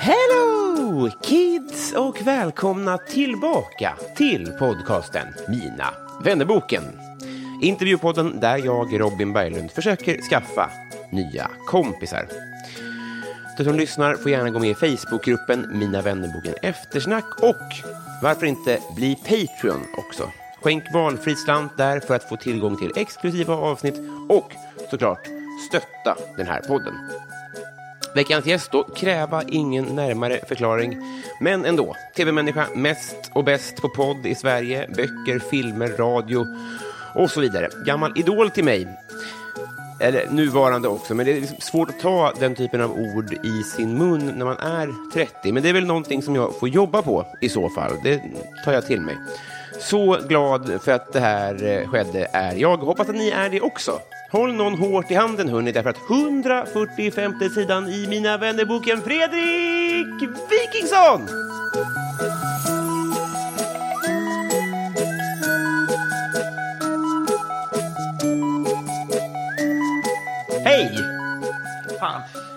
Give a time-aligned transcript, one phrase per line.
[0.00, 6.82] Hello kids och välkomna tillbaka till podcasten Mina vännerboken.
[7.62, 10.70] Intervjupodden där jag, Robin Berglund, försöker skaffa
[11.10, 12.28] nya kompisar.
[13.58, 17.56] Du som lyssnar får gärna gå med i Facebookgruppen Mina vännerboken Eftersnack och
[18.22, 20.30] varför inte bli Patreon också.
[20.62, 24.52] Skänk valfri slant där för att få tillgång till exklusiva avsnitt och
[24.90, 25.26] såklart
[25.68, 26.94] stötta den här podden.
[28.14, 30.96] Veckans gäst då, kräva ingen närmare förklaring.
[31.40, 36.46] Men ändå, tv-människa mest och bäst på podd i Sverige, böcker, filmer, radio
[37.18, 37.68] och så vidare.
[37.86, 38.88] Gammal idol till mig.
[40.00, 43.62] Eller nuvarande också, men det är liksom svårt att ta den typen av ord i
[43.62, 45.52] sin mun när man är 30.
[45.52, 47.92] Men det är väl någonting som jag får jobba på i så fall.
[48.02, 48.22] Det
[48.64, 49.16] tar jag till mig.
[49.80, 52.76] Så glad för att det här eh, skedde är jag.
[52.76, 53.98] Hoppas att ni är det också.
[54.30, 61.28] Håll någon hårt i handen hörni, därför att 145 sidan i Mina vännerboken Fredrik Wikingsson!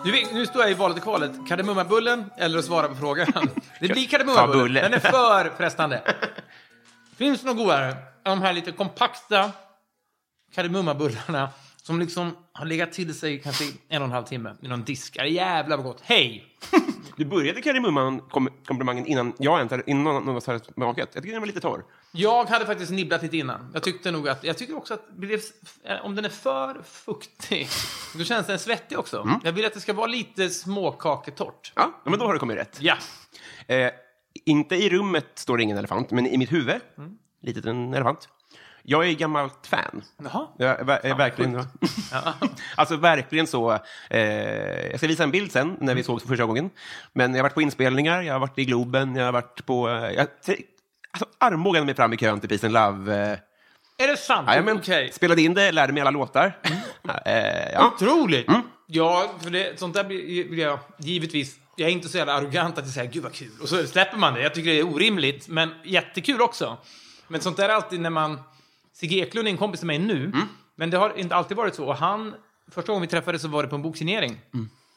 [0.06, 1.32] Nu, nu står jag i valet och kvalet.
[1.48, 3.28] Kardemummabullen eller att svara på frågan.
[3.80, 4.64] Det blir kardemummabullen.
[4.64, 4.84] bullen.
[4.84, 6.02] Den är för frestande.
[7.18, 7.96] Finns det något godare?
[8.24, 9.52] De här lite kompakta
[10.56, 11.50] kardemummabullarna
[11.82, 15.16] som liksom har legat till sig kanske en och en halv timme i någon disk.
[15.18, 16.02] Är jävla gott.
[16.04, 16.46] Hej!
[17.16, 21.10] Du började kardemumman-komplimangen innan jag ens innan någon hade smakat.
[21.14, 21.84] Jag tycker den var lite torr.
[22.12, 23.72] Jag hade faktiskt nibblat lite innan.
[23.74, 27.68] Jag tyckte nog att, jag tycker också att det- om den är för fuktig,
[28.18, 29.30] då känns den svettig också.
[29.44, 31.72] Jag vill att det ska vara lite småkaketort.
[31.76, 32.78] Ja, men då har du kommit rätt.
[32.82, 32.96] Ja.
[33.68, 33.92] Eh,
[34.46, 36.82] inte i rummet står det ingen elefant, men i mitt huvud,
[37.42, 38.30] litet en elefant.
[38.84, 40.04] Jag är gammalt fan.
[40.24, 40.48] Jaha.
[40.58, 41.64] Jag ver- är verkligen,
[42.76, 43.80] alltså verkligen så.
[44.10, 44.20] Eh,
[44.90, 46.70] jag ska visa en bild sen när vi såg för första gången.
[47.14, 49.90] Men jag har varit på inspelningar, jag har varit i Globen, jag har varit på...
[49.90, 50.28] Eh, jag,
[51.12, 53.32] alltså, armbågade mig fram i kön till Peace and Love.
[53.32, 54.48] Eh, Är det sant?
[54.48, 54.78] jajamän.
[54.78, 55.12] Okej.
[55.14, 56.58] Spelade in det, lärde mig alla låtar.
[57.26, 57.92] eh, ja.
[57.96, 58.48] Otroligt!
[58.88, 61.56] Ja, för det, sånt där blir blir jag givetvis...
[61.76, 63.52] Jag är inte så jävla arrogant att jag säger gud vad kul.
[63.62, 64.42] Och så släpper man det.
[64.42, 66.78] Jag tycker det är orimligt, men jättekul också.
[67.28, 68.40] Men sånt där är alltid när man...
[68.94, 70.32] Sigge Eklund är en kompis till mig nu,
[70.76, 71.86] men det har inte alltid varit så.
[71.86, 72.36] Och han,
[72.72, 74.40] första gången vi träffades så var det på en boksignering.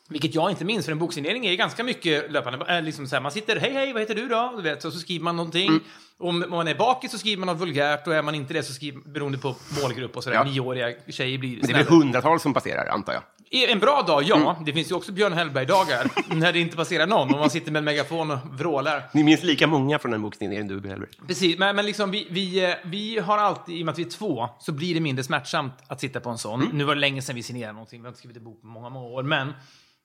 [0.08, 2.76] Vilket jag inte minns, för en boksignering är ganska mycket löpande.
[2.76, 4.52] Äh, liksom så här, man sitter, hej hej, vad heter du då?
[4.56, 5.80] Du vet, och så skriver man någonting.
[6.18, 8.72] Om man är bakis så skriver man något vulgärt och är man inte det så
[8.72, 10.36] skriver beroende på målgrupp och sådär.
[10.36, 10.44] Ja.
[10.44, 13.22] Nioåriga tjejer blir Men det väl hundratals som passerar, antar jag.
[13.70, 14.56] En bra dag, ja.
[14.66, 17.78] Det finns ju också Björn Hellberg-dagar när det inte passerar någon och man sitter med
[17.78, 19.02] en megafon och vrålar.
[19.12, 21.10] Ni minns lika många från den boxningen du Hellberg.
[21.26, 24.02] Precis, men, men liksom vi, vi, eh, vi har alltid, i och med att vi
[24.02, 26.70] är två, så blir det mindre smärtsamt att sitta på en sån.
[26.72, 28.66] Nu var det länge sedan vi signerade någonting, vi har inte skrivit en bok på
[28.66, 29.52] många, många år, men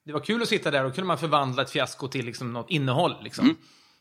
[0.05, 2.69] det var kul att sitta där och kunde man förvandla ett fiasko till liksom något
[2.69, 3.15] innehåll.
[3.23, 3.55] Liksom.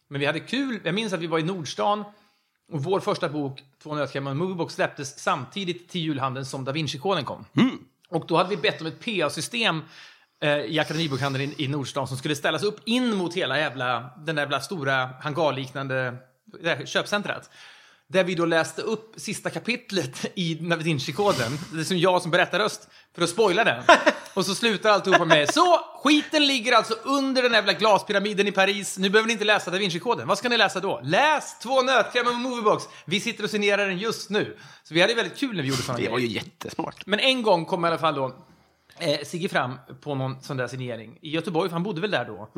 [0.09, 2.05] Men vi hade kul, jag minns att vi var i Nordstan
[2.73, 6.73] och vår första bok, Två nötkrämar och en moviebox, släpptes samtidigt till julhandeln som Da
[6.73, 7.45] Vinci-koden kom.
[8.09, 9.83] Och då hade vi bett om ett PA-system
[10.41, 14.37] eh, i Akademibokhandeln i, i Nordstan som skulle ställas upp in mot hela jävla, den
[14.37, 16.17] där jävla stora hangarliknande
[16.85, 17.51] köpcentret.
[18.11, 21.59] Där vi då läste upp sista kapitlet i Da Vinci-koden.
[21.73, 23.83] Det är som jag som berättarröst, för att spoila den.
[24.35, 28.99] Och så slutar alltihopa med så, skiten ligger alltså under den jävla glaspyramiden i Paris.
[28.99, 30.29] Nu behöver ni inte läsa Da Vinci-koden.
[30.29, 31.01] Vad ska ni läsa då?
[31.05, 32.85] Läs två nötkrämer med Moviebox.
[33.05, 34.57] Vi sitter och signerar den just nu.
[34.83, 37.07] Så vi hade väldigt kul när vi gjorde sådana Det var ju jättesmart.
[37.07, 38.37] Men en gång kom i alla fall då
[38.99, 42.25] eh, Sigge Fram på någon sån där signering i Göteborg, för han bodde väl där
[42.25, 42.49] då.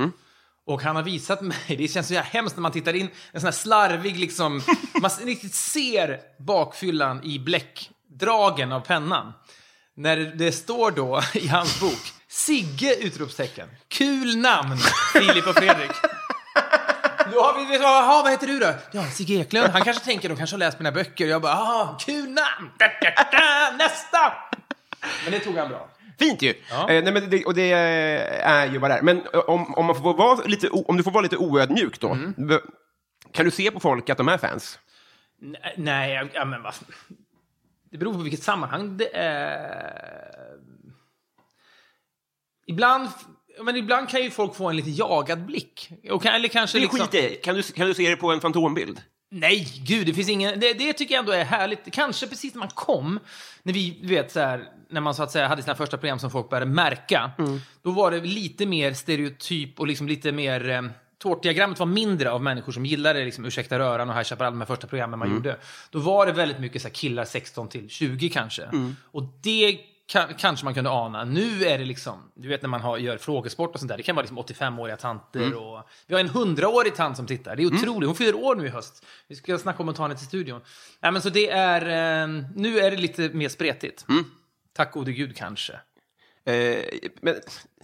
[0.67, 3.41] Och han har visat mig, det känns så jävla hemskt när man tittar in, en
[3.41, 4.63] sån här slarvig liksom,
[5.01, 9.33] man riktigt ser bakfyllan i bläckdragen av pennan.
[9.97, 12.95] När det står då i hans bok, Sigge!
[12.95, 13.69] Utropstecken.
[13.89, 14.77] Kul namn,
[15.13, 15.91] Filip och Fredrik.
[17.33, 18.75] Då har vi, vad, aha, vad heter du då?
[18.93, 19.69] Ja, Sigge Eklund.
[19.69, 21.27] Han kanske tänker, de kanske har läst mina böcker.
[21.27, 22.71] Jag bara, aha, kul namn!
[22.79, 24.33] Da, da, da, nästa!
[25.25, 25.89] Men det tog han bra.
[26.21, 26.55] Fint ju!
[26.71, 26.91] Ja.
[26.91, 29.03] Eh, nej, men det, och det är ju vad det är.
[29.03, 32.09] Men eh, om, om, man får vara lite, om du får vara lite oödmjuk då,
[32.09, 32.35] Mm.
[33.33, 34.79] kan du se på folk att de är fans?
[35.41, 36.75] Nej, Nej, ja, men vad...
[37.91, 40.57] Det beror på vilket sammanhang det är.
[42.67, 43.09] Ibland,
[43.63, 45.91] men ibland kan ju folk få en lite jagad blick.
[46.11, 47.07] Och kan, eller kanske Det är liksom...
[47.07, 47.45] skit.
[47.45, 49.01] Kan du, kan du se det på en fantombild?
[49.31, 50.61] Nej, gud, det finns ingen...
[50.61, 51.93] Det, det tycker jag ändå är härligt.
[51.93, 53.19] Kanske precis när man kom,
[53.63, 56.31] när vi, vet, så här, när man så att säga hade sina första program som
[56.31, 57.31] folk började märka,
[57.83, 60.69] då var det lite mer stereotyp och liksom lite mer...
[60.71, 60.83] Eh,
[61.23, 64.67] Tårtdiagrammet var mindre av människor som gillade liksom, Ursäkta röran och High Chaparral, de här
[64.67, 65.57] första programmen man gjorde.
[65.91, 68.63] Då var det väldigt mycket så här, killar 16 till 20 kanske.
[69.05, 71.25] Och det kan, kanske man kunde ana.
[71.25, 74.03] Nu är det liksom, du vet när man har, gör frågesport och sånt där, det
[74.03, 75.89] kan vara liksom 85-åriga tanter och...
[76.07, 78.07] Vi har en 100-årig tant som tittar, det är otroligt.
[78.07, 79.05] Hon fyller år nu i höst.
[79.29, 80.61] Vi ska snacka om att ta henne till studion.
[81.01, 84.05] Nej, men så det är, eh, nu är det lite mer spretigt.
[84.73, 85.73] Tack gode gud kanske.
[86.45, 86.85] Eh,
[87.23, 87.35] men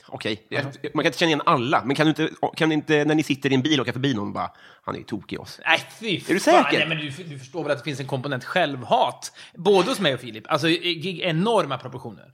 [0.08, 0.72] okej, Jag- man
[1.04, 3.50] kan inte känna igen alla, men kan du inte, kan du inte när ni sitter
[3.52, 4.52] i en bil och åker förbi någon bara,
[4.82, 5.60] han är ju tokig oss.
[5.64, 6.64] Nej, fy du fan.
[6.64, 6.78] säker?
[6.78, 9.32] Nej, men du, du förstår väl att det finns en komponent självhat?
[9.54, 10.44] Både hos mig och Filip.
[10.48, 12.32] Alltså enorma proportioner.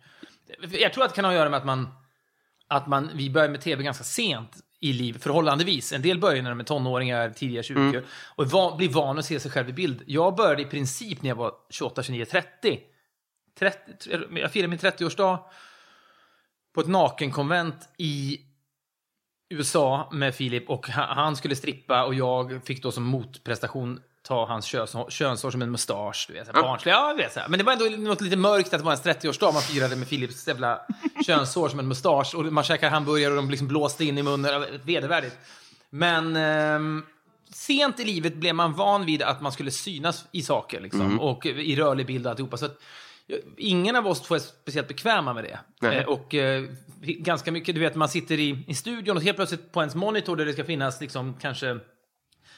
[0.73, 1.89] Jag tror att det kan ha att göra med att man,
[2.69, 4.51] att man, vi börjar med tv ganska sent
[4.81, 5.93] i liv, förhållandevis.
[5.93, 8.03] En del börjar när de är tonåringar, tidiga 20, Mm.
[8.37, 10.03] och va, blir van att se sig själv i bild.
[10.07, 12.81] Jag började i princip när jag var 28, 29, 30.
[13.59, 15.39] 30 jag firade min 30-årsdag
[16.75, 18.41] på ett nakenkonvent i
[19.51, 24.47] USA med Filip och ha- han skulle strippa och jag fick då som motprestation ta
[24.47, 26.25] hans köns, könshår som en mustasch.
[26.29, 26.93] Du vet, här, barnslig.
[26.93, 27.41] Ja, vet, så.
[27.49, 29.53] Men det var ändå något lite mörkt att det var ens 30-årsdag.
[29.53, 30.81] Man firade med Filips jävla
[31.27, 34.53] könshår som en mustasch och man käkar hamburgare och de liksom blåste in i munnen.
[34.53, 35.37] Ja, Vedervärdigt.
[35.91, 37.07] Men ehm,
[37.51, 41.47] sent i livet blev man van vid att man skulle synas i saker liksom, och
[41.47, 42.57] i rörlig bild och alltihopa.
[42.57, 43.12] Så att, ja,
[43.57, 45.89] ingen av oss två är speciellt bekväma med det.
[45.89, 46.65] Eh, och eh,
[47.01, 50.37] ganska mycket, du vet, man sitter i, i studion och helt plötsligt på ens monitor
[50.37, 51.79] där det ska finnas liksom kanske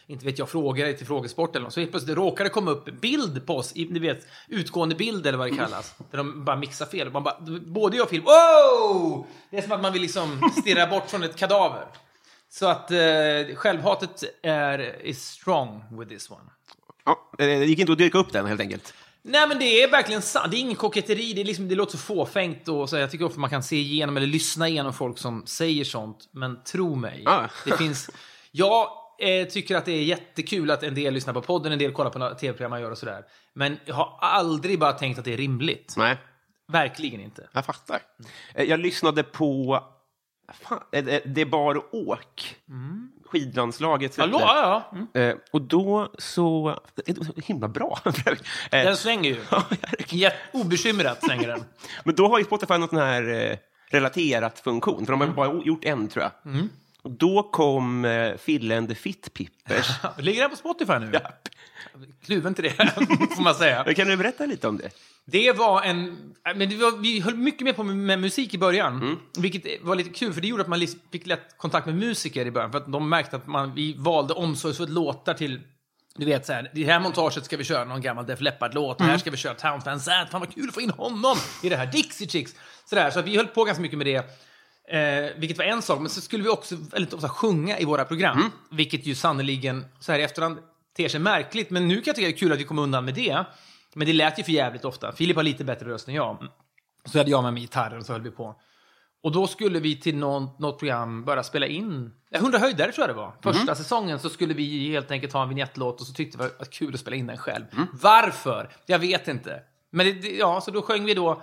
[0.07, 1.73] inte vet jag, frågor till frågesport eller något.
[1.73, 5.27] Så helt plötsligt råkar det komma upp bild på oss, i, du vet, utgående bild
[5.27, 5.95] eller vad det kallas.
[6.11, 7.11] Där de bara mixar fel.
[7.11, 7.37] Man bara,
[7.67, 9.27] både jag och Filip, wow!
[9.51, 11.85] Det är som att man vill liksom stirra bort från ett kadaver.
[12.51, 16.51] Så att eh, självhatet är is strong with this one.
[17.05, 18.95] Ja, eh, det gick inte att dyrka upp den helt enkelt.
[19.27, 20.51] Nej men det är verkligen sant.
[20.51, 21.33] Det är ingen koketteri.
[21.33, 22.69] Det, är liksom, det låter så fåfängt.
[22.69, 25.85] Och så jag tycker ofta man kan se igenom eller lyssna igenom folk som säger
[25.85, 26.29] sånt.
[26.33, 27.23] Men tro mig.
[27.27, 27.49] Ah.
[27.65, 28.11] Det finns...
[28.51, 28.89] Jag
[29.19, 32.11] eh, tycker att det är jättekul att en del lyssnar på podden, en del kollar
[32.11, 33.25] på tv-program man gör och sådär.
[33.55, 35.95] Men jag har aldrig bara tänkt att det är rimligt.
[35.97, 36.17] Nej,
[36.73, 37.49] Verkligen inte.
[37.53, 38.03] jag fattar.
[38.55, 39.81] Eh, Jag lyssnade på
[40.63, 42.57] fan, eh, eh, Det bar och åk.
[43.39, 44.17] Skidlandslaget.
[44.17, 44.39] Hallå?
[44.41, 44.99] Ja, ja.
[44.99, 45.31] Mm.
[45.31, 46.79] Eh, och då så...
[47.07, 47.99] Det var så himla bra.
[48.05, 50.31] Eh, Den svänger ju.
[50.53, 51.65] Obekymrat svänger den.
[52.05, 53.57] Men då har ju Spotify någon sån här eh,
[53.91, 55.37] relaterat-funktion, för de har Mm.
[55.37, 56.33] bara gjort en, tror jag.
[56.55, 56.59] Och
[57.09, 59.87] då kom eh, Fille and the Fit Pippers.
[60.19, 61.11] Ligger den på Spotify nu?
[61.13, 61.21] Ja.
[62.25, 62.71] Kluven till det,
[63.37, 63.95] får man säga.
[63.95, 64.91] Kan du berätta lite om det?
[65.25, 66.35] Det var en...
[66.57, 68.97] Men det var, vi höll mycket mer på med, musik i början.
[69.03, 69.17] Mm.
[69.39, 72.47] Vilket var lite kul, för det gjorde att man lis- fick lätt kontakt med musiker
[72.47, 72.71] i början.
[72.73, 75.61] För att de märkte att man, vi valde omsorgsfullt låtar till...
[76.17, 79.01] Du vet, så här, i det här montaget ska vi köra någon gammal Def Leppard-låt.
[79.01, 79.11] Mm.
[79.11, 80.29] Här ska vi köra Town Fan Sad.
[80.31, 81.87] Fan vad kul att få in honom i det här.
[81.87, 82.55] Dixie Chicks.
[82.85, 84.25] Sådär, så vi höll på ganska mycket med det.
[84.89, 88.05] Eh, vilket var en sak, men så skulle vi också väldigt ofta sjunga i våra
[88.05, 88.39] program.
[88.39, 88.51] Mm.
[88.71, 90.59] Vilket ju sannoliken, så här i efterhand,
[90.97, 91.71] ter sig märkligt.
[91.71, 93.45] Men nu kan jag tycka det är kul att vi kom undan med det.
[93.95, 95.13] Men det lät ju för jävligt ofta.
[95.13, 96.49] Filip har lite bättre röst än jag.
[97.05, 98.61] Så hade jag med mig gitarren och så höll vi på.
[99.23, 102.13] Och då skulle vi till någon, något program börja spela in.
[102.31, 103.35] Ja, 100 höjdare tror jag det var.
[103.43, 106.51] Första säsongen så skulle vi helt enkelt ha en vignettlåt och så tyckte vi att
[106.51, 107.65] det var kul att spela in den själv.
[107.93, 108.69] Varför?
[108.87, 109.63] Jag vet inte.
[109.91, 111.43] Men det, ja, så då sjöng vi då,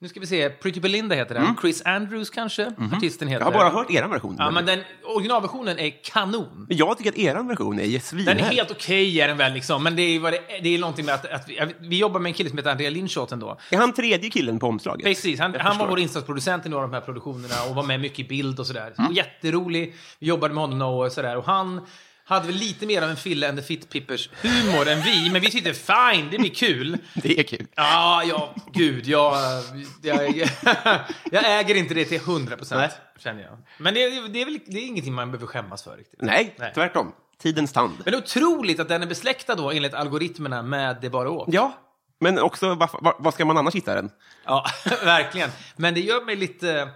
[0.00, 1.56] nu ska vi se, Pretty Belinda heter den.
[1.60, 3.40] Chris Andrews kanske, artisten heter.
[3.40, 4.36] Jag har bara hört er version.
[4.38, 6.66] Ja, men den originalversionen är kanon.
[6.68, 8.42] Men jag tycker att er version är Den är svinhärlig.
[8.42, 11.32] helt okej är den väl liksom, men det är, det, det är någonting med att,
[11.32, 13.58] att vi, vi jobbar med en kille som heter Andrea Lindshot ändå.
[13.70, 15.04] Är han tredje killen på omslaget?
[15.04, 18.00] Precis, han, han var vår insatsproducent i några av de här produktionerna och var med
[18.00, 18.94] mycket i bild och sådär.
[18.98, 19.12] Mm.
[19.12, 19.94] Jätterolig.
[20.18, 21.36] Vi jobbade med honom och sådär.
[21.36, 21.80] Och han,
[22.28, 25.50] hade väl lite mer av en Fille and the Fit-Pippers humor än vi, men vi
[25.50, 26.98] tyckte fine, det blir kul.
[27.14, 27.66] Det är kul.
[27.76, 29.34] Ja, ja, gud, jag,
[30.02, 30.18] jag,
[31.32, 32.56] jag äger inte det till 100 Nej.
[32.58, 33.58] procent, känner jag.
[33.78, 36.22] Men det, är- det är väl det är ingenting man behöver skämmas för riktigt.
[36.22, 36.72] Nej, Nej.
[36.74, 37.12] tvärtom.
[37.42, 37.94] Tidens tand.
[38.04, 41.48] Men otroligt att den är besläktad då, enligt algoritmerna, med Det bara åk.
[41.52, 41.78] Ja,
[42.20, 44.10] men också, vad ska man annars hitta den?
[44.44, 44.64] Ja,
[45.04, 45.50] verkligen.
[45.76, 46.88] Men det gör mig lite...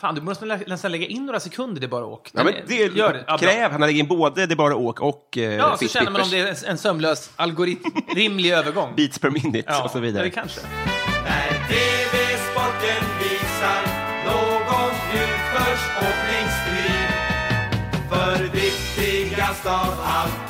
[0.00, 2.30] Fan, du måste nä- nästan lägga in några sekunder Det bara åk.
[2.32, 3.24] Ja, men det gör det.
[3.26, 6.10] Ja, kräv, han har lagt in både Det bara åk och eh, Ja, så känner
[6.10, 8.92] man om det är en sömlös algoritm, rimlig övergång.
[8.96, 10.24] Beats per minute ja, och så Ja, vidare.
[10.24, 10.60] det kanske.
[11.24, 13.82] När TV-sporten visar
[14.26, 17.08] någon utförsåkningsstrid
[18.10, 20.47] För viktigast av allt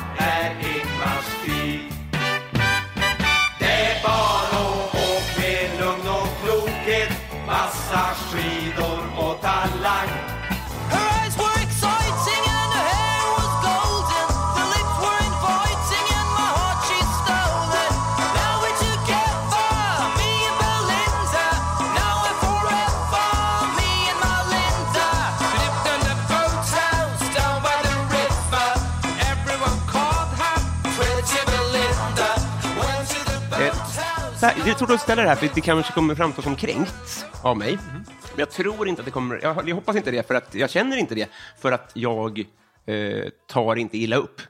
[34.45, 37.57] här, jag tror du ställer det här, för det kanske kommer framstå som kränkt av
[37.57, 37.77] mig.
[37.93, 38.05] Men
[38.35, 40.97] jag tror inte att det kommer, jag, jag hoppas inte det, för att jag känner
[40.97, 41.29] inte det,
[41.61, 42.39] för att jag
[42.85, 44.41] eh, tar inte illa upp.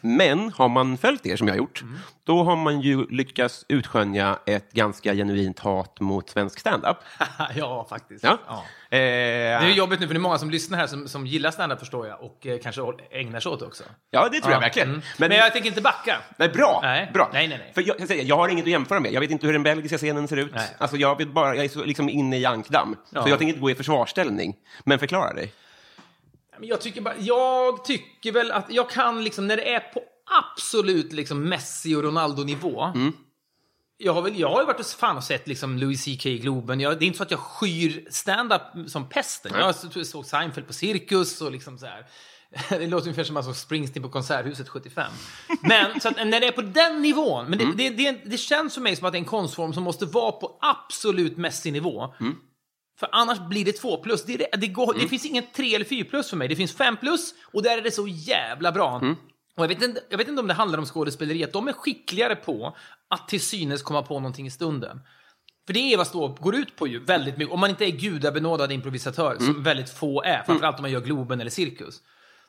[0.00, 1.84] Men har man följt er som jag har gjort,
[2.24, 6.96] då har man ju lyckats utskönja ett ganska genuint hat mot svensk standup.
[7.54, 8.24] ja, faktiskt.
[8.24, 8.38] Ja.
[8.46, 8.64] Ja.
[8.90, 11.50] Eh, Det är jobbigt nu, för det är många som lyssnar här som, som gillar
[11.50, 13.84] standup, förstår jag, och eh, kanske ägnar sig åt det också.
[14.10, 14.88] ja, det tror jag verkligen.
[14.88, 15.00] Mm.
[15.18, 16.16] Men, jag tänker inte backa.
[16.36, 16.80] Nej, bra.
[16.82, 17.10] Nej.
[17.14, 17.30] bra.
[17.32, 17.72] Nej, nej, nej.
[17.74, 19.12] För jag, jag, jag har inget att jämföra med.
[19.12, 20.54] Jag vet inte hur den belgiska scenen ser ut.
[20.54, 20.68] Nej.
[20.78, 22.96] Alltså, jag, vet bara, jag är så liksom inne i ankdamm.
[23.10, 23.22] Ja.
[23.22, 24.54] Så jag tänker inte gå i försvarsställning.
[24.84, 25.52] Men förklara dig.
[26.58, 30.00] Men Jag tycker, bara, jag tycker väl att jag kan, liksom, när det är på
[30.54, 32.82] absolut liksom, Messi och Ronaldo-nivå.
[32.82, 33.12] Mm.
[34.00, 36.38] Jag har, väl, jag har ju varit och, fan och sett liksom, Louis CK i
[36.38, 36.80] Globen.
[36.80, 39.52] Jag, det är inte så att jag skyr stand-up som pesten.
[39.54, 42.06] Jag så- såg Seinfeld på Cirkus och liksom så här.
[42.78, 45.12] Det låter ungefär som man såg Springsteen på Konserthuset 75.
[45.62, 47.76] Men så att, när det är på den nivån, men det, Mm.
[47.76, 50.32] det, det, det känns för mig som att det är en konstform som måste vara
[50.32, 52.14] på absolut Messi-nivå.
[52.20, 52.34] Mm.
[53.00, 54.24] För annars blir det två plus.
[54.24, 56.48] Det, är det, det, går, det finns ingen tre eller fyra plus för mig.
[56.48, 59.00] Det finns fem plus och där är det så jävla bra.
[59.58, 59.64] Mm.
[59.68, 61.72] Och jag vet, inte, jag vet inte om det handlar om skådespeleri, att de är
[61.72, 62.76] skickligare på
[63.10, 65.00] att till synes komma på någonting i stunden.
[65.66, 67.54] För det är vad stå går ut på ju väldigt mycket.
[67.54, 69.46] Om man inte är gudabenådad improvisatör, Mm.
[69.54, 72.00] som väldigt få är, framförallt om man gör Globen eller Cirkus.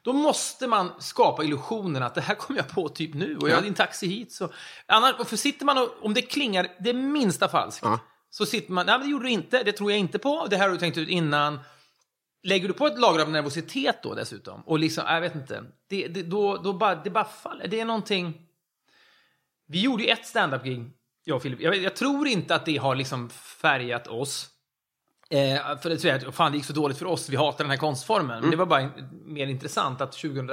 [0.02, 3.56] Då måste man skapa illusionen att det här kommer jag på typ nu och jag
[3.56, 4.32] har din taxi hit.
[4.32, 4.50] Så.
[4.86, 7.84] Annars, för sitter man och, om det klingar det minsta falskt,
[8.30, 10.58] så sitter man, nej men det gjorde du inte, det tror jag inte på, det
[10.58, 11.60] här har du tänkt ut innan.
[12.44, 16.08] Lägger du på ett lager av nervositet då dessutom, och liksom, jag vet inte, det,
[16.08, 17.68] det, då, då bara, det bara faller.
[17.68, 18.46] Det är någonting...
[19.68, 20.92] Vi gjorde ju ett stand-up-gig,
[21.24, 21.62] jag och Filip.
[21.62, 24.50] Jag, jag tror inte att det har liksom färgat oss.
[25.30, 27.78] Eh, för det, är, fan, det gick så dåligt för oss, vi hatar den här
[27.78, 28.42] konstformen.
[28.42, 28.90] Men det var bara
[29.26, 30.50] mer intressant att 2000...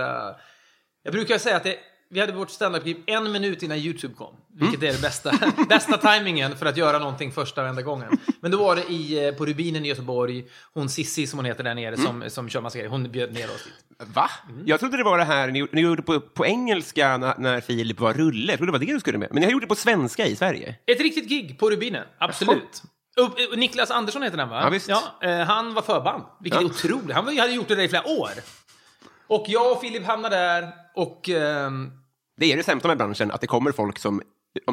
[1.02, 1.78] Jag brukar säga att det,
[2.10, 4.34] vi hade vårt standup-gig en minut innan YouTube kom.
[4.60, 5.32] Vilket är det bästa,
[5.68, 8.18] bästa tajmingen för att göra någonting första och enda gången.
[8.40, 10.44] Men då var det i, eh, på Rubinen i Göteborg,
[10.74, 13.44] hon Sissi som hon heter där nere som, som kör massa grejer, hon bjöd ner
[13.44, 14.08] oss dit.
[14.14, 14.30] Va?
[14.64, 18.00] Jag trodde det var det här ni, ni gjorde på, på engelska när, när Filip
[18.00, 18.52] var rulle.
[18.52, 19.28] Jag trodde det var det du skulle med.
[19.30, 20.74] Men ni har gjort det på svenska i Sverige.
[20.86, 22.82] Ett riktigt gig på Rubinen, absolut.
[23.20, 24.60] Och, eh, Niklas Andersson heter den va?
[24.62, 24.88] Ja, visst.
[24.88, 24.96] eh,
[25.46, 26.66] han var förband, vilket Ja.
[26.66, 27.16] är otroligt.
[27.16, 28.30] Han hade gjort det där i flera år.
[29.28, 31.28] Och jag och Filip hamnade där och...
[31.28, 31.92] ehm,
[32.36, 34.22] Det är det sämsta med branschen, att det kommer folk som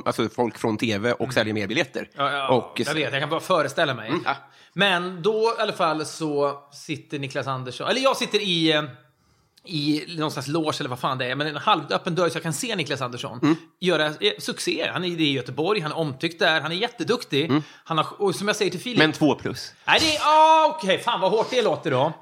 [0.06, 2.00] Alltså folk från tv och säljer mer biljetter.
[2.00, 2.10] Mm.
[2.26, 4.12] Ja, ja, och, jag vet, jag kan bara föreställa mig.
[4.26, 4.36] ja.
[4.74, 8.84] Men då i alla fall så sitter Niklas Andersson, eller jag sitter i, eh,
[9.66, 12.44] i någon slags loge eller vad fan det är, men en halvöppen dörr så jag
[12.44, 13.56] kan se Niklas Andersson Mm.
[13.80, 14.90] göra eh, succé.
[14.94, 17.52] Han är i Göteborg, han är omtyckt där, han är jätteduktig.
[17.84, 18.98] Han har, och som jag säger till Filip...
[19.00, 19.10] Mm.
[19.10, 19.74] Men två plus.
[19.88, 20.20] Nej, det är...
[20.24, 22.14] Ah, Okej, fan vad hårt det låter då.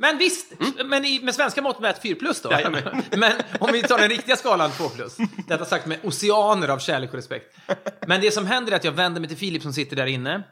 [0.00, 0.52] Men visst,
[0.84, 2.50] men i, med svenska mått mätt 4 plus då.
[2.50, 2.74] Mm.
[2.74, 3.02] Jajamän.
[3.16, 5.16] men om vi tar den riktiga skalan 2 plus.
[5.48, 7.56] Detta sagt med oceaner av kärlek och respekt.
[8.06, 10.42] Men det som händer är att jag vänder mig till Filip som sitter där inne.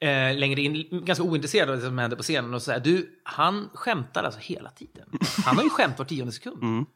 [0.00, 3.70] Eh, längre in, ganska ointresserad av det som händer på scenen och säger du, han
[3.74, 5.08] skämtar alltså hela tiden.
[5.44, 6.62] Han har ju skämt var tionde sekund.
[6.62, 6.86] Mm.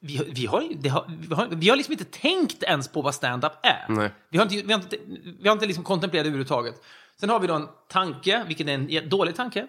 [0.00, 3.14] Vi, vi, har, det har, vi, har, vi har liksom inte tänkt ens på vad
[3.14, 3.86] stand-up är.
[3.88, 4.10] Nej.
[4.30, 4.96] Vi har inte, vi har inte,
[5.40, 6.82] vi har inte liksom kontemplerat det överhuvudtaget.
[7.20, 9.66] Sen har vi då en tanke, vilket är en dålig tanke.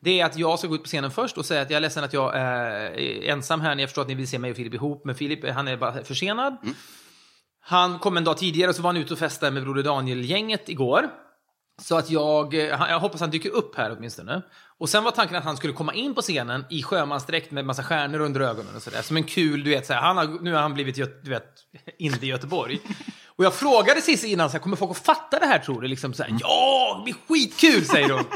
[0.00, 1.80] Det är att jag ska gå ut på scenen först och säga att jag är
[1.80, 2.90] ledsen att jag är
[3.30, 3.76] ensam här.
[3.76, 6.04] Jag förstår att ni vill se mig och Filip ihop, men Filip han är bara
[6.04, 6.56] försenad.
[7.60, 10.68] Han kom en dag tidigare och så var han ute och festade med Broder Daniel-gänget
[10.68, 11.08] igår.
[11.82, 14.42] Så att jag, eh, jag hoppas han dyker upp här åtminstone.
[14.78, 17.82] Och sen var tanken att han skulle komma in på scenen i sjömansdräkt med massa
[17.82, 19.02] stjärnor under ögonen och sådär.
[19.02, 21.44] Som en kul, du vet, så här, han har, nu har han blivit, du vet,
[21.98, 22.80] inte i Göteborg.
[23.26, 25.88] Och jag frågade Cissi innan, så här, kommer folk att fatta det här tror du?
[25.88, 28.24] Liksom så här, ja, det blir skitkul, säger hon.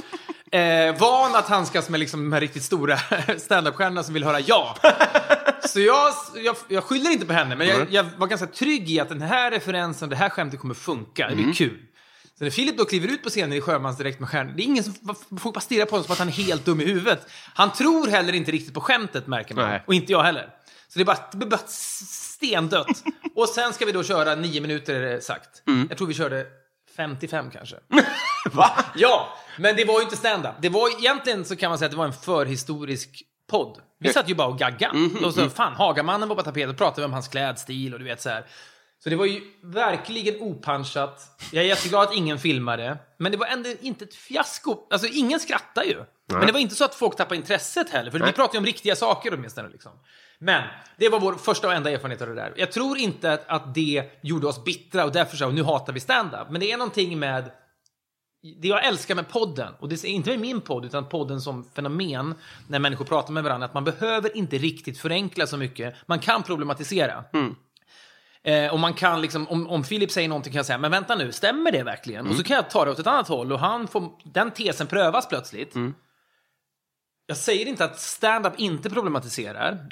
[0.53, 2.97] Eh, van att handskas med liksom, de här riktigt stora
[3.39, 4.77] standup-stjärnorna som vill höra ja.
[5.67, 6.13] Så jag,
[6.45, 9.23] jag, jag skyller inte på henne, men jag, jag var ganska trygg i att den
[9.23, 11.29] här referensen, det här skämtet kommer funka.
[11.29, 11.79] Det blir kul.
[12.41, 14.85] Så när Filip då kliver ut på scenen i sjömansdräkt med stjärnor, det är ingen
[14.85, 14.95] som
[15.41, 17.27] folk bara stirrar på honom som att han är helt dum i huvudet.
[17.55, 19.69] Han tror heller inte riktigt på skämtet, märker man.
[19.69, 19.83] Nej.
[19.87, 20.49] Och inte jag heller.
[20.89, 23.05] Så det är bara, det blir bara stendött.
[23.35, 25.63] Och sen ska vi då köra nio minuter, är det sagt.
[25.89, 26.47] Jag tror vi körde
[26.97, 27.77] 55 kanske.
[28.53, 28.71] Va?
[28.95, 29.29] Ja,
[29.59, 30.55] men det var ju inte stand-up.
[30.61, 33.79] Det var egentligen så kan man säga att det var en förhistorisk podd.
[33.99, 34.99] Vi satt ju bara och gaggade.
[35.25, 38.23] och så, fan, Hagamannen var på tapeten och pratade om hans klädstil och du vet
[38.23, 38.47] så här.
[39.03, 41.39] Så det var ju verkligen opanchat.
[41.53, 42.99] Jag är jätteglad att ingen filmade.
[43.19, 44.87] Men det var ändå inte ett fiasko.
[44.91, 46.05] Alltså, ingen skrattar ju.
[46.33, 48.11] Men det var inte så att folk tappade intresset heller.
[48.11, 49.69] För vi pratar ju om riktiga saker åtminstone.
[49.69, 49.93] Liksom.
[50.39, 50.63] Men
[50.97, 52.53] det var vår första och enda erfarenhet av det där.
[52.57, 56.01] Jag tror inte att, att det gjorde oss bittra och därför så, nu hatar vi
[56.01, 56.51] stand-up.
[56.51, 57.51] Men det är någonting med
[58.61, 62.35] det jag älskar med podden, och det är inte min podd, utan podden som fenomen,
[62.69, 65.95] när människor pratar med varandra, att man behöver inte riktigt förenkla så mycket.
[66.07, 67.25] Man kan problematisera.
[68.45, 71.15] Eh, och man kan liksom, om, om Filip säger någonting kan jag säga, men vänta
[71.15, 72.27] nu, stämmer det verkligen?
[72.27, 74.87] Och så kan jag ta det åt ett annat håll och han får, den tesen
[74.87, 75.75] prövas plötsligt.
[77.27, 79.89] Jag säger inte att stand-up inte problematiserar.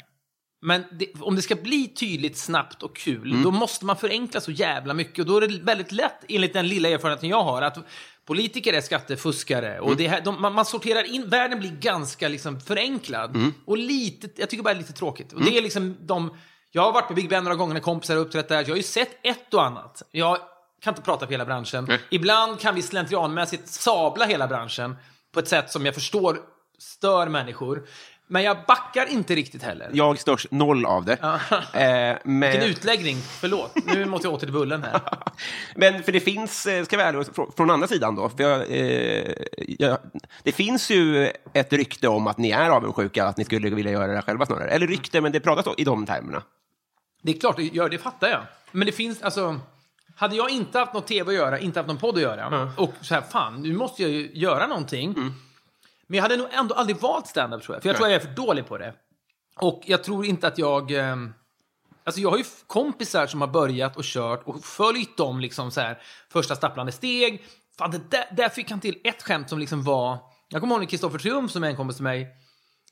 [0.61, 4.51] Men det, om det ska bli tydligt, snabbt och kul, då måste man förenkla så
[4.51, 5.19] jävla mycket.
[5.19, 7.77] Och då är det väldigt lätt, enligt den lilla erfarenheten jag har, att
[8.25, 9.79] politiker är skattefuskare.
[9.79, 13.37] Och det här, de, man, man sorterar in, världen blir ganska liksom förenklad.
[13.65, 15.33] Och lite, jag tycker bara det är lite tråkigt.
[15.33, 16.37] Och det är liksom de,
[16.71, 18.61] jag har varit på Big Ben några gånger när kompisar har uppträtt där.
[18.61, 20.03] Jag har ju sett ett och annat.
[20.11, 20.37] Jag
[20.81, 21.87] kan inte prata för hela branschen.
[22.09, 24.95] Ibland kan vi slentrianmässigt sabla hela branschen
[25.33, 26.39] på ett sätt som jag förstår
[26.79, 27.87] stör människor.
[28.31, 29.89] Men jag backar inte riktigt heller.
[29.93, 31.17] Jag störs noll av det.
[31.73, 33.17] Eh, men, Vilken utläggning.
[33.17, 33.71] Förlåt.
[33.85, 35.01] Nu måste jag åter till bullen här.
[35.75, 37.23] men för det finns, eh, ska vi ärliga,
[37.55, 38.31] från, andra sidan då.
[38.37, 39.97] Jag, eh, jag,
[40.43, 44.13] det finns ju ett rykte om att ni är avundsjuka, att ni skulle vilja göra
[44.13, 44.69] det själva snarare.
[44.69, 46.43] Eller rykte, men det pratas i de termerna.
[47.21, 48.41] Det är klart, det gör det fattar jag.
[48.71, 49.59] Men det finns, alltså...
[50.15, 52.93] Hade jag inte haft något tv att göra, inte haft någon podd att göra och
[53.01, 55.15] så här, fan, nu måste jag ju göra någonting.
[56.09, 58.27] Men jag hade nog ändå aldrig valt stand-up tror jag, för jag tror jag är
[58.27, 58.93] för dålig på det.
[59.61, 60.91] Och jag tror inte att jag...
[60.91, 61.15] Eh,
[62.03, 65.81] alltså jag har ju kompisar som har börjat och kört och följt dem liksom så
[65.81, 67.45] här, första stapplande steg.
[67.77, 70.17] Fan, det där, där fick han till ett skämt som liksom var...
[70.49, 72.27] Jag kommer ihåg när Kristoffer Triumf, som är en kompis till mig,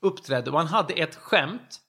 [0.00, 1.80] uppträdde och han hade ett skämt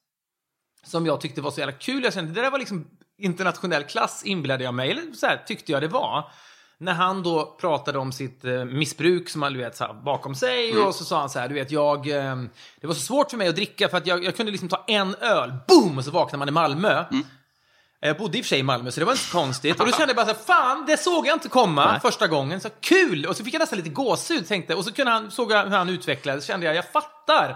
[0.84, 2.04] som jag tyckte var så jävla kul.
[2.04, 2.88] Jag kände det där var liksom
[3.18, 6.32] internationell klass inbillade jag mig, eller så här tyckte jag det var.
[6.82, 10.36] När han då pratade om sitt eh, missbruk som han du vet, så här, bakom
[10.36, 12.36] sig och så sa han så här, du vet jag, eh,
[12.82, 14.84] det var så svårt för mig att dricka för att jag, jag kunde liksom ta
[14.88, 17.06] en öl, boom, och så vaknar man i Malmö.
[18.02, 19.80] Jag bodde i och för sig i Malmö, så det var inte så konstigt.
[19.80, 22.62] Och då kände jag bara så här, fan, det såg jag inte komma första gången.
[22.62, 23.26] Så kul!
[23.26, 25.78] Och så fick jag nästan lite gåshud, tänkte Och så kunde han, såg jag hur
[25.78, 27.56] han utvecklades, kände jag, jag fattar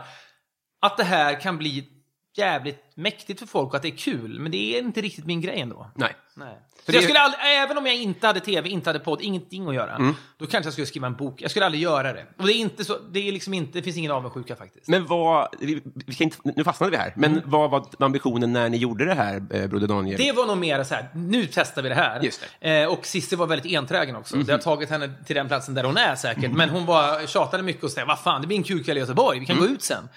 [0.81, 1.89] att det här kan bli
[2.35, 4.39] jävligt mäktigt för folk och att det är kul.
[4.39, 5.91] Men det är inte riktigt min grej ändå.
[5.95, 6.15] Nej.
[6.35, 6.57] Nej.
[6.85, 9.67] Så jag det- skulle aldrig, även om jag inte hade tv, inte hade podd, ingenting
[9.67, 10.15] att göra, Mm.
[10.37, 11.41] då kanske jag skulle skriva en bok.
[11.41, 12.25] Jag skulle aldrig göra det.
[12.37, 14.87] Och det är inte så, det är liksom inte, det finns ingen avundsjuka faktiskt.
[14.87, 18.69] Men vad, vi, vi ska inte, nu fastnade vi här, men vad var ambitionen när
[18.69, 20.17] ni gjorde det här, eh, Broder Daniel?
[20.17, 22.21] Det var nog mer så här, nu testar vi det här.
[22.21, 24.35] Just Eh, och Cissi var väldigt enträgen också.
[24.35, 24.45] Mhm.
[24.45, 26.51] Det har tagit henne till den platsen där hon är säkert.
[26.51, 28.99] Men hon var, tjatade mycket och sa, vad fan, det blir en kul kväll i
[28.99, 29.67] Göteborg, vi kan Mm.
[29.67, 30.09] gå ut sen.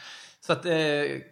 [0.46, 0.72] Så att eh,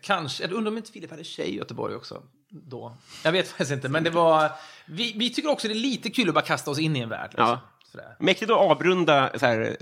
[0.02, 2.96] kanske, jag undrar om inte Filip hade tjej i Göteborg också då.
[3.24, 4.50] Jag vet faktiskt inte, men det var,
[4.86, 7.08] vi, vi tycker också det är lite kul att bara kasta oss in i en
[7.08, 7.30] värld.
[7.30, 7.46] Liksom.
[7.46, 7.60] Ja.
[7.84, 8.16] Sådär.
[8.18, 9.76] Mäktigt att avrunda så här,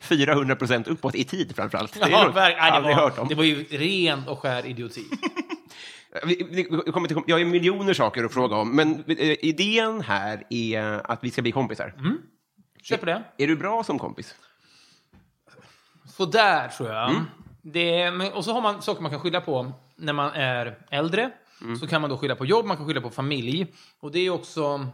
[0.00, 1.92] 400 procent uppåt i tid framför allt.
[1.92, 3.28] Det har Ja, jag aldrig var, hört om.
[3.28, 5.04] Det var ju ren och skär idioti.
[6.24, 10.00] Vi, vi, vi kommer till, jag har miljoner saker att fråga om, men eh, idén
[10.00, 11.94] här är att vi ska bli kompisar.
[12.82, 13.22] Kör på det.
[13.38, 14.34] Är du bra som kompis?
[16.06, 17.10] Så där tror jag.
[17.10, 17.24] Mm.
[17.64, 21.30] Det men, och så har man saker man kan skylla på när man är äldre.
[21.62, 21.76] Mm.
[21.76, 23.66] Så kan man då skylla på jobb, man kan skylla på familj.
[24.00, 24.86] Och det är också...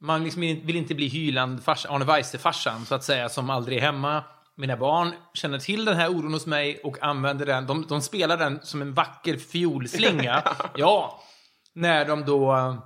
[0.00, 3.82] Man liksom vill inte bli hyland fars, Arne Weise-farsan, så att säga, som aldrig är
[3.82, 4.24] hemma.
[4.56, 7.66] Mina barn känner till den här oron hos mig och använder den.
[7.66, 10.42] De, de spelar den som en vacker fiolslinga.
[10.76, 11.20] ja,
[11.74, 12.76] när de då eh,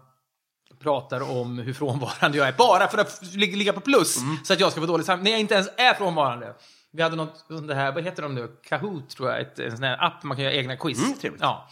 [0.83, 2.53] pratar om hur frånvarande jag är.
[2.53, 4.37] Bara för att lig- ligga på plus, Mm.
[4.45, 5.25] så att jag ska få dåligt samvete.
[5.25, 6.55] När jag inte ens är frånvarande.
[6.93, 8.49] Vi hade något, det här, vad heter de nu?
[8.69, 10.99] Kahoot tror jag, ett, en sån här app man kan göra egna quiz.
[10.99, 11.43] Mm, trevligt.
[11.43, 11.69] Ja.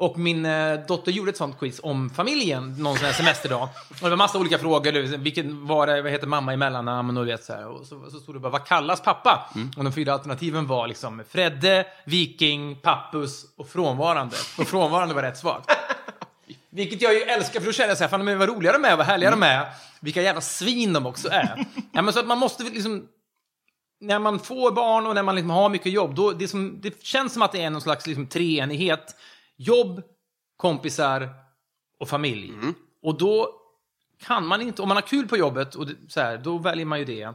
[0.00, 3.68] Och min eh, dotter gjorde ett sånt quiz om familjen någon sån här semesterdag.
[3.90, 4.92] Och det var massa olika frågor.
[4.92, 7.66] du Vilken var det, vad heter mamma i mellannamn och du vet så här.
[7.66, 9.50] Och så, så stod det bara, vad kallas pappa?
[9.76, 14.36] Och de fyra alternativen var liksom Fredde, Viking, Pappus och frånvarande.
[14.58, 15.62] Och frånvarande var rätt svar.
[16.70, 18.84] Vilket jag ju älskar, för då känner jag så här, fan men vad roliga de
[18.84, 19.66] är, vad härliga de är.
[20.00, 21.66] Vilka jävla svin de också är.
[21.92, 23.08] ja, men så att man måste liksom
[24.00, 27.02] när man får barn och när man liksom har mycket jobb, då, det, som, det
[27.02, 29.16] känns som att det är någon slags liksom treenighet.
[29.56, 30.02] Jobb,
[30.56, 31.28] kompisar
[31.98, 32.52] och familj.
[33.02, 33.48] Och då
[34.26, 36.86] kan man inte, om man har kul på jobbet, och det, så här, då väljer
[36.86, 37.34] man ju det.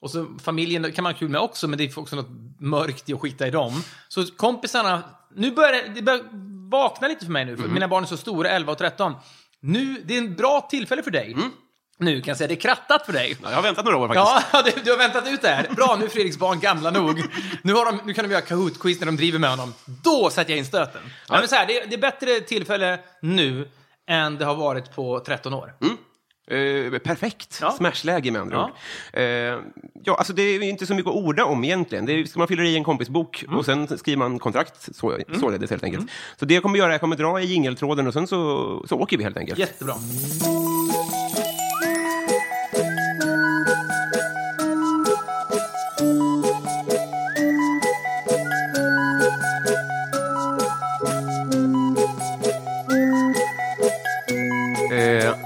[0.00, 3.08] Och så familjen kan man ha kul med också, men det är också något mörkt
[3.08, 3.72] i att skita i dem.
[4.08, 5.02] Så kompisarna,
[5.34, 6.24] nu börjar det, det börjar
[6.70, 9.14] vakna lite för mig nu, för mina barn är så stora, 11 och 13.
[9.60, 11.36] Nu, det är en bra tillfälle för dig.
[11.98, 13.36] Nu kan jag säga, det är krattat för dig.
[13.42, 14.46] Ja, jag har väntat några år faktiskt.
[14.52, 15.68] Ja, du, du har väntat ut det här.
[15.76, 17.22] Bra, nu är Fredriks barn gamla nog.
[17.62, 19.74] Nu, har de, nu kan de göra Kahoot-quiz när de driver med honom.
[20.04, 21.00] Då sätter jag in stöten.
[21.28, 21.38] Ja.
[21.38, 23.68] men så här, det, det är bättre tillfälle nu
[24.08, 25.72] än det har varit på 13 år.
[26.50, 27.70] Eh, perfekt Ja.
[27.70, 28.70] smashläge med andra ord.
[29.12, 29.24] Eh,
[30.04, 32.06] ja, alltså det är inte så mycket att orda om egentligen.
[32.06, 33.58] Det är, man fylla i en kompisbok Mm.
[33.58, 36.10] och sen skriver man kontrakt, så, således helt enkelt.
[36.38, 38.36] Så det jag kommer göra, jag kommer dra i jingeltråden och sen så,
[38.88, 39.58] så åker vi helt enkelt.
[39.58, 39.94] Jättebra.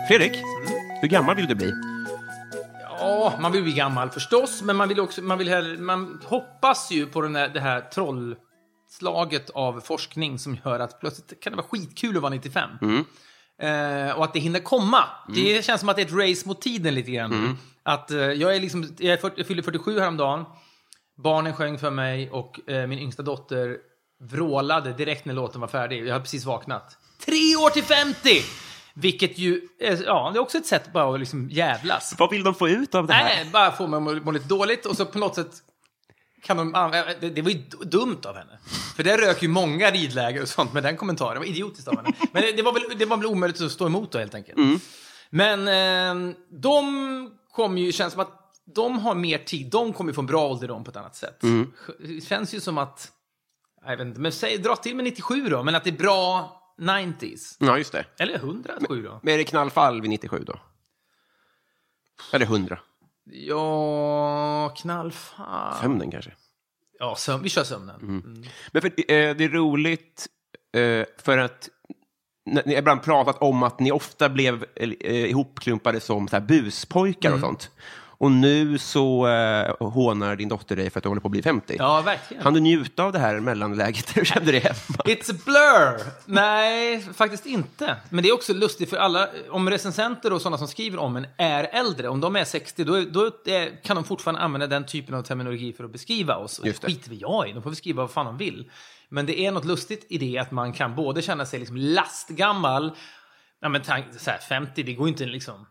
[0.08, 0.32] Fredrik,
[1.00, 1.72] hur gammal vill du bli?
[2.82, 6.90] Ja, man vill bli gammal förstås, men man vill också, man vill hellre, man hoppas
[6.90, 11.56] ju på den här, det här trollslaget av forskning som gör att plötsligt kan det
[11.56, 12.70] vara skitkul att vara 95.
[13.62, 15.04] Eh, och att det hinner komma.
[15.34, 17.32] Det känns som att det är ett race mot tiden lite grann.
[17.82, 20.44] Att eh, jag är liksom, jag, är 40, jag fyllde 47 häromdagen.
[21.22, 23.76] Barnen sjöng för mig och eh, min yngsta dotter
[24.20, 26.06] vrålade direkt när låten var färdig.
[26.06, 26.98] Jag har precis vaknat.
[27.24, 28.30] Tre år till 50!
[29.00, 32.14] Vilket ju, är, ja, det är också ett sätt bara att liksom jävlas.
[32.18, 33.24] Vad vill de få ut av det här?
[33.24, 35.50] Nej, bara få mig att må, lite dåligt och så på något sätt
[36.42, 36.74] kan de...
[36.74, 36.88] ah,
[37.20, 38.58] Det, det var ju dumt av henne.
[38.96, 41.34] För det rök ju många ridläger och sånt med den kommentaren.
[41.34, 42.08] Det var idiotiskt av henne.
[42.32, 44.58] Men det, det, var, väl, det var väl omöjligt att stå emot då helt enkelt.
[45.30, 48.32] Men eh, de kommer ju, känns som att
[48.74, 49.70] de har mer tid.
[49.70, 51.40] De kommer ju få en bra ålderdom på ett annat sätt.
[51.98, 53.12] Det känns ju som att...
[53.86, 56.54] Jag vet inte, men säg, dra till med 97 då, men att det är bra
[56.78, 57.56] 90s.
[57.58, 58.04] Ja, just det.
[58.18, 59.20] Eller 107 då.
[59.22, 60.60] Men är det knallfall vid 97 då?
[62.32, 62.78] Eller 100?
[63.30, 65.74] Ja, knallfall.
[65.80, 66.32] Sömnen kanske?
[66.98, 68.00] Ja, sömn, vi kör sömnen.
[68.00, 68.42] Mm.
[68.72, 70.26] Men för, eh, det är roligt
[70.76, 71.68] eh, för att
[72.44, 74.90] ni har ibland pratat om att ni ofta blev eh,
[75.30, 77.42] ihopklumpade som så här, buspojkar Mm.
[77.42, 77.70] och sånt.
[78.20, 81.42] Och nu så eh, hånar din dotter dig för att du håller på att bli
[81.42, 81.76] 50.
[81.78, 82.42] Ja, verkligen.
[82.42, 84.16] Kan du njuta av det här mellanläget?
[84.16, 85.02] Hur kände du dig hemma?
[85.04, 86.12] It's a blur!
[86.24, 87.96] Nej, faktiskt inte.
[88.10, 91.26] Men det är också lustigt för alla, om recensenter och sådana som skriver om en
[91.36, 93.30] är äldre, om de är 60, då, då
[93.82, 96.58] kan de fortfarande använda den typen av terminologi för att beskriva oss.
[96.58, 96.88] Och Just det.
[96.88, 98.70] skiter väl jag i, de får beskriva vad fan de vill.
[99.08, 102.92] Men det är något lustigt i det att man kan både känna sig liksom lastgammal,
[103.60, 103.92] ja, men så
[104.30, 105.66] här, 50, det går inte liksom...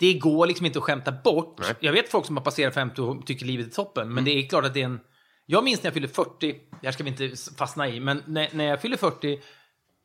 [0.00, 1.58] Det går liksom inte att skämta bort.
[1.60, 1.74] Nej.
[1.80, 4.48] Jag vet folk som har passerat 50 och tycker livet är toppen, men det är
[4.48, 5.00] klart att det är en...
[5.46, 8.48] Jag minns när jag fyllde 40, det här ska vi inte fastna i, men när,
[8.52, 9.40] när jag fyllde 40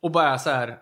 [0.02, 0.78] och bara så här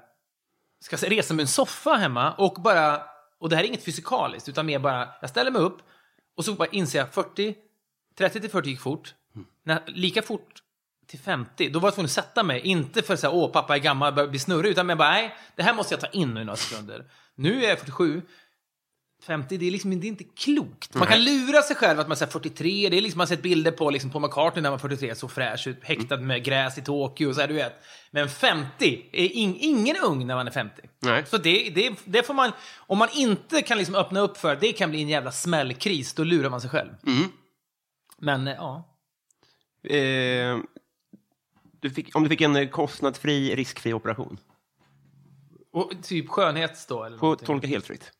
[0.80, 3.02] ska resa med en soffa hemma och bara,
[3.40, 5.78] och det här är inget fysikaliskt, utan mer bara, jag ställer mig upp
[6.36, 7.54] och så bara inser jag 40,
[8.18, 9.14] 30 till 40 gick fort,
[9.62, 10.62] när, lika fort
[11.06, 13.74] till 50, då var jag tvungen att sätta mig, inte för att säga åh pappa
[13.74, 16.34] är gammal, börjar bli snurrig, utan jag bara nej, det här måste jag ta in
[16.34, 17.04] nu några sekunder.
[17.34, 18.22] Nu är jag 47,
[19.24, 20.94] 50, det är liksom det är inte klokt.
[20.94, 23.42] Man kan lura sig själv att man säger 43, det är liksom man har sett
[23.42, 26.78] bilder på liksom Paul McCartney när man var 43, så fräsch ut, häktad med gräs
[26.78, 27.72] i Tokyo och så här, du vet.
[28.10, 30.82] Men 50, är in, ingen är ung när man är 50.
[31.00, 31.24] Nej.
[31.26, 34.72] Så det, det, det får man, om man inte kan liksom öppna upp för, det
[34.72, 36.90] kan bli en jävla smällkris, då lurar man sig själv.
[38.18, 38.94] Men eh, ja,
[39.84, 40.58] Eh,
[41.80, 44.38] du fick, om du fick en eh, kostnadsfri, riskfri operation,
[45.72, 47.46] och typ skönhets då eller någonting.
[47.46, 48.12] tolka helt fritt.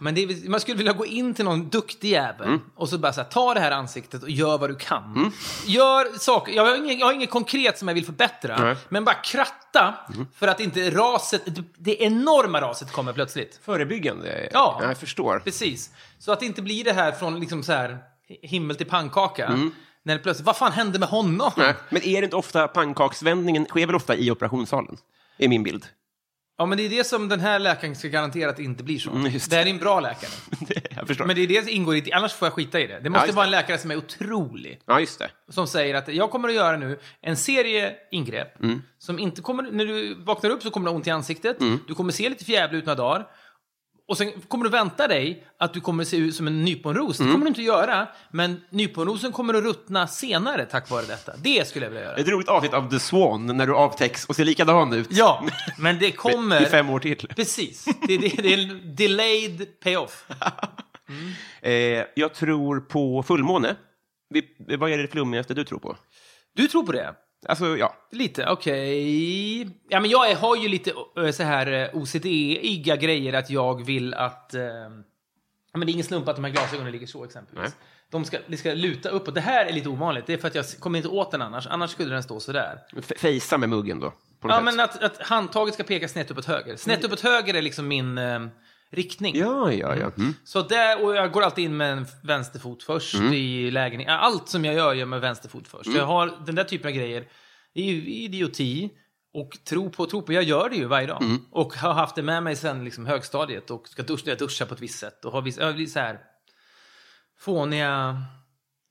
[0.00, 2.60] Men det är, man skulle vilja gå in till någon duktig jävel Mm.
[2.74, 5.32] och så bara så här, ta det här ansiktet och gör vad du kan.
[5.66, 8.66] Gör saker, jag har, inget, jag har inget konkret som jag vill förbättra, Nej.
[8.66, 8.76] Mm.
[8.88, 9.94] men bara kratta
[10.34, 11.42] för att inte raset,
[11.78, 13.60] det enorma raset kommer plötsligt.
[13.64, 14.48] Förebyggande?
[14.52, 14.80] Ja.
[14.82, 15.38] Jag förstår.
[15.38, 15.90] Precis.
[16.18, 17.98] Så att det inte blir det här från liksom så här
[18.42, 19.46] himmel till pannkaka.
[19.46, 19.70] Mm.
[20.02, 21.52] När det plötsligt, vad fan hände med honom?
[21.56, 21.74] Nej.
[21.90, 24.96] Men är det inte ofta pannkaksvändningen sker väl ofta i operationssalen?
[25.38, 25.86] Är min bild.
[26.58, 28.98] Ja, men det är det som den här läkaren ska garantera att det inte blir
[28.98, 29.10] så.
[29.10, 30.30] Mm, just det här är en bra läkare.
[30.96, 31.24] jag förstår.
[31.24, 33.00] Men det är det som ingår i annars får jag skita i det.
[33.00, 33.48] Det måste just vara det.
[33.48, 34.80] en läkare som är otrolig.
[34.86, 35.30] Ja, just det.
[35.48, 38.82] Som säger att jag kommer att göra nu en serie ingrepp Mm.
[38.98, 41.78] som inte kommer, när du vaknar upp så kommer du ha ont i ansiktet, Mm.
[41.86, 43.26] du kommer se lite förjävlig ut några dagar.
[44.06, 47.20] Och sen kommer du vänta dig att du kommer se ut som en nyponros.
[47.20, 47.28] Mm.
[47.28, 51.32] Det kommer du inte göra, men nyponrosen kommer att ruttna senare tack vare detta.
[51.36, 52.16] Det skulle jag vilja göra.
[52.16, 55.08] Ett roligt avsnitt av The Swan när du avtäcks och ser likadan ut.
[55.10, 55.44] Ja,
[55.78, 56.62] men det kommer...
[56.66, 57.16] I fem år till.
[57.36, 57.84] Precis.
[57.84, 60.26] Det, det, det är en delayed payoff.
[61.62, 61.72] Eh,
[62.14, 63.76] jag tror på fullmåne.
[64.78, 65.96] Vad är det flummigaste du tror på?
[66.54, 67.14] Du tror på det?
[67.48, 67.94] Alltså, ja.
[68.10, 69.62] Lite, okej.
[69.88, 74.14] Ja, men jag har ju lite eh, så här eh, OCD-iga grejer att jag vill
[74.14, 74.54] att...
[74.54, 74.60] Eh,
[75.76, 77.62] men det är ingen slump att de här glasögonen ligger så exempelvis.
[77.62, 77.72] Nej.
[78.10, 79.34] De ska, det ska luta uppåt.
[79.34, 80.26] Det här är lite ovanligt.
[80.26, 81.66] Det är för att jag kommer inte åt den annars.
[81.66, 82.78] Annars skulle den stå så där.
[82.98, 84.12] F- Fejsa med muggen då.
[84.42, 84.64] Ja, sätt.
[84.64, 86.76] men att, att handtaget ska peka snett uppåt höger.
[86.76, 88.40] Snett uppåt höger är liksom min eh,
[88.94, 89.36] riktning.
[89.36, 90.10] Ja, ja, ja.
[90.18, 90.34] Mm.
[90.44, 93.32] Så där, och jag går alltid in med en vänsterfot först Mm.
[93.32, 94.14] i lägenheten.
[94.14, 95.92] Allt som jag gör gör med vänsterfot först.
[95.92, 97.28] Så jag har den där typen av grejer.
[97.74, 98.90] Det är ju idioti.
[99.36, 101.22] Och tro på, tro på, jag gör det ju varje dag.
[101.22, 101.38] Mm.
[101.50, 104.74] Och har haft det med mig sen liksom högstadiet och ska duscha, jag duschar på
[104.74, 105.24] ett visst sätt.
[105.24, 106.18] Och har viss, jag så här
[107.38, 108.22] fåniga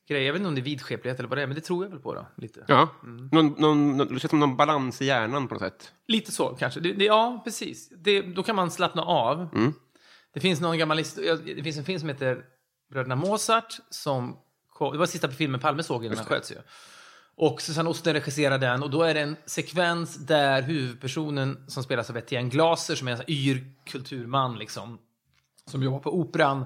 [0.10, 0.26] grejer.
[0.26, 1.90] Jag vet inte om det är vidskeplighet eller vad det är, men det tror jag
[1.92, 2.28] väl på då.
[2.38, 2.90] Lite, Ja.
[3.32, 5.92] Någon, någon, någon, det känns som någon balans i hjärnan på något sätt.
[6.08, 6.80] lite så kanske.
[6.80, 7.90] Det, det, ja, precis.
[7.90, 9.50] Det, då kan man slappna av.
[9.56, 9.74] Mm.
[10.34, 12.46] Det finns någon gammal historia, det finns en film som heter
[12.92, 14.38] Bröderna Mozart som
[14.70, 16.56] kom, det var sista filmen Palme såg innan han sköts ju.
[17.36, 22.10] Och Susanne Osten regisserar den och då är det en sekvens där huvudpersonen som spelas
[22.10, 25.00] av Etienne Glaser som är en yr kulturman liksom
[25.66, 26.66] som jobbar på Operan.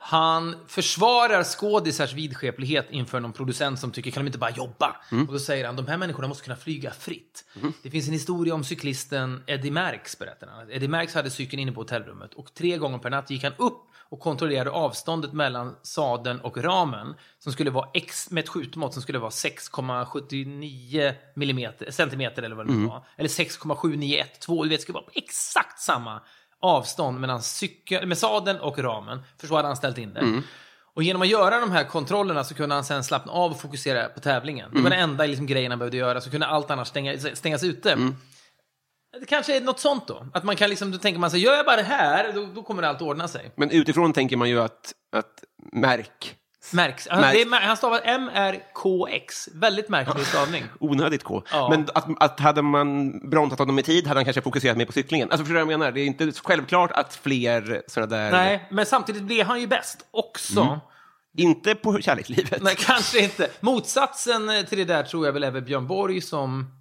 [0.00, 4.96] Han försvarar skådisars vidskeplighet inför någon producent som tycker kan de inte bara jobba?
[5.26, 7.44] Och då säger han de här människorna måste kunna flyga fritt.
[7.82, 10.70] Det finns en historia om cyklisten Eddie Merckx berättar han.
[10.70, 13.84] Eddie Merckx hade cykeln inne på hotellrummet och tre gånger per natt gick han upp
[14.10, 19.02] och kontrollerade avståndet mellan sadeln och ramen som skulle vara x med ett skjutmått som
[19.02, 23.04] skulle vara 6,79 millimeter, centimeter eller vad det nu var.
[23.16, 24.62] Eller 6,7912.
[24.62, 26.20] Du vet, det skulle vara exakt samma
[26.62, 29.22] avstånd mellan cykel, med sadeln och ramen.
[29.40, 30.42] För så hade han ställt in det.
[30.94, 34.08] Och genom att göra de här kontrollerna så kunde han sen slappna av och fokusera
[34.08, 34.70] på tävlingen.
[34.74, 37.64] Det var den enda liksom, grejen han behövde göra, så kunde allt annat stänga, stängas
[37.64, 38.12] ute.
[39.20, 40.26] Det kanske är något sånt då.
[40.34, 42.62] Att man kan liksom, då tänker man så gör jag bara det här, då, då
[42.62, 43.52] kommer allt ordna sig.
[43.56, 46.36] Men utifrån tänker man ju att, att märk,
[46.72, 47.08] Märks.
[47.10, 47.40] Han, Märks.
[47.40, 49.48] är, han stavar M-R-K-X.
[49.54, 50.64] Väldigt märklig stavning.
[50.80, 51.42] onödigt K.
[51.52, 51.68] Ja.
[51.70, 54.92] Men att, att hade man bromsat honom i tid hade han kanske fokuserat mer på
[54.92, 55.30] cyklingen.
[55.30, 55.92] Alltså förstår du vad jag menar?
[55.92, 58.30] Det är inte självklart att fler sådana där...
[58.30, 60.80] Nej, men samtidigt blir han ju bäst också.
[61.38, 62.62] Inte på kärlekslivet.
[62.62, 63.50] Nej, kanske inte.
[63.60, 66.74] Motsatsen eh, till det där tror jag väl är Björn Borg som...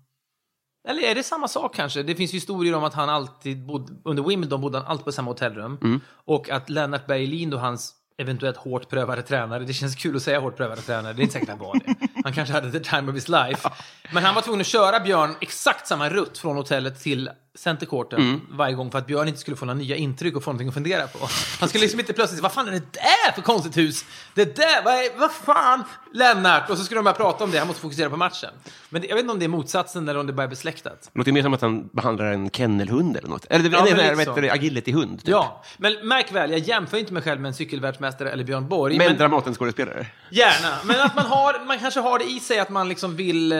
[0.88, 2.04] Eller är det samma sak kanske?
[2.04, 5.32] Det finns historier om att han alltid bodde, under Wimbledon bodde han alltid på samma
[5.32, 6.02] hotellrum.
[6.26, 10.40] Och att Lennart Bergelin då, hans eventuellt hårt prövade tränare, det känns kul att säga
[10.40, 11.96] hårt prövade tränare, det är inte säkert han var det.
[12.24, 13.70] Han kanske hade the time of his life.
[14.12, 18.76] Men han var tvungen att köra Björn exakt samma rutt från hotellet till centercourten varje
[18.76, 21.08] gång för att Björn inte skulle få några nya intryck och få någonting att fundera
[21.08, 21.20] på.
[21.60, 24.06] Han skulle liksom inte plötsligt, vad fan är det där för konstigt hus?
[24.34, 25.84] Det där, vad, är, vad fan?
[26.14, 26.70] Lennart!
[26.70, 28.50] Och så skulle de börja prata om det, han måste fokusera på matchen.
[28.90, 31.10] Men det, jag vet inte om det är motsatsen eller om det bara är besläktat.
[31.14, 33.46] Det låter mer som att han behandlar en kennelhund eller något.
[33.50, 34.50] Eller Ja, nej, vad heter det?
[34.52, 35.20] agility-hund.
[35.20, 35.28] Typ.
[35.30, 38.98] Ja, men märk väl, jag jämför inte mig själv med en cykelvärldsmästare eller Björn Borg.
[38.98, 40.06] Men, men- Dramaten-skådespelare.
[40.32, 43.54] Gärna, men att man, har, man kanske har det i sig att man liksom vill...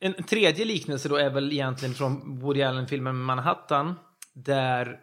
[0.00, 3.94] En tredje liknelse då är väl egentligen från Woody Allen-filmen Manhattan,
[4.34, 4.98] där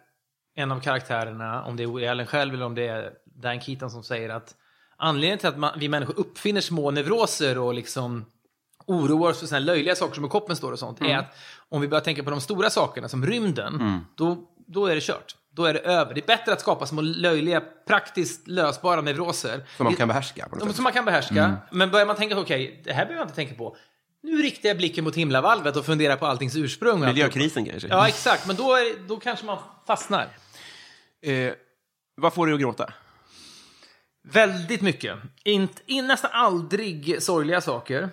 [0.54, 3.90] en av karaktärerna, om det är Woody Allen själv eller om det är Dan Keaton
[3.90, 4.54] som säger att
[4.96, 8.24] anledningen till att man, vi människor uppfinner små neuroser och liksom
[8.86, 11.36] oroar oss för här löjliga saker som hur koppen står och sånt, är att
[11.68, 15.36] om vi börjar tänka på de stora sakerna som rymden, då, då är det kört.
[15.50, 16.14] Då är det över.
[16.14, 19.64] Det är bättre att skapa små löjliga, praktiskt lösbara neuroser.
[19.76, 20.48] Som man kan behärska.
[20.48, 20.76] På något Ja, sätt.
[20.76, 21.56] Som man kan behärska.
[21.70, 23.76] Men börjar man tänka, okej, det här behöver jag inte tänka på.
[24.22, 27.00] Nu riktar jag blicken mot himlavalvet och funderar på alltings ursprung.
[27.00, 27.88] Miljökrisen kanske.
[27.88, 28.46] Ja, exakt.
[28.46, 30.28] Men då, är, då kanske man fastnar.
[31.22, 31.52] Eh,
[32.16, 32.92] vad får du att gråta?
[34.28, 35.18] Väldigt mycket.
[35.44, 38.08] Inte, in, nästan aldrig sorgliga saker.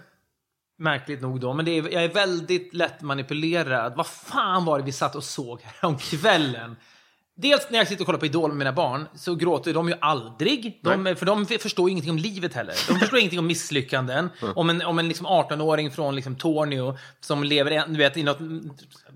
[0.77, 1.53] Märkligt nog då.
[1.53, 3.93] Men det är, jag är väldigt lätt manipulerad.
[3.95, 6.75] Vad fan var det vi satt och såg här om kvällen?
[7.35, 9.95] Dels när jag sitter och kollar på Idol med mina barn så gråter de ju
[10.01, 10.79] aldrig.
[10.83, 12.75] De, för de förstår ju ingenting om livet heller.
[12.87, 14.29] De förstår ingenting om misslyckanden.
[14.55, 18.37] Om en, om en liksom 18-åring från liksom Tornio som lever du vet, i något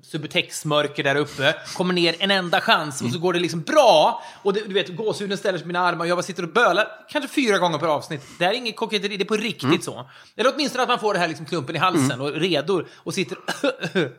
[0.02, 4.24] subutex-mörker där uppe, kommer ner en enda chans och så går det liksom bra.
[4.44, 6.54] Och det, du vet, gåshuden ställer sig på mina armar och jag bara sitter och
[6.54, 8.22] bölar, kanske fyra gånger per avsnitt.
[8.40, 10.10] Det här är inget koketteri, det är på riktigt så.
[10.36, 13.38] Eller åtminstone att man får det här liksom klumpen i halsen och redo och sitter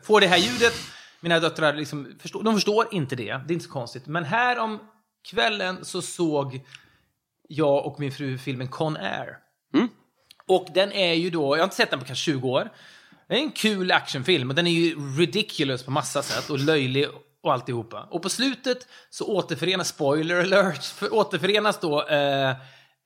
[0.05, 0.73] får det här ljudet.
[1.19, 4.07] Mina döttrar liksom förstår, de förstår inte det, det är inte så konstigt.
[4.07, 4.79] Men här om
[5.29, 6.61] kvällen så såg
[7.47, 9.37] jag och min fru filmen Con Air.
[10.47, 12.69] Och den är ju då, jag har inte sett den på kanske 20 år.
[13.27, 17.07] Det är en kul actionfilm och den är ju ridiculous på massa sätt och löjlig
[17.41, 18.07] och alltihopa.
[18.11, 22.55] Och på slutet så återförenas, spoiler alert, för återförenas då eh,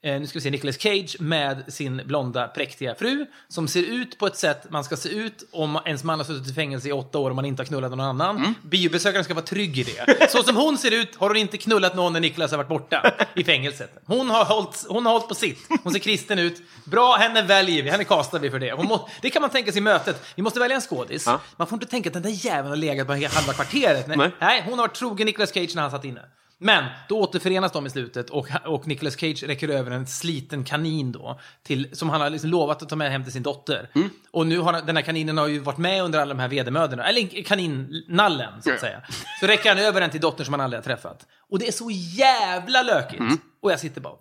[0.04, 4.18] eh, nu ska vi se, Nicolas Cage med sin blonda präktiga fru som ser ut
[4.18, 6.92] på ett sätt man ska se ut om ens man har suttit i fängelse i
[6.92, 8.56] åtta år och man inte har knullat någon annan.
[8.62, 10.32] Biobesökaren ska vara trygg i det.
[10.32, 13.12] Så som hon ser ut har hon inte knullat någon när Nicolas har varit borta
[13.36, 14.02] i fängelset.
[14.06, 15.60] Hon har hållit, hon har hållit på sitt.
[15.84, 16.62] Hon ser kristen ut.
[16.86, 17.90] Bra, henne väljer vi.
[17.90, 18.76] Henne kastar vi för det.
[18.76, 20.26] Må, det kan man tänka sig i mötet.
[20.36, 21.26] Vi måste välja en skådis.
[21.26, 21.42] Ja.
[21.58, 24.08] Man får inte tänka att den där jäveln har legat på halva kvarteret.
[24.08, 24.18] Nej.
[24.18, 24.32] Nej.
[24.40, 26.22] Nej, hon har varit trogen Nicolas Cage när han satt inne.
[26.58, 31.12] Men då återförenas de i slutet och, och Nicolas Cage räcker över en sliten kanin
[31.12, 33.90] då, till, som han har liksom lovat att ta med hem till sin dotter.
[33.96, 34.10] Mm.
[34.32, 37.04] Och nu har den här kaninen har ju varit med under alla de här vedermödorna,
[37.04, 39.02] eller kaninnallen så att säga.
[39.40, 41.28] Så räcker han över den till dottern som han aldrig har träffat.
[41.50, 43.20] Och det är så jävla lökigt.
[43.20, 43.38] Mm.
[43.62, 44.16] Och jag sitter bara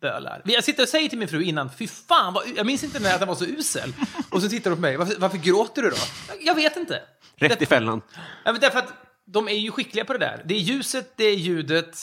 [0.00, 0.42] bölar.
[0.44, 3.14] Jag sitter och säger till min fru innan, fy fan, vad, jag minns inte när
[3.14, 3.92] att den var så usel.
[4.30, 5.96] Och så tittar hon på mig, varför, varför gråter du då?
[6.40, 7.02] Jag vet inte.
[7.36, 8.02] Rätt i fällan.
[8.44, 8.92] Ja, därför att
[9.32, 10.42] de är ju skickliga på det där.
[10.44, 11.96] Det är ljuset, det är ljudet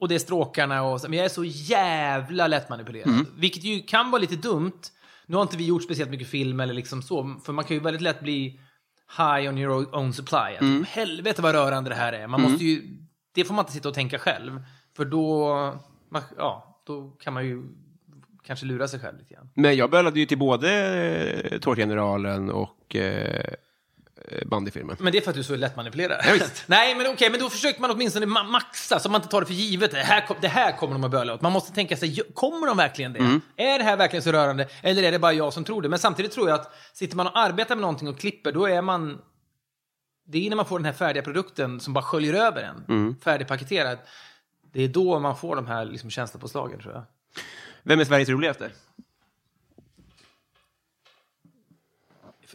[0.00, 0.82] och det är stråkarna.
[0.82, 1.08] Och så.
[1.08, 3.26] Men jag är så jävla lättmanipulerad.
[3.36, 4.80] Vilket ju kan vara lite dumt.
[5.26, 7.40] Nu har inte vi gjort speciellt mycket film eller liksom så.
[7.44, 8.60] För man kan ju väldigt lätt bli
[9.18, 10.56] high on your own supply.
[10.58, 12.26] Att, Helvete vad rörande det här är.
[12.26, 12.82] Man måste ju,
[13.34, 14.62] det får man inte sitta och tänka själv.
[14.96, 15.48] För då,
[16.08, 17.62] man, ja, då kan man ju
[18.42, 19.50] kanske lura sig själv lite grann.
[19.54, 23.54] Men jag bölade ju till både Tårtgeneralen och eh,
[24.46, 24.96] bandyfilmen.
[25.00, 26.20] Men det är för att du är så lättmanipulerad.
[26.26, 26.46] Ja.
[26.66, 29.46] Nej, men okej, men då försöker man åtminstone ma- maxa så man inte tar det
[29.46, 29.90] för givet.
[29.90, 31.40] Det här, det här kommer de att böla åt.
[31.40, 33.18] Man måste tänka sig, kommer de verkligen det?
[33.18, 33.40] Mm.
[33.56, 34.68] Är det här verkligen så rörande?
[34.82, 35.88] Eller är det bara jag som tror det?
[35.88, 38.82] Men samtidigt tror jag att sitter man och arbetar med någonting och klipper, då är
[38.82, 39.18] man...
[40.26, 43.16] Det är när man får den här färdiga produkten som bara sköljer över en, Mm.
[43.24, 43.98] färdigpaketerad.
[44.72, 47.02] Det är då man får de här liksom, känslopåslagen, tror jag.
[47.82, 48.70] Vem är Sveriges roligaste?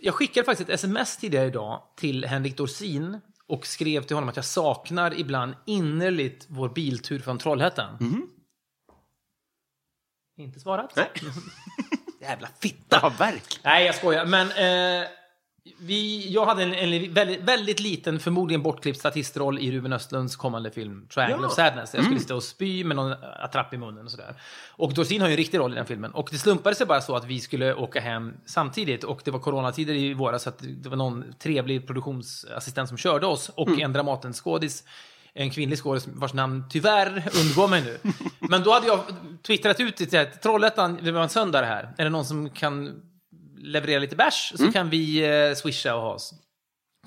[0.02, 4.36] Jag skickade faktiskt ett sms tidigare idag till Henrik Dorsin och skrev till honom att
[4.36, 7.98] jag saknar ibland innerligt vår biltur från Trollhättan.
[10.38, 10.96] Inte svarat.
[10.96, 11.12] Nej.
[12.22, 13.00] Jävla fitta!
[13.02, 13.60] Ja, verk.
[13.64, 14.26] Nej, jag skojar.
[14.26, 15.08] Men eh,
[15.78, 20.72] vi, jag hade en, en väldigt, väldigt liten, förmodligen bortklippt statistroll i Ruben Östlunds kommande
[20.72, 21.48] film Triangle Ja.
[21.48, 21.94] of Sadness.
[21.94, 24.36] Jag skulle sitta och spy med någon attrapp i munnen och sådär.
[24.70, 26.12] Och Dorsin har ju en riktig roll i den filmen.
[26.12, 29.04] Och det slumpade sig bara så att vi skulle åka hem samtidigt.
[29.04, 33.26] Och det var coronatider i våras, så att det var någon trevlig produktionsassistent som körde
[33.26, 33.50] oss.
[33.56, 34.84] Och en Dramaten-skådis
[35.34, 38.12] en kvinnlig skådis vars namn tyvärr undgår mig nu.
[38.40, 39.00] Men då hade jag
[39.48, 41.94] twittrat ut att Trollhättan, det var en söndag det här.
[41.98, 43.02] Är det någon som kan
[43.58, 46.34] leverera lite bärs så kan vi eh, swisha och ha oss.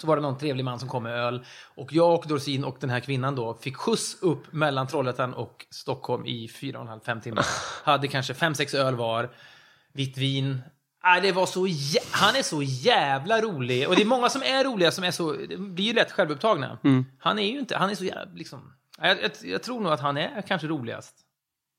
[0.00, 1.44] Så var det någon trevlig man som kom med öl.
[1.74, 5.66] Och jag och Dorsin och den här kvinnan då fick skjuts upp mellan Trollhättan och
[5.70, 7.46] Stockholm i fyra och en halv, fem timmar.
[7.84, 9.30] Hade kanske fem, sex öl var.
[9.92, 10.60] Vitt vin.
[11.02, 11.60] Ah, det var så
[12.10, 13.88] han är så jävla rolig.
[13.88, 16.78] Och det är många som är roliga som är så, blir ju lätt självupptagna.
[17.18, 18.72] Han är ju inte, han är så jävla liksom.
[18.98, 21.14] Jag, jag, jag tror nog att han är kanske roligast.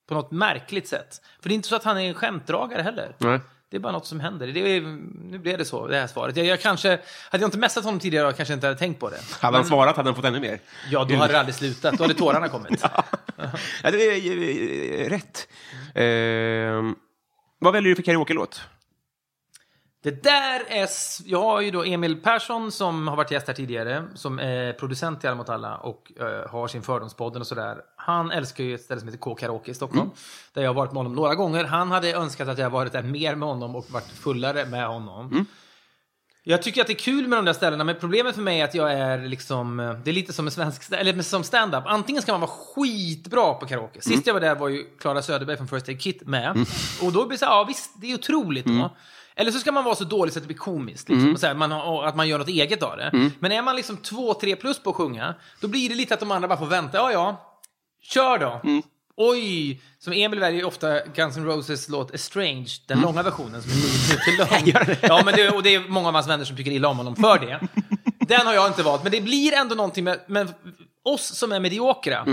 [0.07, 1.21] På något märkligt sätt.
[1.41, 3.15] För det är inte så att han är en skämtdragare heller.
[3.17, 3.39] Nej.
[3.71, 4.47] Det är bara något som händer.
[4.47, 4.81] Det är,
[5.31, 6.37] nu blev det så, det här svaret.
[6.37, 6.89] Jag, jag kanske,
[7.29, 9.19] hade jag inte messat honom tidigare jag kanske inte hade tänkt på det.
[9.39, 10.59] Hade han svarat hade han fått ännu mer.
[10.91, 11.97] Ja, då hade det aldrig slutat.
[11.97, 12.83] Då hade tårarna kommit.
[13.83, 15.47] Ja, det är eh, rätt.
[15.95, 16.93] Eh,
[17.59, 18.61] vad väljer du för karaoke-låt?
[20.03, 20.89] Det där är...
[21.25, 25.23] Jag har ju då Emil Persson som har varit gäst här tidigare, som är producent
[25.23, 27.77] i Alla mot alla och eh, har sin Fördomspodden och sådär.
[27.95, 30.09] Han älskar ju ett ställe som heter K-Karaoke i Stockholm,
[30.53, 31.63] där jag har varit med honom några gånger.
[31.63, 35.45] Han hade önskat att jag varit där mer med honom och varit fullare med honom.
[36.43, 38.63] Jag tycker att det är kul med de där ställena, men problemet för mig är
[38.63, 39.79] att jag är liksom...
[39.79, 41.83] eh, Det är lite som en svensk eller som stand-up.
[41.87, 44.01] Antingen ska man vara skitbra på karaoke.
[44.01, 46.65] Sist jag var där var ju Klara Söderberg från First Aid Kit med.
[47.01, 48.89] Och då blir det så här, ja visst, det är otroligt då.
[49.41, 51.09] Eller så ska man vara så dålig så att det blir komiskt.
[51.09, 51.33] Liksom.
[51.33, 53.09] Och så här, man och att man gör något eget av det.
[53.39, 56.19] Men är man liksom två, tre plus på att sjunga, då blir det lite att
[56.19, 56.97] de andra bara får vänta.
[56.97, 57.57] Ja, ja.
[58.03, 58.61] Kör då.
[59.17, 59.81] Oj!
[59.99, 64.09] Som Emil väljer ofta Guns N' Roses låt Estranged, den långa versionen som är nio
[64.09, 64.97] minuter lång.
[65.01, 67.15] ja, men det, och det är många av hans vänner som tycker illa om honom
[67.15, 67.59] för det.
[68.27, 70.53] Den har jag inte valt, men det blir ändå någonting med, med
[71.03, 72.23] oss som är mediokra.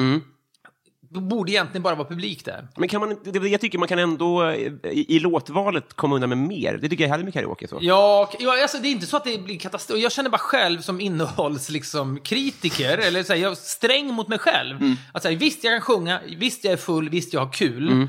[1.11, 2.68] Borde egentligen bara vara publik där.
[2.77, 4.57] Men kan man, det- jag tycker man kan ändå eh,
[4.92, 6.79] i, i låtvalet komma undan med mer.
[6.83, 7.68] Det tycker jag hellre med karaoke.
[7.68, 7.79] Så.
[7.81, 9.99] Ja, ja alltså, det är inte så att det blir katastrof.
[10.01, 14.29] Jag känner bara själv som innehålls liksom, kritiker, eller så här, jag är sträng mot
[14.29, 14.77] mig själv.
[15.13, 18.09] Att säga, visst, jag kan sjunga, visst, jag är full, visst, jag har kul.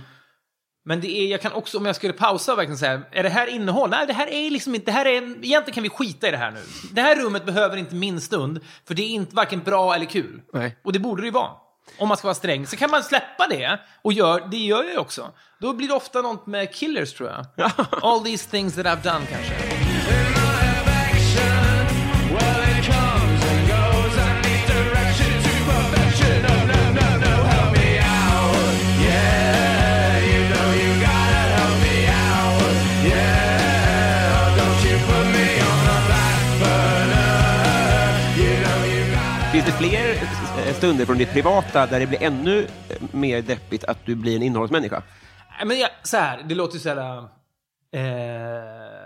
[0.86, 3.30] Men det är, jag kan också, om jag skulle pausa och verkligen säga, är det
[3.30, 3.90] här innehåll?
[3.90, 6.38] Nej, det här är liksom inte, det här är, egentligen kan vi skita i det
[6.38, 6.60] här nu.
[6.92, 10.42] Det här rummet behöver inte min stund, för det är inte varken bra eller kul.
[10.54, 10.78] Nej.
[10.84, 11.52] Och det borde det ju vara.
[11.98, 12.68] Om man ska vara sträng.
[12.68, 15.32] Så kan man släppa det, och gör, det gör jag ju också.
[15.60, 17.72] Då blir det ofta något med killers, tror jag.
[18.02, 19.80] All these things that I've done, kanske.
[39.52, 40.39] Finns det fler
[40.80, 44.44] stunder från ditt privata där det blir ännu eh, mer deppigt att du blir en
[44.44, 45.04] innehållsmänniska?
[45.58, 47.18] Nej, men jag, så här, det låter ju så här...
[47.92, 48.99] Eh,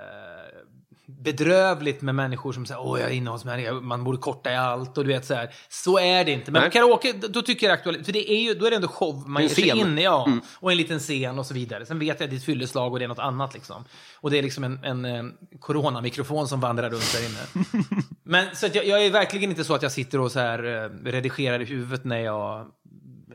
[1.23, 5.03] bedrövligt med människor som säger åh jag är innehållsmänniska, man borde korta i allt och
[5.03, 5.53] du vet så här.
[5.69, 6.51] Så är det inte.
[6.51, 6.71] Men Nej.
[6.71, 8.05] karaoke, då tycker jag aktuellt.
[8.05, 9.77] För det är ju, då är det ändå show man En ger sig scen.
[9.77, 10.03] in i.
[10.03, 10.27] Ja,
[10.59, 11.85] och en liten scen och så vidare.
[11.85, 13.85] Sen vet jag att det är ett fylleslag och det är något annat liksom.
[14.21, 15.23] Och det är liksom en, en, eh,
[15.59, 17.65] coronamikrofon som vandrar runt där inne.
[18.23, 20.63] Men så att jag, jag är verkligen inte så att jag sitter och så här
[20.83, 22.67] eh, redigerar i huvudet när jag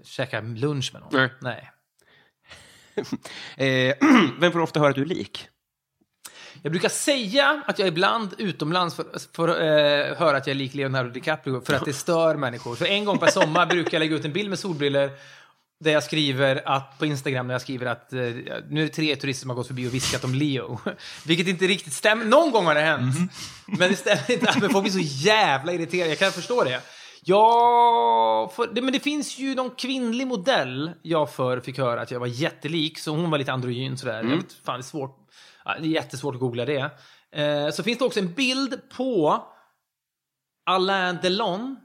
[0.04, 1.10] käkar lunch med någon.
[1.12, 1.30] Nej.
[1.40, 1.70] Nej.
[3.56, 3.94] Eh,
[4.40, 5.48] vem får ofta höra att du är lik?
[6.62, 9.06] Jag brukar säga att jag ibland utomlands får,
[9.36, 12.74] får eh, höra att jag är lik Leonardo DiCaprio för att det stör människor.
[12.74, 15.10] För en gång per sommar brukar jag lägga ut en bild med solbriller
[15.80, 18.20] där jag skriver att, på Instagram där jag skriver att eh,
[18.70, 20.80] nu är det tre turister som har gått förbi och viskat om Leo.
[21.26, 22.24] Vilket inte riktigt stämmer.
[22.24, 23.32] Någon gång har det hänt.
[23.66, 24.60] Men det stämmer inte.
[24.60, 26.08] Men folk blir så jävla irriterade.
[26.08, 26.80] Jag kan förstå det.
[27.24, 32.20] Ja, för, men det finns ju någon kvinnlig modell jag för fick höra att jag
[32.20, 34.16] var jättelik, så hon var lite androgyn sådär.
[34.16, 35.27] Jag vet, fan, det är svårt.
[35.68, 36.90] Ja, det är jättesvårt att googla det.
[37.30, 39.42] Eh, så finns det också en bild på
[40.66, 41.76] Alain Delon.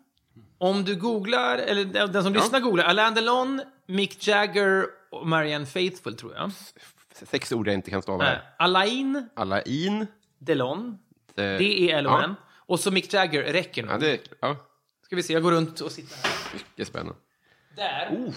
[0.58, 6.16] Om du googlar, eller den som lyssnar googlar, Alain Delon, Mick Jagger och Marianne Faithfull
[6.18, 6.52] tror jag.
[7.14, 8.24] Sex ord jag inte kan stava.
[8.24, 8.42] Här.
[8.60, 10.08] Alain Alain.
[10.40, 10.98] Delon,
[11.36, 12.36] Eh, D-E-L-O-N.
[12.66, 14.00] Och så Mick Jagger, räcker Ja, nog.
[14.02, 14.56] det, ja,
[15.06, 16.54] Ska vi se, jag går runt och sitter här.
[16.54, 17.14] mycket spännande.
[17.76, 18.34] Där.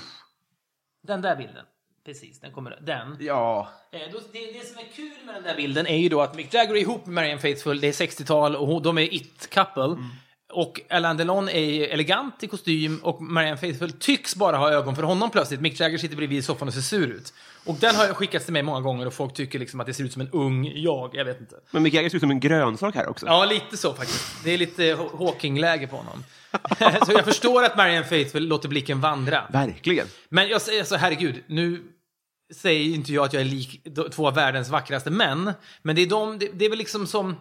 [1.02, 1.64] Den där bilden.
[2.06, 3.16] Precis, den kommer Den.
[3.20, 3.68] Ja.
[3.92, 3.98] Eh,
[4.32, 6.74] det, det som är kul med den där bilden är ju då att Mick Jagger
[6.74, 10.08] är ihop med Marianne Faithfull, det är 60-tal och de är it-couple.
[10.52, 15.02] Och Alain Delon är elegant i kostym och Marianne Faithfull tycks bara ha ögon för
[15.02, 15.60] honom plötsligt.
[15.60, 17.34] Mick Jagger sitter bredvid i soffan och ser sur ut.
[17.64, 20.04] Och den har skickats till mig många gånger och folk tycker liksom att det ser
[20.04, 21.10] ut som en ung jag.
[21.14, 21.56] Jag vet inte.
[21.70, 23.26] Men Mick Jagger ser ut som en grönsak här också.
[23.26, 24.44] Ja, lite så faktiskt.
[24.44, 26.24] Det är lite Haw- Hawking-läge på honom.
[27.06, 29.44] så jag förstår att Marianne Faithfull låter blicken vandra.
[29.52, 30.06] Verkligen.
[30.28, 31.82] Men jag säger så, herregud, nu
[32.54, 35.52] säger inte jag att jag är lik två av världens vackraste män.
[35.82, 37.36] Men det är, de, det, det är väl liksom som...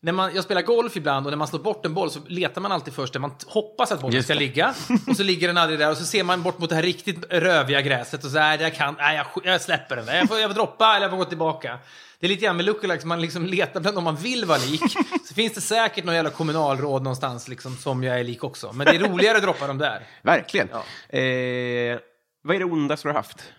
[0.00, 2.60] När man, jag spelar golf ibland och när man slår bort en boll så letar
[2.60, 4.74] man alltid först där man hoppas att bollen ska ligga.
[5.06, 7.24] Och så ligger den aldrig där och så ser man bort mot det här riktigt
[7.30, 10.16] röviga gräset och så här, jag kan, nej, jag, jag släpper den där.
[10.16, 11.78] Jag får, jag får droppa eller jag får gå tillbaka.
[12.20, 14.82] Det är lite grann med lookalikes, man liksom letar bland om man vill vara lik.
[15.28, 18.72] Så finns det säkert någon jävla kommunalråd någonstans liksom, som jag är lik också.
[18.72, 20.06] Men det är roligare att droppa dem där.
[20.22, 20.68] Verkligen.
[20.72, 21.18] Ja.
[21.18, 21.98] Eh,
[22.42, 23.52] vad är det ondaste du har haft?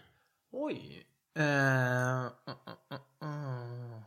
[0.57, 1.05] Oj.
[1.37, 1.49] Mm,
[2.19, 2.29] mm,
[3.21, 4.01] mm.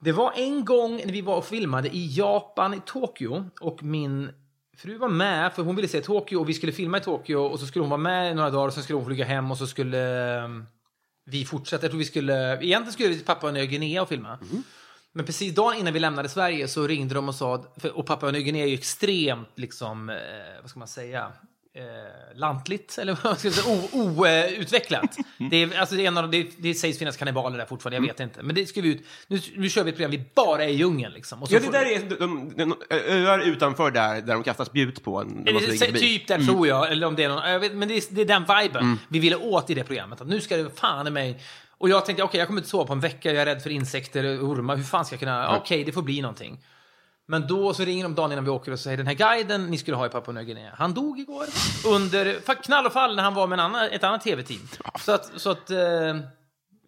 [0.00, 3.50] Det var en gång när vi var och filmade i Japan, i Tokyo.
[3.60, 4.32] Och min
[4.76, 7.38] fru var med, för hon ville se Tokyo och vi skulle filma i Tokyo.
[7.38, 9.50] Och så skulle hon vara med i några dagar och sen skulle hon flyga hem
[9.50, 10.48] och så skulle eh,
[11.24, 11.84] vi fortsätta.
[11.84, 14.38] Jag tror vi skulle, egentligen skulle vi till Papua Nya Guinea och filma.
[15.12, 18.42] Men precis dagen innan vi lämnade Sverige så ringde de och sa, och Papua Nya
[18.42, 20.16] Guinea är ju extremt, liksom, eh,
[20.60, 21.32] vad ska man säga,
[21.76, 25.16] eh, lantligt, eller vad ska jag säga, outvecklat.
[25.50, 27.96] det, är, alltså, det, är en av, de- det, det sägs finnas kannibaler där fortfarande,
[27.96, 28.42] jag vet inte.
[28.42, 30.72] Men det ska vi ut, nu, nu kör vi ett program, vi bara är i
[30.72, 31.42] djungen liksom.
[31.42, 32.74] Och så Ja, det får- där är de, de, de,
[33.10, 35.44] öar utanför där, där de kastar spjut på en.
[36.00, 38.20] typ där tror jag, eller om det är någon, jag vet, men det är, det
[38.20, 40.20] är den viben vi ville åt i det programmet.
[40.20, 41.40] Att nu ska det fan i mig...
[41.78, 43.70] Och jag tänkte, okej, jag kommer inte sova på en vecka, jag är rädd för
[43.70, 45.56] insekter och ormar, hur fan ska jag kunna...
[45.56, 46.58] Okej, det får bli någonting.
[47.28, 49.78] Men då så ringer de dagen innan vi åker och säger den här guiden ni
[49.78, 51.46] skulle ha i Papua Nya Guinea, han dog igår
[51.86, 54.68] under knall och fall när han var med en annan, ett annat tv-team.
[55.00, 56.16] Så att, så att eh,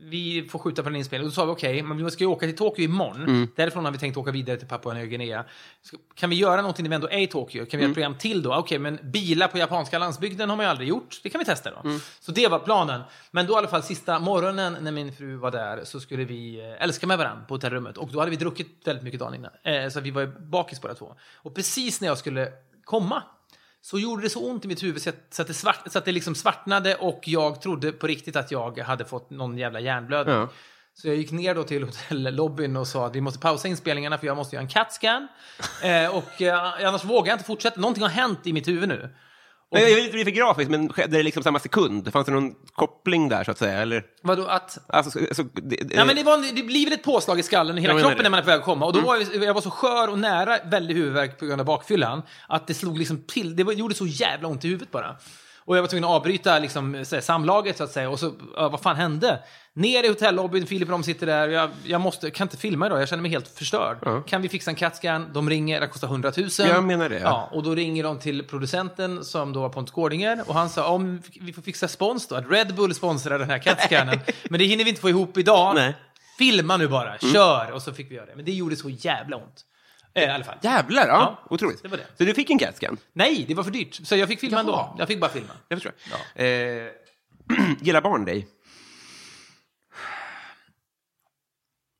[0.00, 1.26] vi får skjuta på den inspelningen.
[1.26, 3.48] Och då sa vi okej, men vi ska ju åka till Tokyo imorgon.
[3.56, 5.44] Därifrån har vi tänkt åka vidare till Papua Nya Guinea.
[6.14, 7.66] Kan vi göra någonting när vi ändå är i Tokyo?
[7.66, 8.54] Kan vi göra ett program till då?
[8.54, 11.20] Okej, men bilar på japanska landsbygden har man ju aldrig gjort.
[11.22, 11.98] Det kan vi testa då.
[12.20, 13.02] Så det var planen.
[13.30, 16.60] Men då i alla fall sista morgonen när min fru var där så skulle vi
[16.60, 17.96] eh, älska med varandra på hotellrummet.
[17.96, 19.50] Och då hade vi druckit väldigt mycket dagen innan.
[19.62, 21.14] Eh, så vi var ju bakis båda två.
[21.36, 22.48] Och precis när jag skulle
[22.84, 23.22] komma
[23.80, 25.98] så gjorde det så ont i mitt huvud så att, så att, det, svart, så
[25.98, 29.80] att det liksom svartnade och jag trodde på riktigt att jag hade fått någon jävla
[29.80, 30.34] hjärnblödning.
[30.34, 30.48] Ja.
[30.94, 34.26] Så jag gick ner då till hotellobbyn och sa att vi måste pausa inspelningarna för
[34.26, 35.28] jag måste göra en CAT-scan.
[35.82, 37.80] Eh, och eh, annars vågar jag inte fortsätta.
[37.80, 39.14] Någonting har hänt i mitt huvud nu.
[39.70, 42.12] Jag vill inte bli för grafisk, men skedde det liksom samma sekund?
[42.12, 43.78] Fanns det någon koppling där, så att säga?
[43.78, 44.04] Eller?
[44.22, 44.78] Vadå att...
[44.86, 47.42] Alltså, så, så, det, det, Ja, men det, var, det blir väl ett påslag i
[47.42, 48.22] skallen i hela kroppen det.
[48.22, 48.86] när man är på väg att komma.
[48.86, 51.66] Och då var jag, jag var så skör och nära väldig huvudvärk på grund av
[51.66, 53.56] bakfyllan att det slog liksom till.
[53.56, 55.16] Det gjorde så jävla ont i huvudet bara.
[55.68, 58.10] Och jag var tvungen att avbryta liksom, så här, samlaget så att säga.
[58.10, 59.42] Och så, ja, vad fan hände?
[59.72, 61.48] Ner i hotellobbyn, Filip och de sitter där.
[61.48, 64.26] Jag, jag måste, kan inte filma idag, jag känner mig helt förstörd.
[64.26, 65.32] Kan vi fixa en CAT-scan?
[65.32, 66.48] De ringer, det kostar 100 000.
[66.58, 67.22] Jag menar det, ja.
[67.24, 70.88] Ja, och då ringer de till producenten som då var Pontus Gårdinger och han sa
[70.88, 74.18] om vi får fixa spons då, att Red Bull sponsrar den här CAT-scannen.
[74.50, 75.74] Men det hinner vi inte få ihop idag.
[75.74, 75.94] Nej.
[76.38, 77.70] Filma nu bara, kör!
[77.72, 78.36] Och så fick vi göra det.
[78.36, 79.64] Men det gjorde så jävla ont.
[80.22, 80.56] Eh, I alla fall.
[80.62, 81.38] Jävlar, ja.
[81.42, 81.82] Ja, Otroligt.
[81.82, 82.06] det var det.
[82.18, 82.96] Så du fick en CAT-scan?
[83.12, 83.94] Nej, det var för dyrt.
[84.06, 84.94] Så jag fick filma ändå.
[84.98, 85.52] Jag fick bara filma.
[85.68, 85.92] Jag förstår.
[86.42, 86.46] Eh,
[87.80, 88.48] gillar barn dig?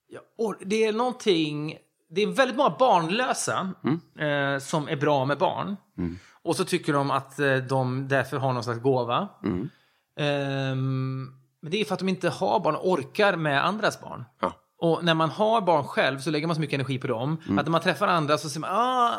[0.09, 1.77] Ja, och det är någonting...
[2.11, 3.73] Det är väldigt många barnlösa
[4.19, 5.77] eh, som är bra med barn.
[6.43, 9.29] Och så tycker de att eh, de därför har någon slags gåva.
[10.21, 14.25] Ehm, men det är för att de inte har barn och orkar med andras barn.
[14.41, 14.53] Ja.
[14.81, 17.37] Och när man har barn själv så lägger man så mycket energi på dem.
[17.59, 19.13] Att när man träffar andra så säger man ah,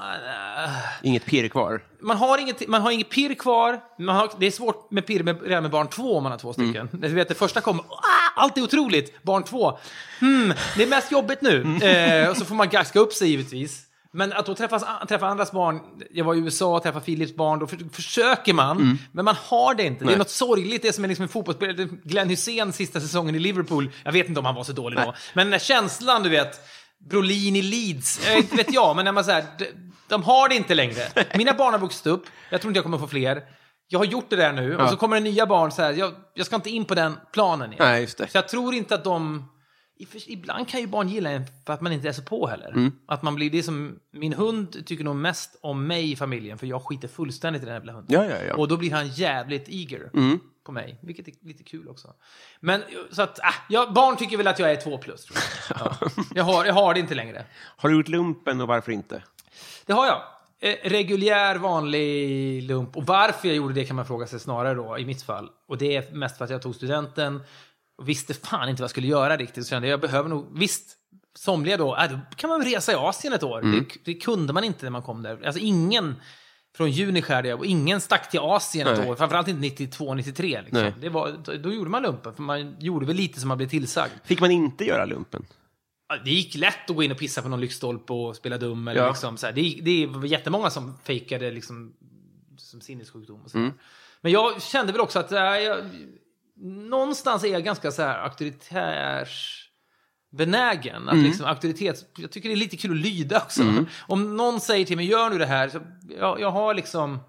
[0.58, 0.70] ah.
[1.04, 1.82] Inget pirr kvar?
[2.00, 3.80] Man har inget, man har inget pirr kvar.
[4.00, 6.40] Man har, det är svårt med pirr med, redan med barn två om man har
[6.40, 6.90] två stycken.
[6.92, 9.24] Du vet, det första kommer, ah, allt är otroligt.
[9.24, 9.78] Barn två,
[10.20, 11.78] hmm, det är mest jobbigt nu.
[11.86, 13.89] Eh, och så får man gaska upp sig givetvis.
[14.12, 15.80] Men att då träffas, träffa andras barn,
[16.12, 19.74] jag var i USA och träffade Philips barn, då för, försöker man, men man har
[19.74, 20.00] det inte.
[20.00, 20.14] Det Nej.
[20.14, 23.40] är något sorgligt, det är som en, liksom en fotbollsspelare, Glenn Hysén sista säsongen i
[23.40, 26.30] Liverpool, jag vet inte om han var så dålig då, men den där känslan, du
[26.30, 26.60] vet,
[27.10, 29.66] Brolin i Leeds, jag vet jag, men när man säger de,
[30.08, 31.02] de har det inte längre.
[31.36, 33.44] Mina barn har vuxit upp, jag tror inte jag kommer få fler.
[33.88, 36.14] Jag har gjort det där nu, och så kommer det nya barn så här, jag,
[36.34, 37.86] jag ska inte in på den planen igen.
[37.86, 38.28] Nej, just det.
[38.32, 39.50] Så jag tror inte att de...
[40.28, 42.92] Ibland kan ju barn gilla en för att man inte är så på heller.
[43.06, 44.00] Att man blir det som...
[44.12, 47.74] Min hund tycker nog mest om mig i familjen, för jag skiter fullständigt i den
[47.74, 48.22] här jävla hunden.
[48.22, 48.56] Ja, ja, ja.
[48.56, 50.10] Och då blir han jävligt eager
[50.64, 52.14] på mig, vilket är lite kul också.
[52.60, 52.82] Men
[53.12, 55.40] så att, äh, jag, barn tycker väl att jag är två plus, tror
[55.70, 55.78] jag.
[55.80, 56.10] Ja.
[56.36, 57.46] Jag, har, jag har det inte längre.
[57.78, 59.24] Har du gjort lumpen och varför inte?
[59.86, 60.22] Det har jag.
[60.62, 62.98] Eh, reguljär, vanlig lump.
[62.98, 65.50] Och varför jag gjorde det kan man fråga sig snarare då, i mitt fall.
[65.68, 67.42] Och det är mest för att jag tog studenten
[68.00, 69.64] och visste fan inte vad jag skulle göra riktigt.
[69.66, 70.96] Så kände jag, jag behöver nog, visst,
[71.38, 73.62] somliga då, äh, då kan man resa i Asien ett år.
[73.62, 75.46] Det, det kunde man inte när man kom där.
[75.46, 76.16] Alltså ingen
[76.78, 79.10] från juni skärde jag och ingen stack till Asien ett Nej.
[79.10, 79.16] år.
[79.16, 80.62] Framförallt inte 92, 93.
[80.62, 80.92] Liksom.
[81.02, 84.12] Det var, då, gjorde man lumpen, för man gjorde väl lite som man blev tillsagd.
[84.24, 85.46] Fick man inte göra lumpen?
[86.26, 88.88] Det gick lätt att gå in och pissa på någon lyktstolpe och spela dum.
[88.88, 89.08] Eller Ja.
[89.10, 89.54] liksom, så här.
[89.54, 91.94] Det, det var jättemånga som fejkade liksom,
[92.58, 93.42] som sinnessjukdom.
[93.42, 93.58] Och så.
[93.58, 93.74] Mm.
[94.22, 95.78] Men jag kände väl också att äh, jag,
[96.62, 99.66] någonstans är jag ganska så här auktoritärs
[100.32, 101.08] benägen.
[101.08, 101.26] Att Mm.
[101.26, 103.62] liksom, auktoritet, jag tycker det är lite kul att lyda också.
[104.08, 105.70] Om någon säger till mig, gör nu det här.
[105.70, 105.80] Så
[106.20, 107.20] jag, jag har liksom...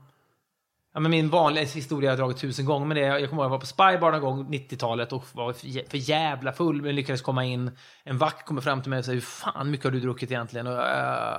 [0.94, 3.00] Ja, men min vanliga historia har jag dragit tusen gånger med det.
[3.20, 5.90] Jag kommer ihåg att jag var på Spybar någon gång 90-talet och var för jä-
[5.90, 7.70] för jävla full men lyckades komma in.
[8.04, 10.66] En vakt kommer fram till mig och säger hur fan mycket har du druckit egentligen?
[10.66, 10.74] Och,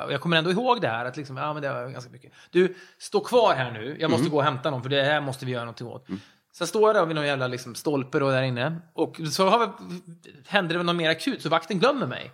[0.06, 2.32] och jag kommer ändå ihåg det här att liksom, ja men det var ganska mycket.
[2.52, 3.98] Du, stå kvar här nu.
[4.00, 6.08] Jag måste gå och hämta någon för det här måste vi göra någonting åt.
[6.54, 9.72] Sen står jag där vid någon jävla liksom, stolpe då där inne och så har
[10.48, 12.32] händer det något mer akut så vakten glömmer mig.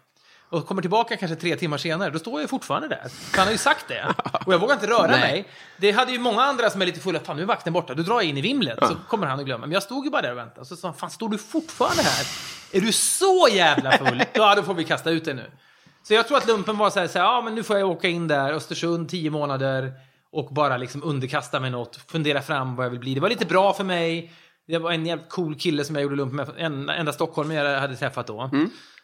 [0.49, 3.09] Och kommer tillbaka kanske tre timmar senare, då står jag fortfarande där.
[3.09, 4.15] För han har ju sagt det.
[4.45, 5.47] Och jag vågar inte röra mig.
[5.77, 7.19] Det hade ju många andra som är lite fulla.
[7.19, 7.93] Fan, nu är vakten borta.
[7.93, 8.79] Du drar jag in i vimlet.
[8.79, 9.67] Så kommer han och glömmer.
[9.67, 10.65] Men jag stod ju bara där och väntade.
[10.65, 12.27] Så sa han, fan står du fortfarande här?
[12.71, 14.23] Är du så jävla full?
[14.33, 15.51] Ja, då får vi kasta ut dig nu.
[16.03, 17.89] Så jag tror att lumpen var så här, så här ja men nu får jag
[17.89, 19.93] åka in där, Östersund, tio månader.
[20.31, 23.13] Och bara liksom underkasta mig något, fundera fram vad jag vill bli.
[23.13, 24.31] Det var lite bra för mig.
[24.67, 27.79] Det var en jävligt cool kille som jag gjorde lumpen med, en enda stockholmare jag
[27.79, 28.49] hade träffat då.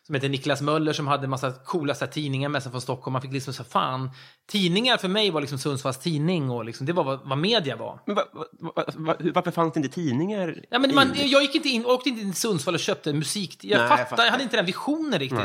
[0.05, 3.11] Som heter Niklas Möller som hade massa coola så här, tidningar med sig från Stockholm.
[3.13, 4.09] Man fick liksom så fan,
[4.51, 7.99] tidningar för mig var liksom Sundsvalls tidning och liksom, det var vad, vad media var.
[8.05, 10.55] Men va, va, va, varför fanns det inte tidningar?
[10.69, 13.13] Ja, men i- man, jag gick inte in, åkte inte in till Sundsvall och köpte
[13.13, 13.57] musik.
[13.61, 15.39] Jag, Nej, jag fattar, jag hade inte den visionen riktigt.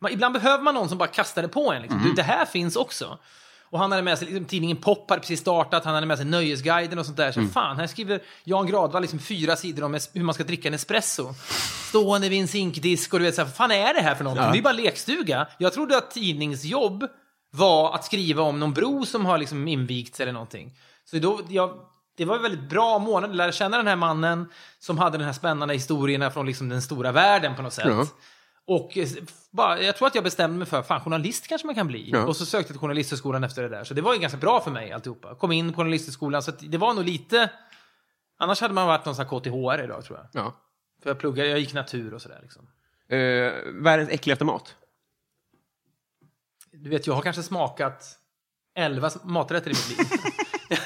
[0.00, 1.82] Man, ibland behöver man någon som bara kastar det på en.
[1.82, 1.98] Liksom.
[2.00, 2.08] Mhm.
[2.08, 3.18] Du, det här finns också.
[3.74, 6.26] Och han hade med sig, liksom, tidningen Pop hade precis startat, han hade med sig
[6.26, 7.32] Nöjesguiden och sånt där.
[7.32, 7.52] Så Mm.
[7.52, 11.34] fan, här skriver Jan Gradvall liksom fyra sidor om hur man ska dricka en espresso.
[11.88, 14.24] Stående vid en zinkdisk och du vet, så här, vad fan är det här för
[14.24, 14.46] någonting?
[14.46, 14.52] Ja.
[14.52, 15.46] Det är bara lekstuga.
[15.58, 17.04] Jag trodde att tidningsjobb
[17.50, 20.72] var att skriva om någon bro som har liksom invigts eller någonting.
[21.10, 21.70] Så då, jag,
[22.16, 24.46] det var en väldigt bra månad att lära känna den här mannen
[24.78, 27.86] som hade den här spännande historierna från liksom den stora världen på något sätt.
[27.88, 28.06] Ja.
[28.66, 29.08] Och eh,
[29.50, 32.10] bara, jag tror att jag bestämde mig för, fan journalist kanske man kan bli.
[32.10, 32.26] Ja.
[32.26, 33.84] Och så sökte jag till journalisthögskolan efter det där.
[33.84, 35.34] Så det var ju ganska bra för mig alltihopa.
[35.34, 37.50] Kom in på journalisthögskolan, så det var nog lite...
[38.38, 40.44] Annars hade man varit någon sån här KTH idag tror jag.
[40.44, 40.54] Ja.
[41.02, 42.68] För jag pluggade, jag gick natur och sådär liksom.
[43.08, 43.52] Eh,
[43.82, 44.76] världens äckligaste mat?
[46.72, 48.18] Du vet, jag har kanske smakat
[48.74, 50.06] 11 maträtter i mitt liv.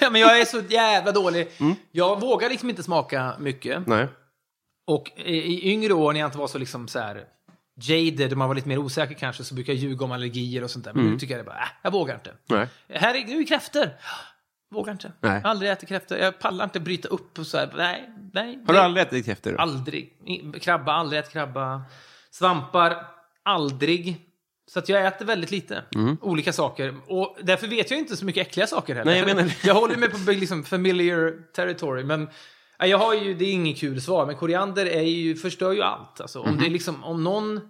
[0.12, 1.50] Men jag är så jävla dålig.
[1.58, 1.74] Mm.
[1.90, 3.86] Jag vågar liksom inte smaka mycket.
[3.86, 4.08] Nej.
[4.86, 7.26] Och i, i yngre år när jag inte var så liksom så här
[7.80, 10.70] jaded och man var lite mer osäker kanske så brukar jag ljuga om allergier och
[10.70, 10.92] sånt där.
[10.92, 11.12] Men Mm.
[11.12, 12.32] nu tycker jag det bara, äh, jag vågar inte.
[12.46, 12.66] Nej.
[12.88, 13.90] Här är, nu är kräftor.
[14.74, 15.12] Vågar inte.
[15.20, 15.40] Nej.
[15.44, 16.18] Aldrig ätit kräftor.
[16.18, 17.70] Jag pallar inte bryta upp och så här.
[17.76, 18.46] Nej, nej.
[18.66, 18.82] Har du nej.
[18.82, 19.56] aldrig ätit kräftor?
[19.58, 20.12] Aldrig.
[20.60, 21.82] Krabba, aldrig ätit krabba.
[22.30, 23.06] Svampar,
[23.42, 24.24] aldrig.
[24.70, 25.82] Så att jag äter väldigt lite.
[26.20, 26.94] Olika saker.
[27.06, 29.12] Och därför vet jag inte så mycket äckliga saker heller.
[29.12, 29.24] Mm.
[29.24, 32.04] Nej, jag menar jag håller mig på liksom familiar territory.
[32.04, 32.28] Men
[32.86, 36.20] jag har ju, det är inget kul svar, men koriander är ju, förstör ju allt.
[36.20, 37.60] Alltså, om, det är liksom, om någon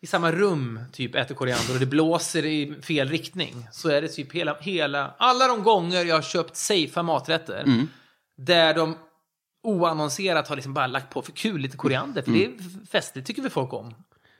[0.00, 4.08] i samma rum typ äter koriander och det blåser i fel riktning så är det
[4.08, 7.64] typ hela, hela alla de gånger jag har köpt safea maträtter
[8.36, 8.96] där de
[9.62, 12.52] oannonserat har liksom bara lagt på för kul lite koriander, för det är
[12.90, 13.94] festligt, tycker vi folk om.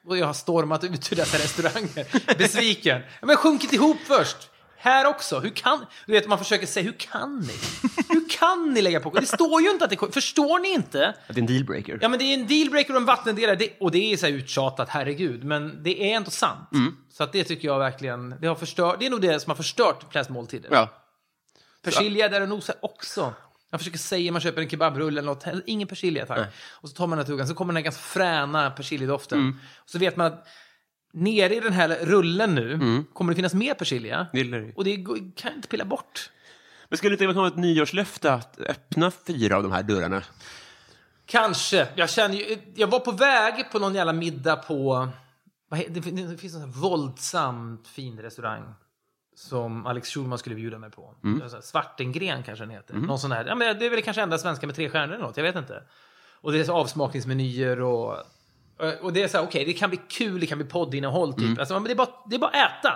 [0.07, 3.03] Och jag har stormat ut ur dessa restauranger, besviken.
[3.23, 4.51] Men sjunkit ihop först.
[4.81, 5.41] Här också.
[5.41, 5.87] Hur kan...
[6.07, 7.55] Du vet, man försöker säga, hur kan ni?
[8.09, 9.11] Hur kan ni lägga på...
[9.11, 10.13] Det står ju inte att det.
[10.13, 11.09] Förstår ni inte?
[11.09, 11.99] Att det är en dealbreaker?
[12.03, 13.57] Ja, men det är en dealbreaker och en vattendelare.
[13.57, 15.45] Det, och det är så här uttjatat, herregud.
[15.45, 16.69] Men det är ändå sant.
[17.13, 18.35] Så att det tycker jag verkligen...
[18.41, 20.69] Det, har förstört, det är nog det som har förstört flest måltider.
[20.73, 20.89] Ja.
[21.83, 23.35] Persilja där och nosar också.
[23.71, 26.49] Jag försöker säga, man köper en kebabrulle eller något, ingen persilja tack.
[26.71, 29.61] Och så tar man den här tuggan, så kommer den här ganska fräna persiljedoften.
[29.77, 30.47] Och så vet man att
[31.13, 34.27] nere i den här rullen nu kommer det finnas mer persilja.
[34.33, 34.73] Det.
[34.77, 36.31] Och det kan jag inte pilla bort.
[36.89, 40.23] Men skulle det inte vara ett nyårslöfte att öppna fyra av de här dörrarna?
[41.27, 41.89] Kanske.
[41.95, 45.09] Jag känner jag var på väg på någon jävla middag på...
[45.89, 48.75] Det fin- det finns en våldsamt fin restaurang
[49.37, 51.15] som Alex Schulman skulle bjuda mig på.
[51.25, 51.43] Mm.
[51.63, 52.95] Svartengren kanske den heter.
[52.95, 55.25] Någon sån här, ja, men det är väl kanske enda svenska med tre stjärnor eller
[55.25, 55.83] något, jag vet inte.
[56.41, 58.17] Och det är så avsmakningsmenyer och...
[59.01, 61.59] Och det är så här, okej, det kan bli kul, det kan bli poddinnehåll typ.
[61.59, 62.93] Alltså, men det, är bara, det är bara att äta.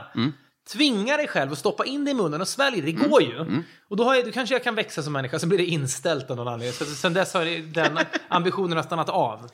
[0.72, 2.92] Tvinga dig själv att stoppa in det i munnen och svälja det.
[2.92, 3.62] Det går ju.
[3.88, 6.36] Och då, jag, då kanske jag kan växa som människa, sen blir det inställt av
[6.36, 6.72] någon anledning.
[6.72, 9.50] Så, sen dess har den ambitionen har stannat av.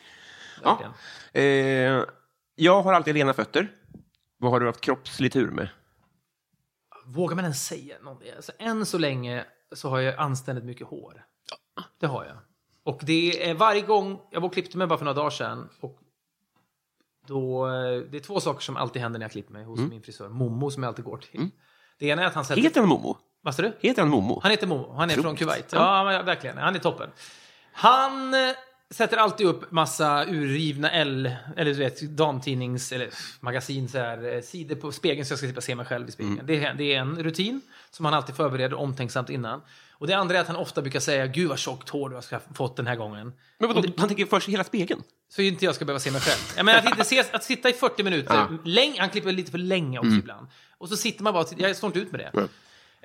[0.62, 0.82] Ja.
[1.32, 2.04] Eh,
[2.54, 3.68] jag har alltid rena fötter.
[4.38, 5.68] Vad har du haft kroppslig tur med?
[7.06, 8.28] Vågar man ens säga någonting?
[8.36, 11.24] Alltså, än så länge så har jag anständigt mycket hår.
[12.00, 12.36] Det har jag.
[12.84, 15.68] Och det är varje gång, jag var och klippte mig bara för några dagar sedan.
[15.80, 15.98] Och
[17.28, 17.72] då, eh,
[18.10, 20.70] det är två saker som alltid händer när jag klipper mig hos min frisör, Momo,
[20.70, 21.50] som jag alltid går till.
[21.98, 22.62] Det ena är att han sätter...
[22.62, 23.16] Heter han Momo?
[23.42, 23.72] Vad sa du?
[23.80, 24.40] Heter han Momo?
[24.42, 25.24] Han heter Momo, han är Klokt.
[25.26, 25.72] från Kuwait.
[25.72, 26.58] Ja, men verkligen.
[26.58, 27.10] Han är toppen.
[27.72, 28.40] Han eh,
[28.90, 33.08] sätter alltid upp massa urrivna L, eller du vet, damtidnings eller
[33.40, 36.12] magasin, så här, eh, sidor på spegeln så jag ska slippa se mig själv i
[36.12, 36.40] spegeln.
[36.44, 37.60] Det, är, det är en rutin
[37.90, 39.60] som han alltid förbereder omtänksamt innan.
[39.98, 42.54] Och det andra är att han ofta brukar säga Gud vad tjockt hår du har
[42.54, 43.32] fått den här gången.
[43.58, 45.02] Men vadå, han tänker först i hela spegeln?
[45.28, 46.52] Så inte jag ska behöva se mig själv.
[46.56, 48.48] Jag menar, att, inte se, att sitta i 40 minuter, Ja.
[48.64, 50.46] länge, han klipper lite för länge också ibland.
[50.78, 52.48] Och så sitter man bara jag står inte ut med det.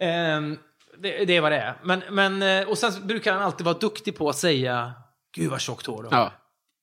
[0.05, 0.57] Ehm,
[0.97, 1.25] det.
[1.25, 1.75] Det är vad det är.
[1.83, 4.93] Men, men, eh, och sen brukar han alltid vara duktig på att säga
[5.35, 6.17] Gud vad tjockt hår du har.
[6.17, 6.31] Ja.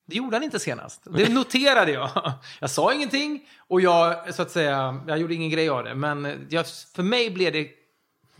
[0.06, 1.02] Det gjorde han inte senast.
[1.04, 2.11] Det noterade jag.
[2.61, 5.94] Jag sa ingenting och jag, så att säga, jag gjorde ingen grej av det.
[5.94, 7.68] Men jag, för mig blev det,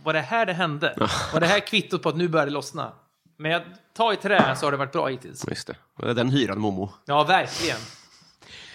[0.03, 0.93] var det här det hände?
[1.33, 2.93] Var det här kvittot på att nu börjar det lossna?
[3.37, 3.61] Men jag
[3.93, 5.45] tar i trä så har det varit bra hittills.
[5.49, 5.75] Just det.
[5.95, 6.89] Och Den hyrade Momo.
[7.05, 7.77] Ja, verkligen.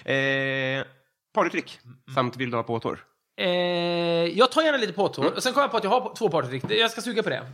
[0.04, 0.86] Eh,
[1.34, 1.80] partytrick
[2.14, 3.04] samt vill du ha påtår?
[3.36, 3.46] Eh,
[4.24, 5.22] jag tar gärna lite påtår.
[5.22, 5.34] Mm.
[5.34, 6.64] Och sen kommer jag på att jag har två partytrick.
[6.68, 7.46] Jag ska suga på det.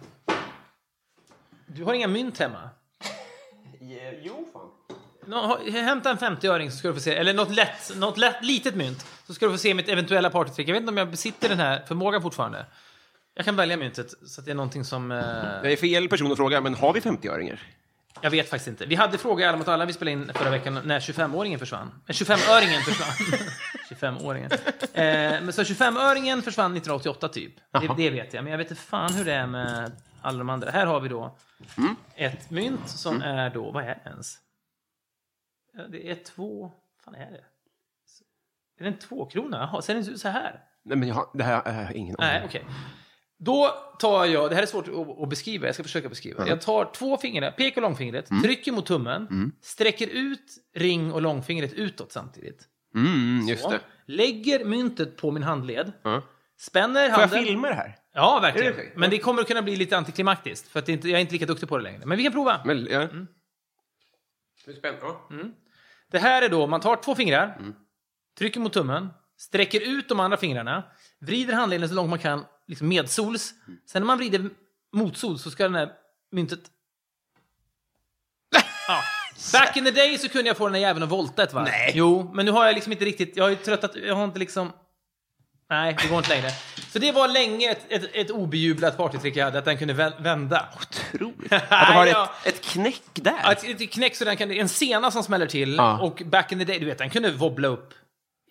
[1.66, 2.70] Du har inga mynt hemma?
[4.23, 4.68] Jo, fan.
[5.27, 8.75] Nå, hämta en 50-öring så ska du få se, eller något lätt, något lätt, litet
[8.75, 9.07] mynt.
[9.27, 10.68] Så ska du få se mitt eventuella partytrick.
[10.68, 12.66] Jag vet inte om jag besitter den här förmågan fortfarande.
[13.35, 15.12] Jag kan välja myntet, så att det är någonting som...
[15.12, 17.61] Eh, Jag är fel person att fråga, men har vi 50-öringar?
[18.20, 18.87] jag vet faktiskt inte.
[18.87, 21.91] Vi hade fråga Alla mot alla vi spelade in förra veckan när 25-åringen försvann.
[22.09, 23.39] Eh, 25-öringen försvann.
[24.18, 24.53] 25-åringen.
[24.95, 27.55] Eh, men så 25-öringen försvann 1988 typ.
[27.80, 28.45] Det, det vet jag.
[28.45, 30.70] Men jag vet inte fan hur det är med alla de andra.
[30.70, 31.37] Här har vi då
[32.14, 34.37] ett mynt som är då, vad är det ens?
[35.72, 37.45] Ja, Det är två, vad fan är det?
[38.78, 39.57] Är det en tvåkrona?
[39.72, 40.61] Jaha, Ser den ut så här?
[40.83, 42.49] Nej, men jag har, det här är ingen Nej, aning.
[42.49, 42.64] okej.
[43.45, 43.68] Då
[43.99, 44.88] tar jag, det här är svårt
[45.22, 46.49] att, beskriva, jag ska försöka beskriva.
[46.49, 51.72] Jag tar två fingrar, pek och långfingret, trycker mot tummen, sträcker ut ring och långfingret
[51.72, 52.68] utåt samtidigt.
[52.95, 53.74] Mm, Så.
[54.07, 55.93] Lägger myntet på min handled,
[56.61, 57.45] spänner Får jag handen.
[57.45, 57.97] filma det här?
[58.14, 58.76] Ja, verkligen.
[58.76, 58.93] det?
[58.97, 61.47] Men det kommer att kunna bli lite antiklimaktiskt, för att inte, jag är inte lika
[61.47, 62.03] duktig på det längre.
[62.07, 62.61] Men vi kan prova.
[62.64, 63.01] Men, ja.
[63.03, 63.26] Mm.
[65.01, 65.24] Ja.
[66.11, 67.59] Det här är då, man tar två fingrar,
[68.38, 70.82] trycker mot tummen, sträcker ut de andra fingrarna,
[71.20, 73.55] vrider handleden så långt man kan, liksom medsols.
[73.87, 74.51] Sen när man vrider
[74.93, 75.89] motsols så ska den här
[76.33, 76.61] myntet...
[78.89, 79.01] Ja.
[79.53, 81.64] Back in the day så kunde jag få den här jäveln att volta ett varv.
[81.64, 81.93] Nej.
[81.95, 84.39] Jo, men nu har jag liksom inte riktigt, jag har ju tröttat, jag har inte
[84.39, 84.73] liksom...
[85.70, 86.51] Nej, det går inte längre.
[86.93, 90.23] Så det var länge ett, ett, ett obejublat partytrick jag hade, att den kunde vä-
[90.23, 90.68] vända.
[90.81, 91.53] Otroligt.
[91.68, 92.33] Att du har Ja.
[92.45, 93.35] ett, ett knäck där.
[93.43, 96.01] Ja, Ett, ett knäck så den kan, en sena som smäller till Ja.
[96.01, 97.95] och back in the day, du vet, den kunde wobbla upp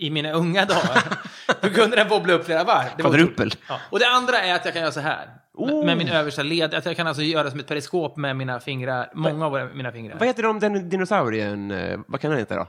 [0.02, 1.04] i mina unga dagar.
[1.62, 2.88] Då kunde den wobbla upp flera varv.
[2.98, 3.54] Det var Kvadrupel.
[3.70, 3.80] Ja.
[3.90, 5.28] Och det andra är att jag kan göra så här.
[5.54, 5.86] Oh.
[5.86, 6.74] med min översta led.
[6.74, 9.10] Att jag kan alltså göra som ett periskop med mina fingrar.
[9.14, 10.16] Många av mina fingrar.
[10.20, 11.72] Vad heter de, den dinosaurien?
[11.72, 12.68] eh, Vad kan den heta då?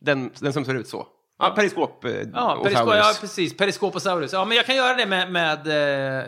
[0.00, 1.06] Den, den som ser ut så.
[1.38, 2.04] Ja, periskop.
[2.04, 3.56] eh, Ja, periskop, ja, precis.
[3.56, 4.32] Periskoposaurus.
[4.32, 5.32] Ja, men jag kan göra det med...
[5.32, 6.24] med eh,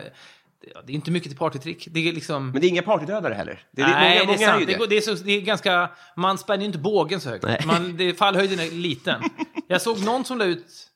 [0.85, 1.87] det är inte mycket till partytrick.
[1.91, 2.51] Det är liksom...
[2.51, 3.59] Men det är inga partydödare heller.
[3.71, 4.61] Det är, Nej, många, det är är sant.
[4.61, 4.87] ju Det, det.
[4.87, 5.89] det, är så, det är ganska...
[6.15, 7.43] Man spänner ju inte bågen så högt.
[7.43, 7.63] Nej.
[7.65, 9.23] Man, det, fallhöjden är liten.
[9.67, 10.87] Jag såg någon som la ut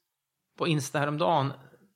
[0.57, 1.53] på Insta häromdagen,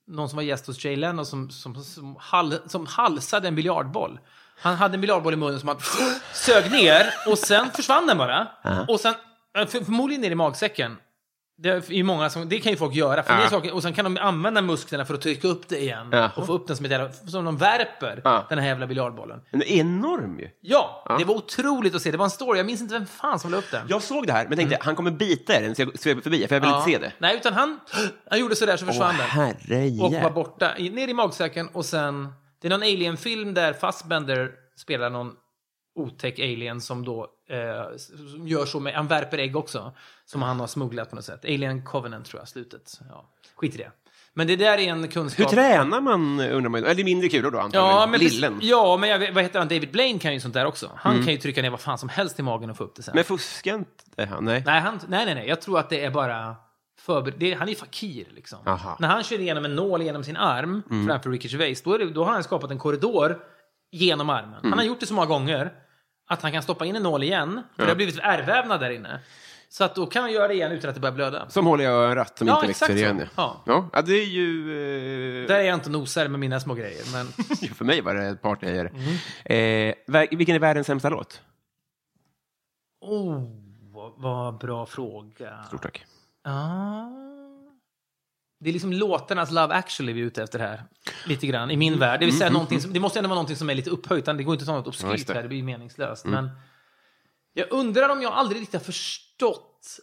[0.07, 4.20] någon som var gäst hos Jay Leno som, som, som, hal, som halsade en biljardboll.
[4.57, 5.78] Han hade en biljardboll i munnen som han
[6.34, 8.47] sög ner och sen försvann den bara.
[8.88, 9.13] Och sen,
[9.53, 10.97] för, förmodligen ner i magsäcken.
[11.58, 13.24] Det, är ju många som, det kan ju folk göra.
[13.24, 13.49] För det är Ja.
[13.49, 16.10] saker, och sen kan de använda musklerna för att trycka upp det igen.
[16.12, 16.32] Jaha.
[16.36, 18.45] Och få upp den som ett jävla, som de värper Ja.
[18.49, 19.41] den här jävla biljardbollen.
[19.51, 20.49] Den är enorm ju.
[20.62, 22.12] Ja, det var otroligt att se.
[22.12, 22.60] Det var en story.
[22.60, 23.86] Jag minns inte vem fan som la upp den.
[23.89, 26.56] Jag såg det här, men tänkte han kommer bita er när jag sveper förbi, för
[26.56, 26.80] jag vill Mm.
[26.80, 26.89] Ja.
[26.89, 27.14] inte se det.
[27.18, 27.80] Nej, utan han,
[28.30, 30.01] han gjorde sådär så försvann Åh, den.
[30.01, 32.34] Och var borta, i- ner i magsäcken och sen...
[32.62, 35.32] Det är någon alien-film där Fassbender spelar någon
[35.95, 37.28] otäck alien som då
[37.98, 39.93] som gör så med, han värper ägg också.
[40.26, 41.46] Som han har smugglat på något sätt.
[41.46, 43.00] Alien Covenant tror jag, slutet.
[43.10, 43.91] Ja, skit i det.
[44.38, 45.52] Men det där är en Hur kunskap...
[45.52, 47.96] tränar man, undrar man Eller mindre kulor då, antagligen.
[47.96, 48.60] Ja, men, Lillen.
[48.62, 49.68] ja, men jag, vad heter han?
[49.68, 50.89] David Blaine kan ju sånt där också.
[50.96, 53.04] Han kan ju trycka ner vad fan som helst i magen och få upp det
[53.04, 53.12] sen.
[53.16, 54.46] Men fuskar inte han?
[54.46, 54.64] Nej.
[54.66, 55.48] Nej, han, nej, nej, nej.
[55.48, 56.56] Jag tror att det är bara
[57.00, 58.60] förber- det, Han är fakir liksom.
[58.68, 58.98] Aha.
[59.00, 62.06] När han kör igenom en nål genom sin arm framför Ricky Gervais, då, är det,
[62.10, 63.39] då har han skapat en korridor
[63.91, 64.60] genom armen.
[64.64, 65.72] Han har gjort det så många gånger
[66.28, 69.19] att han kan stoppa in en nål igen, för det har blivit ärrvävnad där inne.
[69.69, 71.49] Så att då kan han göra det igen utan att det börjar blöda.
[71.49, 73.21] Som håller jag en ratt som Ja, inte växer igen.
[73.36, 73.63] Ja.
[73.65, 73.89] Ja.
[73.93, 74.61] ja, det är ju...
[75.41, 77.03] Eh, Där är jag inte nosar med mina små grejer.
[77.13, 77.26] Men
[77.76, 78.91] för mig var det ett partyhöjare.
[79.45, 79.93] Mm.
[80.15, 81.41] Eh, vilken är världens sämsta låt?
[83.01, 83.43] oh,
[83.93, 85.63] vad, vad bra fråga.
[85.67, 86.05] Stort tack.
[86.43, 87.35] Ah.
[88.60, 90.84] Det är liksom låtarnas Love actually vi är ute efter här.
[91.26, 92.20] Lite grann, i min värld.
[92.20, 94.26] Det vill säga någonting som, det måste ändå vara någonting som är lite upphöjt.
[94.26, 95.34] Det går inte att ta något obskyrt det.
[95.34, 96.26] här, det blir meningslöst.
[96.26, 96.49] Men
[97.53, 99.99] jag undrar om jag aldrig riktigt har förstått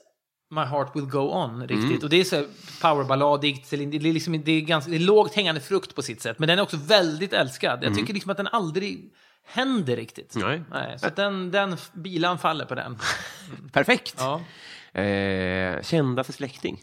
[0.50, 2.02] My Heart Will Go On riktigt.
[2.02, 2.44] Och det är så
[2.82, 6.38] powerballadigt, det är, liksom, det, är ganska, det är lågt hängande frukt på sitt sätt.
[6.38, 7.84] Men den är också väldigt älskad.
[7.84, 9.12] Jag tycker liksom att den aldrig
[9.44, 10.34] händer riktigt.
[10.36, 10.62] Nej.
[10.70, 12.98] Nej, så att den, den bilan faller på den.
[13.72, 14.14] Perfekt.
[14.18, 14.40] Ja.
[15.00, 16.80] Eh, kändaste släkting?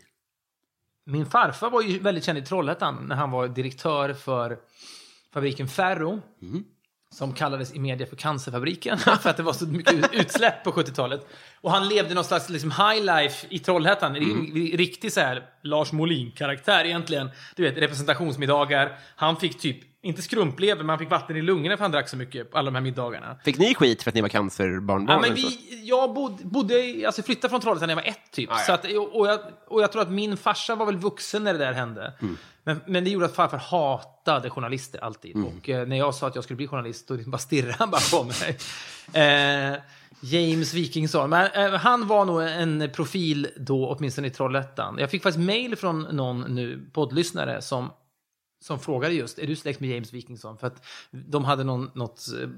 [1.05, 4.59] Min farfar var ju väldigt känd i Trollhättan när han var direktör för
[5.33, 6.21] fabriken Ferro.
[6.41, 6.63] Mm.
[7.11, 10.71] Som kallades i media för cancerfabriken för att det var så mycket ut- utsläpp på
[10.71, 11.27] 70-talet.
[11.61, 14.15] Och han levde någon slags liksom, high life i Trollhättan.
[14.15, 17.29] En Riktig så här Lars Molin-karaktär egentligen.
[17.55, 18.99] Du vet, representationsmiddagar.
[19.15, 22.17] Han fick typ, inte skrumplever, men han fick vatten i lungorna för han drack så
[22.17, 23.37] mycket på alla de här middagarna.
[23.43, 25.21] Fick ni skit för att ni var cancerbarnbarn?
[25.21, 28.51] Ja, men vi, jag bodde, bodde alltså flyttade från Trollhättan när jag var ett typ.
[28.51, 28.65] Ah, ja.
[28.65, 31.59] så att, och, jag, och jag tror att min farsa var väl vuxen när det
[31.59, 32.13] där hände.
[32.21, 32.37] Mm.
[32.69, 35.35] Men, men det gjorde att farfar hatade journalister alltid.
[35.35, 35.47] Mm.
[35.47, 38.01] Och eh, när jag sa att jag skulle bli journalist, då bara stirrade han bara
[38.11, 38.57] på mig.
[39.13, 39.79] eh,
[40.21, 41.29] James Wikingsson.
[41.29, 44.97] Men, eh, han var nog en profil då, åtminstone i Trollhättan.
[44.99, 47.89] Jag fick faktiskt mail från någon nu, poddlyssnare, som
[48.61, 50.57] som frågade just, är du släkt med James Wikingsson?
[50.57, 52.49] För att de hade någon, något eh,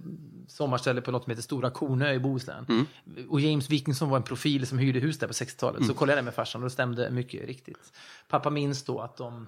[0.47, 2.65] sommarställe på något som heter Stora Kornö i Bohuslän.
[2.69, 2.85] Mm.
[3.29, 5.85] Och James Wikingsson var en profil som hyrde hus där på 60-talet.
[5.85, 7.93] Så kollade jag det med farsan och det stämde mycket riktigt.
[8.27, 9.47] Pappa minns då att de,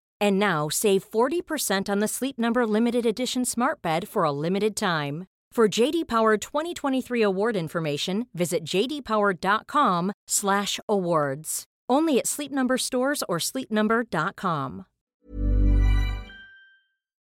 [0.21, 4.75] And now save 40% on the Sleep Number limited edition Smart Bed for a limited
[4.75, 5.25] time.
[5.55, 11.63] For JD Power 2023 award information, visit jdpower.com/awards.
[11.91, 14.83] Only at Sleep Number stores or sleepnumber.com.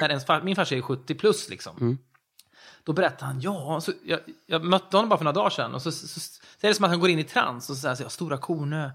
[0.00, 1.98] när min farsa är 70 plus liksom.
[2.84, 5.82] Då berättade han, ja, så jag, jag mötte honom bara för några dagar sedan och
[5.82, 7.80] så, så, så, så är det som att han går in i trans och så
[7.80, 8.90] säger han, Stora Kornö.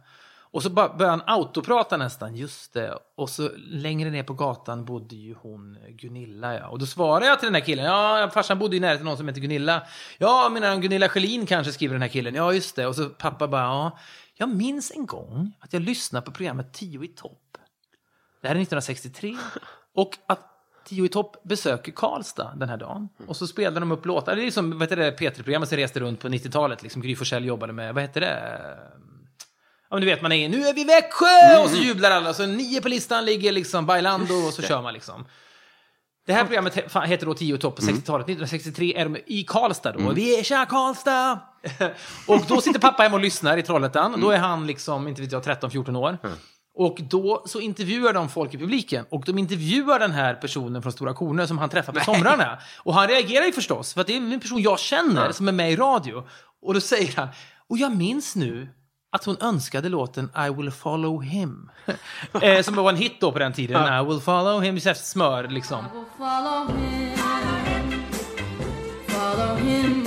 [0.54, 2.98] Och så börjar han autoprata nästan, just det.
[3.16, 6.68] Och så längre ner på gatan bodde ju hon Gunilla, ja.
[6.68, 9.18] Och då svarade jag till den här killen, ja, farsan bodde i närheten av någon
[9.18, 9.84] som heter Gunilla.
[10.18, 12.36] Ja, menar han Gunilla Schelin kanske, skriver den här killen.
[12.36, 12.88] Ja, just det.
[12.88, 13.98] Och så pappa bara, ja,
[14.36, 17.58] jag minns en gång att jag lyssnade på programmet Tio i topp.
[18.42, 19.38] Det här är 1963.
[19.96, 20.50] Och att
[20.86, 23.10] Tio i topp besöker Karlstad den här dagen.
[23.28, 24.36] Och så spelar de upp låtar.
[24.36, 26.84] Det är som vad heter det, P3-programmet som reste runt på 90-talet.
[26.84, 28.78] Liksom Gry Forssell jobbade med, vad heter det?
[29.94, 31.64] Men du vet, man är nu är vi i Växjö!
[31.64, 32.34] Och så jublar alla.
[32.34, 35.26] Så nio på listan ligger liksom Bailando och så kör man liksom.
[36.26, 36.76] Det här programmet
[37.06, 38.26] heter då 10 i topp på 60-talet.
[38.26, 40.12] 1963 är de i Karlstad då.
[40.12, 41.40] Vi är tja Karlstad!
[42.28, 44.22] och då sitter pappa hemma och lyssnar i Trollhättan.
[44.22, 46.18] Då är han liksom, inte vet jag, 13-14 år.
[46.76, 50.92] Och då så intervjuar de folk i publiken och de intervjuar den här personen från
[50.92, 52.60] Stora Kornö som han träffar på somrarna.
[52.78, 55.52] Och han reagerar ju förstås, för att det är en person jag känner som är
[55.52, 56.24] med i radio.
[56.62, 57.28] Och då säger han,
[57.70, 58.68] och jag minns nu
[59.14, 61.72] att hon önskade låten I will follow him.
[62.42, 64.02] eh, som var en hit då på den tiden.
[64.02, 65.86] I will follow him, smör liksom.
[65.94, 67.18] will follow him,
[69.08, 70.03] follow him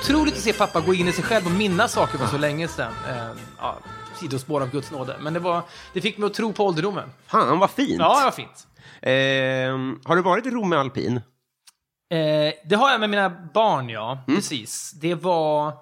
[0.00, 2.68] otroligt att se pappa gå in i sig själv och minnas saker för så länge
[2.68, 2.92] sedan.
[3.08, 3.78] Eh, ja,
[4.20, 5.16] sidospår av Guds nåde.
[5.20, 7.10] Men det, var, det fick mig att tro på ålderdomen.
[7.26, 7.98] Fan, vad fint.
[7.98, 8.66] Ja, det var fint.
[9.02, 11.16] Ehm, har du varit i Romme Alpin?
[11.16, 14.24] Eh, det har jag med mina barn, ja.
[14.26, 14.92] Precis.
[14.92, 15.72] Det var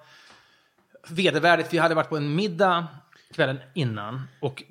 [1.08, 1.72] vedervärdigt.
[1.72, 2.86] Vi hade varit på en middag
[3.34, 4.62] kvällen innan och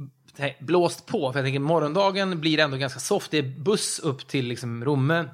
[0.60, 1.32] blåst på.
[1.32, 3.32] För jag tänker morgondagen blir ändå ganska soft.
[3.32, 5.26] Det är buss upp till liksom, Romme.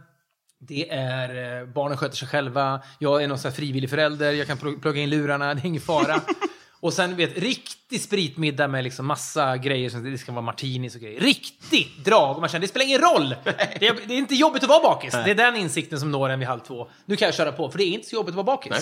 [0.68, 2.82] Det är, eh, barnen sköter sig själva.
[3.00, 4.32] Jag är någon sån här frivillig förälder.
[4.32, 5.54] Jag kan pl- plugga in lurarna.
[5.54, 6.22] Det är ingen fara.
[6.80, 9.90] Och sen vet, riktig spritmiddag med liksom massa grejer.
[9.90, 11.20] Som det ska vara martinis och grejer.
[11.20, 12.36] Riktigt drag!
[12.36, 13.36] Och man känner, det spelar ingen roll!
[13.80, 15.12] Det är, det är inte jobbigt att vara bakis.
[15.12, 16.90] Det är den insikten som når en vid halv två.
[17.06, 18.72] Nu kan jag köra på, för det är inte så jobbigt att vara bakis.
[18.72, 18.82] Nej.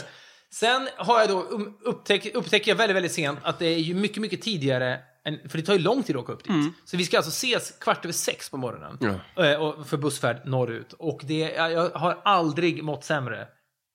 [0.53, 3.93] Sen har jag då um, upptäck, upptäcker jag väldigt, väldigt sent att det är ju
[3.93, 6.73] mycket, mycket tidigare än, för det tar ju lång tid att åka upp dit.
[6.85, 8.97] Så vi ska alltså ses kvart över sex på morgonen
[9.37, 10.93] eh, och för bussfärd norrut.
[10.93, 13.47] Och det, jag, jag har aldrig mått sämre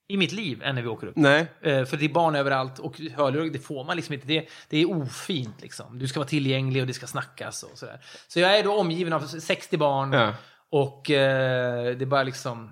[0.08, 1.16] i mitt liv än när vi åker upp.
[1.16, 1.46] Nej.
[1.62, 4.26] Eh, för det är barn överallt och hörlurar, det får man liksom inte.
[4.26, 5.98] Det, det är ofint liksom.
[5.98, 8.00] Du ska vara tillgänglig och det ska snackas och sådär.
[8.28, 10.34] Så jag är då omgiven av 60 barn Ja.
[10.70, 12.70] och eh, det är bara liksom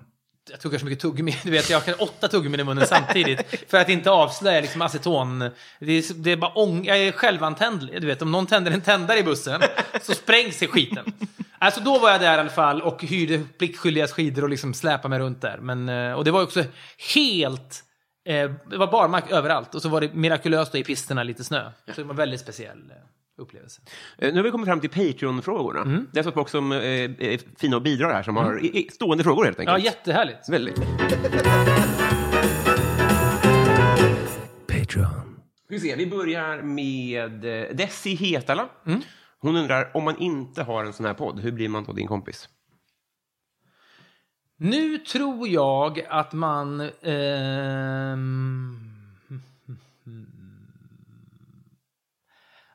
[0.49, 3.77] jag tuggar så mycket tuggummi, du vet, jag har åtta tuggummin i munnen samtidigt för
[3.77, 5.39] att inte avslöja liksom aceton.
[5.79, 8.81] Det är, det är bara ång, jag är självantändlig, du vet, om någon tänder en
[8.81, 9.61] tändare i bussen
[10.01, 11.13] så sprängs det skiten.
[11.57, 15.09] Alltså då var jag där i alla fall och hyrde pliktskyldigas skidor och liksom släpade
[15.09, 15.57] mig runt där.
[15.57, 16.63] Men, eh, och det var också
[17.15, 17.83] helt,
[18.25, 21.71] eh, det var barmark överallt och så var det mirakulöst då i pisterna lite snö.
[21.85, 22.97] Så det var väldigt speciell eh,
[23.37, 23.81] upplevelse.
[24.17, 25.81] Eh, Nu har vi kommit fram till Patreon-frågorna.
[25.81, 26.07] Mm.
[26.11, 29.23] Det är så folk som eh, är fina och bidrar här, som har i- stående
[29.23, 29.85] frågor helt Ja, enkelt.
[29.85, 30.49] jättehärligt.
[30.49, 30.75] Väldigt.
[34.67, 35.39] Patreon.
[35.67, 38.69] Vi, se, vi börjar med eh, Desi Hetala.
[38.85, 39.01] Mm.
[39.39, 42.07] Hon undrar, om man inte har en sån här podd, hur blir man då din
[42.07, 42.49] kompis?
[44.57, 46.81] Nu tror jag att man...
[47.01, 48.84] ehm,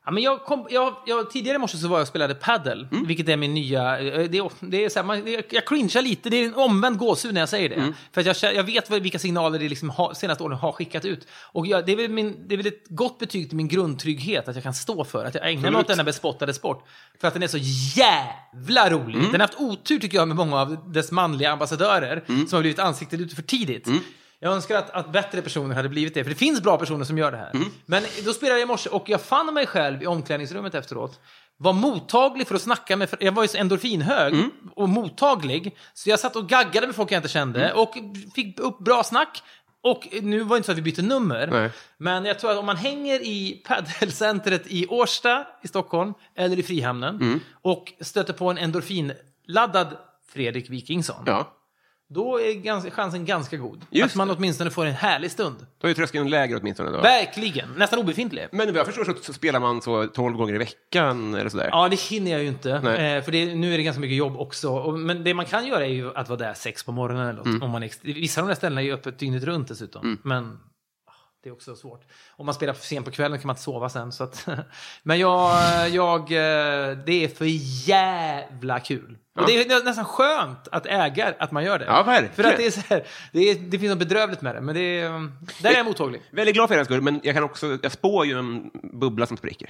[0.05, 2.87] Ja, men jag kom, jag, jag, tidigare i morse så var jag och spelade paddle,
[3.05, 3.99] vilket är min nya...
[3.99, 6.97] eh, Det, det är så här, man, det, jag cringear lite, det är en omvänd
[6.97, 7.93] gåshud när jag säger det.
[8.11, 11.27] För att jag, jag vet vilka signaler det liksom har, senaste åren har skickat ut.
[11.33, 14.47] Och jag, det, är väl min, det är väl ett gott betyg till min grundtrygghet,
[14.47, 16.87] att jag kan stå för, att jag ägnar mig åt denna bespottade sport.
[17.21, 17.57] För att den är så
[17.99, 19.21] jävla rolig.
[19.21, 22.79] Den har haft otur tycker jag med många av dess manliga ambassadörer, som har blivit
[22.79, 23.87] ansiktet ute för tidigt.
[24.43, 27.17] Jag önskar att, att bättre personer hade blivit det, för det finns bra personer som
[27.17, 27.51] gör det här.
[27.85, 31.19] Men då spelade jag i morse och jag fann mig själv i omklädningsrummet efteråt.
[31.57, 34.35] Var mottaglig för att snacka med, jag var ju så endorfinhög
[34.75, 35.77] och mottaglig.
[35.93, 37.93] Så jag satt och gaggade med folk jag inte kände och
[38.35, 39.43] fick upp bra snack.
[39.83, 41.69] Och nu var det inte så att vi bytte nummer, Nej.
[41.97, 46.63] men jag tror att om man hänger i paddelcentret i Årsta i Stockholm eller i
[46.63, 49.97] Frihamnen och stöter på en endorfinladdad
[50.33, 51.53] Fredrik Wikingsson, Ja,
[52.13, 53.85] då är ganska, chansen ganska god.
[53.89, 55.65] Just att man åtminstone får en härlig stund.
[55.81, 56.91] då är tröskeln lägre åtminstone.
[56.91, 57.01] Då.
[57.01, 57.73] Verkligen!
[57.77, 58.47] Nästan obefintlig.
[58.51, 61.69] Men vad jag förstår så, spelar man så 12 gånger i veckan eller sådär.
[61.71, 62.71] Ja, det hinner jag ju inte.
[62.71, 64.69] Eh, för det, nu är det ganska mycket jobb också.
[64.69, 67.37] Och, men det man kan göra är ju att vara där sex på morgonen eller
[67.37, 67.45] något.
[67.45, 67.63] Mm.
[67.63, 70.17] Om man är, vissa av de där ställena är ju öppet dygnet runt dessutom.
[70.23, 70.59] Men
[71.07, 72.01] ah, det är också svårt.
[72.29, 74.11] Om man spelar för sent på kvällen kan man inte sova sen.
[74.11, 74.47] Så att,
[75.03, 77.45] men jag, jag, eh, det är för
[77.89, 79.17] jävla kul.
[79.39, 81.85] Och det är nästan skönt att äga att man gör det.
[81.85, 82.35] Ja, verkligen.
[82.35, 84.61] För att det är så här, det, är, det finns något bedrövligt med det.
[84.61, 85.09] Men det är,
[85.61, 86.21] där är jag mottaglig.
[86.31, 89.37] Väldigt glad för er skull, men jag kan också, jag spår ju en bubbla som
[89.37, 89.69] spricker.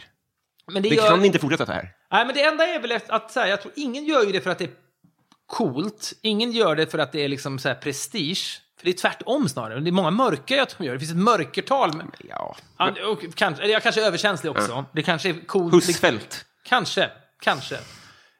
[0.71, 1.89] Men det, Det gör, kan inte fortsätta så här.
[2.11, 4.41] Nej, men det enda är väl att så här, jag tror ingen gör ju det
[4.41, 4.71] för att det är
[5.47, 6.13] coolt.
[6.21, 8.61] Ingen gör det för att det är liksom så här prestige.
[8.77, 9.79] För det är tvärtom snarare.
[9.79, 10.93] Det är många mörker jag tror gör.
[10.93, 11.93] Det finns ett mörkertal.
[11.93, 12.55] Med, Ja.
[12.77, 14.85] Ja, och kanske, eller jag kanske är överkänslig också.
[14.93, 15.73] Det kanske är coolt.
[15.73, 16.45] Husfeldt.
[16.63, 17.09] Kanske,
[17.41, 17.77] kanske.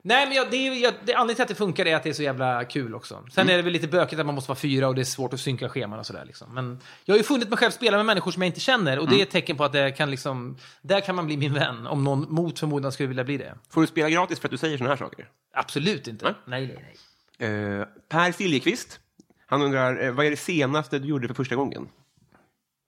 [0.04, 2.10] Nej, men jag, det är, jag, det, anledningen till att det funkar är att det
[2.10, 3.24] är så jävla kul också.
[3.32, 3.54] Sen Mm.
[3.54, 5.40] är det väl lite bökigt att man måste vara fyra och det är svårt att
[5.40, 6.26] synka scheman och sådär.
[6.26, 6.54] Liksom.
[6.54, 9.10] Men jag har ju funnit mig själv spela med människor som jag inte känner och
[9.10, 11.88] det är ett tecken på att det kan liksom, där kan man bli min vän
[11.88, 13.56] om någon mot förmodan skulle vilja bli det.
[13.70, 15.30] Får du spela gratis för att du säger såna här saker?
[15.54, 16.26] Absolut inte.
[16.26, 16.36] Nej.
[16.46, 16.96] Nej, nej,
[17.40, 17.80] nej.
[17.80, 19.00] Eh, per Siljeqvist,
[19.46, 21.90] han undrar, eh, vad är det senaste du gjorde för första gången?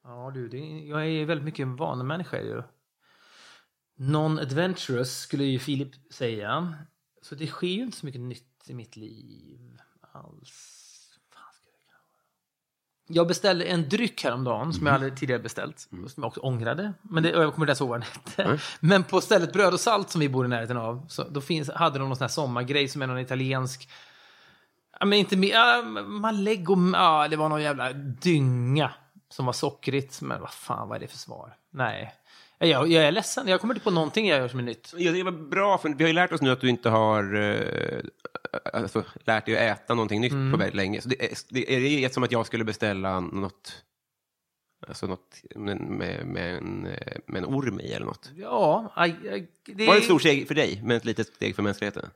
[0.03, 0.57] Ja, du, det,
[0.88, 2.64] jag är väldigt mycket en vanemänniska ju.
[3.99, 6.74] Non-adventurous skulle ju Filip säga.
[7.24, 10.80] Så det sker ju inte så mycket nytt i mitt liv alls.
[13.07, 15.80] Jag beställde en dryck häromdagen som jag aldrig tidigare beställt.
[15.80, 16.93] Som jag också ångrade.
[17.01, 18.59] Men det, och jag kommer inte ens ihåg vad den hette.
[18.80, 21.05] Men på stället Bröd och Salt som vi bor i närheten av.
[21.09, 23.89] Så då finns, hade de någon sån här sommargrej som är någon italiensk
[24.99, 25.49] Ja, men inte mer.
[25.49, 28.91] Ja, Malego, ja, det var någon jävla dynga
[29.30, 30.21] som var sockrigt.
[30.21, 31.55] Men vad fan, vad är det för svar?
[31.71, 32.13] Nej.
[32.68, 34.93] Jag, jag är ledsen, jag kommer inte på någonting jag gör som är nytt.
[34.97, 37.36] Ja, det var bra, för vi har ju lärt oss nu att du inte har
[37.36, 37.99] eh,
[38.74, 40.51] alltså, lärt dig att äta någonting nytt Mm.
[40.51, 41.01] på väldigt länge.
[41.01, 43.84] Så det, är, det är som att jag skulle beställa något,
[44.88, 46.82] alltså något med, med, med, en,
[47.26, 48.32] med en orm i eller något.
[48.36, 51.55] Ja, aj, aj, det Var det ett stort steg för dig, men ett litet steg
[51.55, 52.09] för mänskligheten?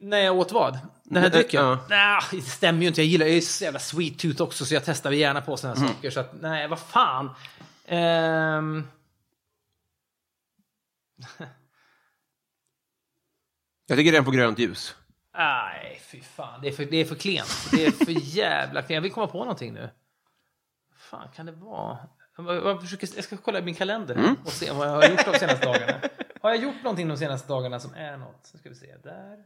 [0.00, 0.78] När jag åt vad?
[1.04, 1.64] Den här Nej, drycken?
[1.64, 1.78] ja.
[1.88, 3.02] Nej, det stämmer ju inte.
[3.02, 5.86] Jag gillar är så jävla sweet tooth också, så jag testar gärna på sådana här
[5.88, 6.10] saker.
[6.10, 7.30] Så att, nej, vad fan.
[7.86, 8.84] Ehm,
[13.86, 14.94] Jag tycker den får grönt ljus.
[15.34, 16.60] nej, fy fan.
[16.62, 17.68] Det är, för, det är för klent.
[17.70, 18.90] Det är för jävla klent.
[18.90, 19.90] Jag vill komma på någonting nu.
[20.96, 21.98] fan kan det vara?
[22.36, 24.36] Jag, försöker, jag ska kolla i min kalender Mm.
[24.44, 26.00] och se vad jag har gjort de senaste dagarna.
[26.42, 28.46] Har jag gjort någonting de senaste dagarna som är något?
[28.46, 28.96] Så ska vi se.
[29.02, 29.44] Där.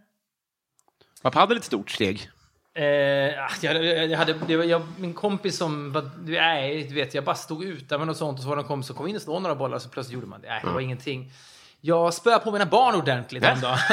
[1.22, 2.30] Var padel ett stort steg?
[2.74, 7.14] Eh, ah, jag, jag, hade, det var, jag, min kompis som, var- nej, du vet,
[7.14, 9.06] jag bara stod ute med något sånt och så var det en kompis som kom
[9.06, 10.48] in och slog några bollar och så plötsligt gjorde man det.
[10.48, 11.32] Nej, det var ingenting.
[11.80, 13.78] Jag spöade på mina barn ordentligt en dag.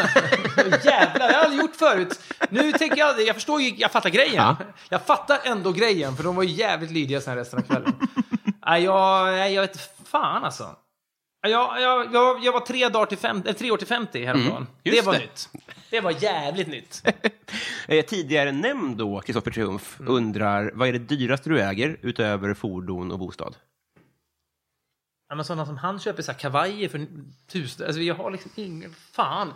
[0.85, 2.19] Jävlar, det har jag aldrig gjort förut.
[2.49, 4.35] Nu tänker jag, jag förstår ju, jag fattar grejen.
[4.35, 4.55] Ja.
[4.89, 7.93] Jag fattar ändå grejen, för de var ju jävligt lydiga sen resten av kvällen.
[8.65, 10.75] nej, jag, nej, jag vet fan alltså.
[11.47, 14.67] Jag, jag, jag, jag var tre, dagar till fem, eh, tre år till 50 häromdagen.
[14.83, 15.19] det just var det.
[15.19, 15.49] nytt.
[15.89, 17.03] Det var jävligt nytt.
[17.87, 20.13] Eh, tidigare nämnd då, Kristoffer Triumf, Mm.
[20.15, 23.55] undrar vad är det dyraste du äger utöver fordon och bostad?
[25.29, 27.07] Ja, men sådana som han köper så här kavajer för
[27.47, 27.85] tusen...
[27.87, 28.93] Alltså jag har liksom ingen...
[28.93, 29.53] Fan.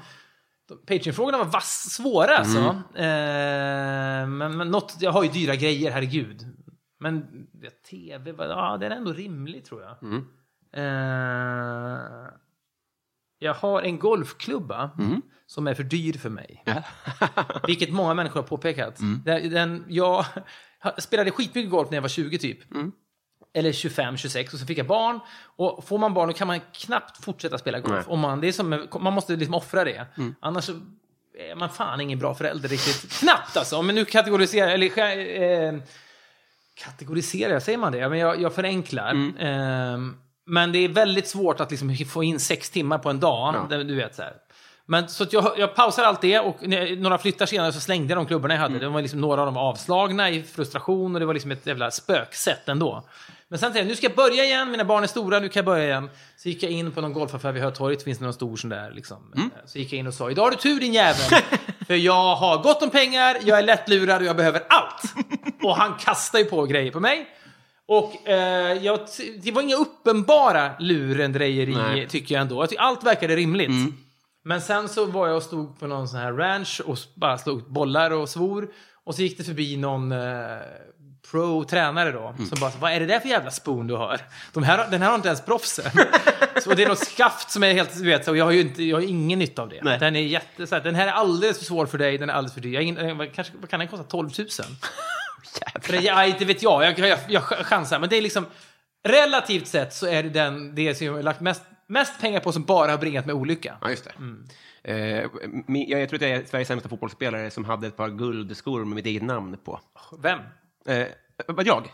[0.88, 2.60] Patreon-frågorna var vass, svåra alltså.
[2.96, 6.48] Eh, men, men något, jag har ju dyra grejer, herregud.
[7.00, 7.26] Men
[7.62, 9.98] ja, tv, ja, den är ändå rimlig tror jag.
[10.74, 12.28] Eh,
[13.40, 14.92] jag har en golfklubba
[15.46, 16.64] som är för dyr för mig.
[17.68, 19.00] Vilket många människor har påpekat.
[19.26, 20.26] Den, den, jag
[20.98, 22.60] spelade skitmycket golf när jag var 20 typ.
[23.54, 25.20] Eller 25, 26 och så fick jag barn.
[25.56, 28.06] Och får man barn då kan man knappt fortsätta spela golf.
[28.08, 30.06] Om man, det är som, man måste liksom offra det.
[30.40, 30.74] Annars så
[31.40, 33.12] är man fan ingen bra förälder riktigt.
[33.20, 33.76] Knappt alltså!
[33.76, 34.88] Jag nu kategoriserar, eller
[35.42, 35.80] eh,
[36.84, 38.10] kategoriserar, säger man det?
[38.10, 39.34] Men jag, jag förenklar.
[39.40, 43.68] Ehm, men det är väldigt svårt att liksom få in sex timmar på en dag.
[43.70, 43.78] Ja.
[43.78, 44.34] Du vet, så här.
[44.90, 48.18] Men, så jag, jag pausar allt det och när- några flyttar senare så slängde jag
[48.18, 48.80] de klubborna jag hade.
[48.80, 51.92] Det var liksom några av dem avslagna i frustration och det var liksom ett jävla
[51.92, 53.04] spöksätt ändå.
[53.48, 55.60] Men sen tänkte jag, nu ska jag börja igen, mina barn är stora, nu kan
[55.60, 56.10] jag börja igen.
[56.38, 58.92] Så gick jag in på någon golfaffär vid Hötorget, finns det någon stor sån där
[58.92, 59.18] liksom.
[59.66, 61.42] Så gick jag in och sa, idag har du tur din jävel.
[61.88, 65.02] För jag har gott om pengar, jag är lättlurad och jag behöver allt.
[65.64, 67.28] Och han kastar ju på grejer på mig.
[67.88, 69.00] Och eh, jag,
[69.44, 72.68] det var inga uppenbara lurendrejeri tycker jag ändå.
[72.78, 73.70] Allt verkade rimligt.
[74.46, 77.72] Men sen så var jag och stod på någon sån här ranch och bara slog
[77.72, 78.70] bollar och svor.
[79.04, 80.58] Och så gick det förbi någon eh,
[81.32, 82.36] pro-tränare då.
[82.38, 84.22] Som bara, vad är det där för jävla spoon du har?
[84.54, 85.92] De här, den här har inte ens proffsen.
[86.64, 88.84] så det är något skaft som är helt, du vet, så jag har ju inte,
[88.84, 89.80] jag har ingen nytta av det.
[89.84, 90.00] Nej.
[90.00, 92.34] Den är jätte, så här, den här är alldeles för svår för dig, den är
[92.34, 92.74] alldeles för dyr.
[92.74, 94.04] Jag, ingen- vad, kanske, vad kan den kosta?
[94.04, 94.48] 12 000?
[95.82, 96.84] För det, ja, inte vet jag.
[96.84, 98.00] Jag, jag, jag chansar.
[98.00, 98.46] Men det är liksom...
[99.08, 102.52] Relativt sett så är det den det som jag har lagt mest, mest pengar på
[102.52, 103.78] som bara har bringat med olycka.
[103.82, 104.12] Ja, just det.
[104.18, 104.44] Mm.
[104.84, 105.30] Eh,
[105.68, 108.86] min, jag, jag tror att jag är Sveriges sämsta fotbollsspelare som hade ett par guldskor
[108.86, 109.80] med mitt eget namn på.
[110.20, 110.40] Vem?
[110.88, 111.08] Eh,
[111.48, 111.92] vad jag?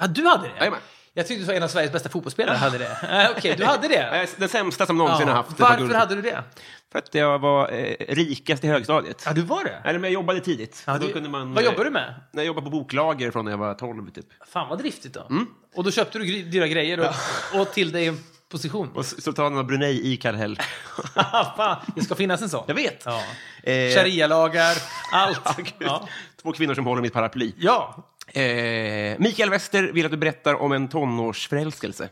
[0.00, 0.54] Ja, du hade det?
[0.58, 0.80] Jajamän.
[1.14, 2.98] Jag tyckte du sa en av Sveriges bästa fotbollsspelare hade det.
[3.10, 4.20] Eh, Okej, du hade det.
[4.22, 5.60] Eh, Den sämsta som någonsin har haft.
[5.60, 6.44] Varför hade du det?
[6.92, 9.22] För att jag var eh, rikast i högstadiet.
[9.26, 9.70] Ja, du var det?
[9.84, 10.82] Eller men jag jobbade tidigt.
[10.86, 12.14] Ja, Då kunde man, vad eh, jobbar du med?
[12.32, 14.26] När jag jobbade på boklager från när jag var 12 typ.
[14.48, 15.26] Fan vad driftigt då.
[15.30, 15.46] Mm.
[15.74, 18.12] Och då köpte du gry- dyra grejer och, och till dig
[18.52, 18.92] position.
[18.94, 20.58] Och Sultanen av Brunei i Kallhäll.
[21.56, 22.64] Fan, det ska finnas en sån.
[22.66, 23.02] Jag vet.
[23.06, 23.22] Ja.
[23.62, 24.76] Eh, Sharia-lagar,
[25.12, 25.74] allt.
[25.78, 26.08] Ja.
[26.42, 27.52] Två kvinnor som håller mitt paraply.
[27.58, 28.08] ja.
[28.26, 32.08] Eh, Mikael Wester vill att du berättar om en tonårsförälskelse.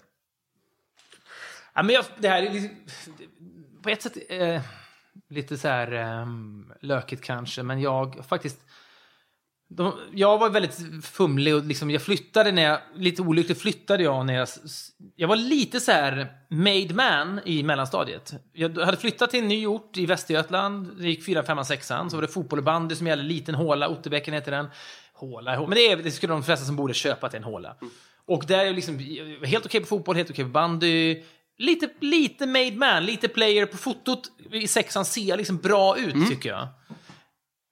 [1.74, 2.76] Ja, men jag, det här är liksom,
[3.82, 4.60] på ett sätt eh,
[5.28, 6.26] lite så här eh,
[6.80, 8.58] lökigt kanske, men jag faktiskt...
[9.72, 14.26] De, jag var väldigt fumlig och liksom, jag flyttade när jag, lite olyckligt flyttade jag
[14.26, 14.48] när jag,
[15.16, 18.32] jag var lite så här made man i mellanstadiet.
[18.52, 21.94] Jag hade flyttat till en ny ort i Västergötland, det gick 4, 5, 6 så
[21.94, 24.68] var det fotboll och bandy som gällde, liten håla, Otterbäcken heter den.
[25.14, 27.76] Håla, hå- men det, är, det skulle de flesta som borde köpa till en håla.
[28.26, 29.00] Och där är jag liksom
[29.40, 31.22] jag helt okej på fotboll, helt okej på bandy.
[31.58, 36.48] Lite, lite made man, lite player på fotot i sexan ser liksom bra ut tycker
[36.48, 36.68] jag.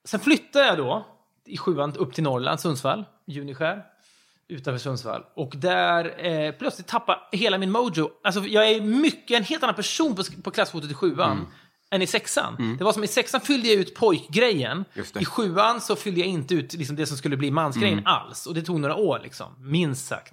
[0.08, 1.06] Sen flyttade jag då
[1.48, 3.82] i sjuan upp till Norrland, Sundsvall, Juniskär,
[4.48, 5.22] utanför Sundsvall.
[5.34, 8.10] Och där eh, plötsligt tappade hela min mojo.
[8.24, 11.46] Alltså jag är mycket en helt annan person på, på klassfotot i sjuan
[11.90, 12.76] än i sexan.
[12.78, 14.84] Det var som i sexan fyllde jag ut pojkgrejen.
[15.18, 18.46] I sjuan så fyllde jag inte ut liksom, det som skulle bli mansgrejen alls.
[18.46, 20.32] Och det tog några år, liksom, minst sagt.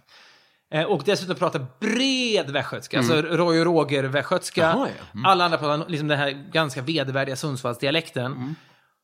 [0.73, 4.61] Eh, och dessutom prata bred västgötska, alltså Roy och Roger-västgötska.
[4.61, 4.87] Ja.
[5.13, 5.25] Mm.
[5.25, 8.55] Alla andra pratar liksom den här ganska vedervärdiga Sundsvallsdialekten.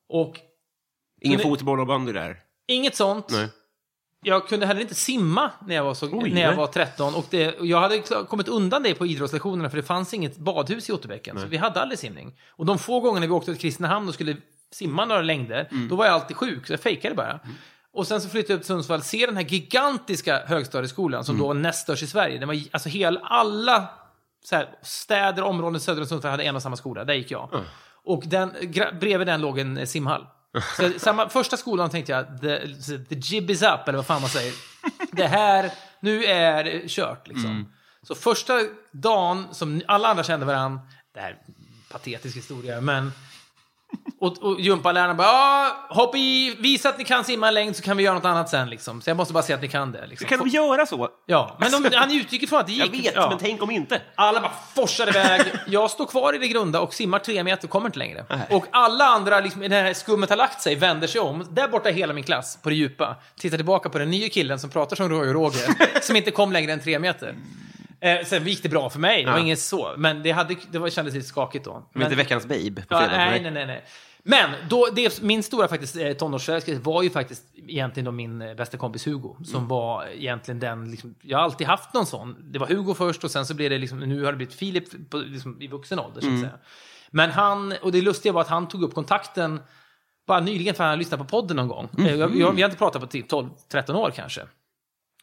[0.09, 0.39] Och
[1.22, 2.38] Ingen Men det- fotboll och bandy där.
[2.67, 3.26] inget sånt.
[3.30, 3.47] Nej.
[4.24, 6.57] Jag kunde heller inte simma när jag var, så, Oj, när jag nej.
[6.57, 7.15] var 13.
[7.15, 7.99] Och, det, och jag hade
[8.30, 11.39] kommit undan det på idrottslektionerna för det fanns inget badhus i Otterbäcken.
[11.39, 12.39] Så vi hade aldrig simning.
[12.49, 14.38] Och de få gångerna vi åkte till Kristinehamn och skulle
[14.72, 15.88] simma några längder, Mm.
[15.88, 17.39] då var jag alltid sjuk, så jag fejkade bara.
[17.93, 21.24] Och sen så flyttade jag upp till Sundsvall, ser den här gigantiska högstadieskolan Mm.
[21.24, 22.39] som då var näst störst i Sverige.
[22.39, 23.88] Den var, alltså hel, alla
[24.51, 27.03] här, städer och områden söder om Sundsvall hade en och samma skola.
[27.05, 27.49] Där gick jag.
[28.03, 28.51] Och den,
[28.99, 30.26] bredvid den låg en simhall.
[30.78, 32.60] Så samma, första skolan tänkte jag, the,
[33.10, 34.54] the jib is up, eller vad fan man säger.
[35.12, 37.74] Det här, nu är det kört liksom.
[38.08, 38.54] Så första
[38.91, 40.82] dagen som alla andra kände varandra,
[41.14, 41.54] det här är en
[41.91, 43.12] patetisk historia, men
[44.22, 47.84] och, och gympaläraren bara ja, hoppa i, visa att ni kan simma en längd så
[47.84, 49.02] kan vi göra något annat sen liksom.
[49.02, 50.08] Så jag måste bara se att ni kan det.
[50.08, 50.28] Liksom.
[50.28, 51.10] Kan de göra så?
[51.26, 52.86] Ja, men de, han utgick ifrån att det gick.
[52.86, 53.30] Jag vet, ja.
[53.30, 54.02] men tänk om inte.
[54.16, 55.42] Alla bara forsade iväg.
[55.68, 58.26] Jag står kvar i det grunda och simmar tre meter och kommer inte längre.
[58.50, 61.48] Och alla andra, liksom, när skummet har lagt sig, vänder sig om.
[61.50, 63.16] Där borta är hela min klass, på det djupa.
[63.39, 66.80] Tittar tillbaka på den nya killen som pratar som Roger, som inte kom längre än
[66.80, 67.36] tre meter.
[68.02, 69.43] Eh, sen gick det bra för mig, det var Ja.
[69.43, 69.93] inget så.
[69.97, 71.89] Men det, hade, det var, kändes lite skakigt då.
[71.93, 73.18] Men inte veckans babe på Ja, fredag.
[73.18, 73.84] nej, nej, nej, nej.
[74.24, 78.54] Men då, det, min stora faktiskt, eh, tonårsförälskelse var ju faktiskt egentligen då min eh,
[78.56, 79.36] bästa kompis Hugo.
[79.45, 79.68] Som Mm.
[79.68, 82.36] var egentligen den, liksom, jag har alltid haft någon sån.
[82.52, 85.10] Det var Hugo först och sen så blev det liksom, nu har det blivit Filip
[85.10, 86.34] på, liksom, i vuxen ålder Mm.
[86.36, 86.54] att säga.
[87.12, 89.60] Men han, och det lustiga var att han tog upp kontakten
[90.28, 91.89] bara nyligen för han hade lyssnat på podden någon gång.
[91.97, 92.06] Mm.
[92.10, 94.41] Eh, Jag, jag, vi har inte pratat på typ 12-13 år kanske.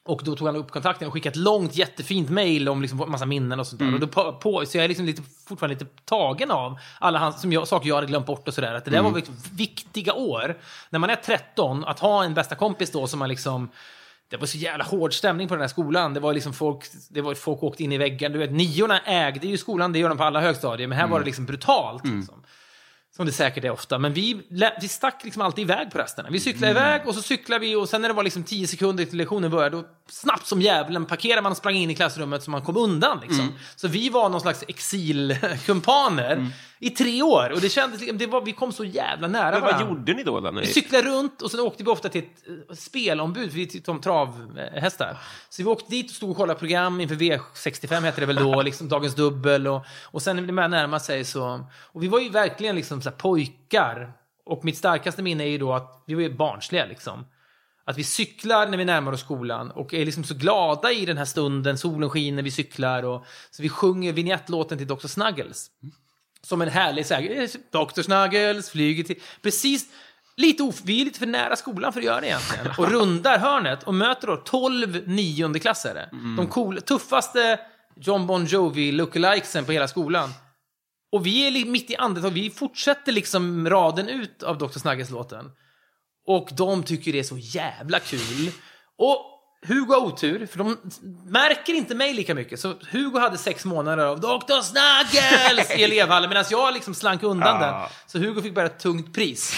[0.09, 3.27] Och då tog han upp kontakten och skickade ett långt jättefint mail om liksom massa
[3.27, 3.87] minnen och sånt där.
[3.87, 3.95] Mm.
[3.95, 7.41] Och då på, på, så jag är liksom lite, fortfarande lite tagen av alla hans,
[7.41, 8.75] som jag, saker jag hade glömt bort och sådär.
[8.75, 9.11] Att det där Mm.
[9.13, 10.59] var liksom viktiga år.
[10.91, 13.69] När man är 13, att ha en bästa kompis då som man liksom
[14.31, 16.15] det var så jävla hård stämning på den här skolan.
[16.15, 18.33] Det var liksom folk, det var folk åkte in i väggen.
[18.33, 20.87] Du vet, niorna ägde ju skolan, det gör de på alla högstadier.
[20.89, 22.05] Men här var det liksom brutalt.
[22.05, 22.43] Liksom.
[23.19, 23.99] Som det säkert är ofta.
[23.99, 24.41] Men vi,
[24.81, 26.29] vi stack liksom alltid iväg på rasterna.
[26.31, 29.05] Vi cyklade iväg och så cyklade vi och sen när det var liksom 10 sekunder
[29.05, 32.51] till lektionen började, då snabbt som djävulen parkerade man och sprang in i klassrummet så
[32.51, 33.21] man kom undan.
[33.23, 33.53] Liksom.
[33.77, 36.47] Så vi var någon slags exilkumpaner
[36.81, 37.51] i tre år.
[37.53, 39.89] Och det kändes, liksom- det var, vi kom så jävla nära Men vad varandra.
[39.89, 40.41] gjorde ni då?
[40.41, 43.66] då Vi cyklade runt och sen åkte vi ofta till ett eh, spelombud, för vi
[43.66, 45.16] tyckte om travhästar.
[45.49, 48.62] Så vi åkte dit och stod och kollade program inför V65 hette det väl då,
[48.62, 51.66] liksom Dagens Dubbel och, och sen när det började närma sig så...
[51.83, 54.12] Och vi var ju verkligen liksom så pojkar.
[54.45, 57.26] Och mitt starkaste minne är ju då att vi var barnsliga liksom.
[57.85, 61.18] Att vi cyklar när vi närmar oss skolan och är liksom så glada i den
[61.18, 65.07] här stunden, solen skiner, vi cyklar och så vi sjunger vignettlåten till Dr.
[65.07, 65.70] Snuggles.
[66.47, 68.03] Som en härlig så här, eh, Dr.
[68.03, 69.21] Snuggles flyger till...
[69.42, 69.87] Precis,
[70.37, 72.67] lite of, vi är lite för nära skolan för att göra det egentligen.
[72.79, 76.08] Och rundar hörnet och möter då 12 niondeklassare.
[76.37, 77.61] De cool, tuffaste
[77.96, 80.30] John Bon Jovi lookalikesen på hela skolan.
[81.13, 84.79] Och vi är mitt i andetag, vi fortsätter liksom raden ut av Dr.
[84.79, 85.50] Snuggles-låten.
[86.26, 88.50] Och de tycker det är så jävla kul.
[88.99, 90.76] Och Hugo har otur, för de
[91.26, 92.61] märker inte mig lika mycket.
[92.61, 94.61] Så Hugo hade sex månader av Dr.
[94.63, 97.75] Snuggles i elevhallen medan jag liksom slank undan den.
[98.07, 99.55] Så Hugo fick bara ett tungt pris.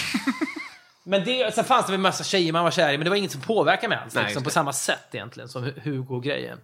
[1.03, 3.09] Men det, sen fanns det väl en massa tjejer man var kär i, men det
[3.09, 4.15] var inget som påverkade mig alls.
[4.15, 6.57] Nej, liksom, på samma sätt egentligen som Hu- Hugo-grejen.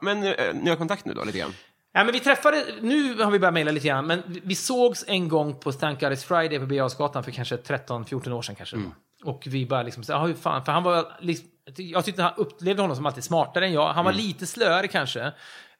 [0.00, 1.54] Men eh, ni har kontakt nu då, lite grann?
[1.92, 5.04] Ja, men vi träffade, nu har vi börjat mejla lite grann, men vi- vi sågs
[5.08, 8.76] en gång på God It's Friday på Birger för kanske 13-14 år sedan kanske.
[9.24, 12.32] Och vi bara liksom, så, ah, hur fan, för han var, liksom, jag tyckte han
[12.36, 13.92] upplevde honom som alltid smartare än jag.
[13.92, 15.32] Han var lite slöare kanske.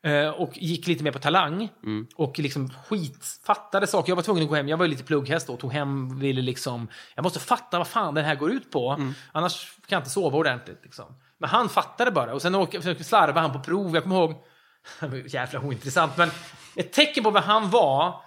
[0.02, 1.68] eh, Och gick lite mer på talang.
[2.16, 4.10] Och liksom skitfattade saker.
[4.10, 4.68] Jag var tvungen att gå hem.
[4.68, 5.56] Jag var lite plugghäst då.
[5.56, 6.88] Tog hem, ville liksom...
[7.14, 9.12] Jag måste fatta vad fan den här går ut på.
[9.32, 10.80] Annars kan jag inte sova ordentligt.
[10.82, 11.04] Liksom.
[11.38, 12.34] Men han fattade bara.
[12.34, 13.94] Och sen åker, försökte slarva han på prov.
[13.94, 14.34] Jag kommer ihåg...
[15.00, 16.16] Det jävla ointressant.
[16.16, 16.30] Men
[16.76, 18.22] ett tecken på vad han var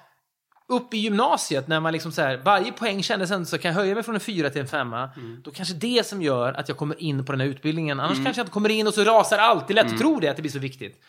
[0.67, 3.75] upp i gymnasiet när man liksom så här, varje poäng kändes ändå så kan jag
[3.75, 5.09] höja mig från en fyra till en femma.
[5.43, 7.99] Då kanske det som gör att jag kommer in på den här utbildningen.
[7.99, 9.67] Annars kanske jag inte kommer in och så rasar allt.
[9.67, 11.01] Det är lätt att tro det, att det blir så viktigt.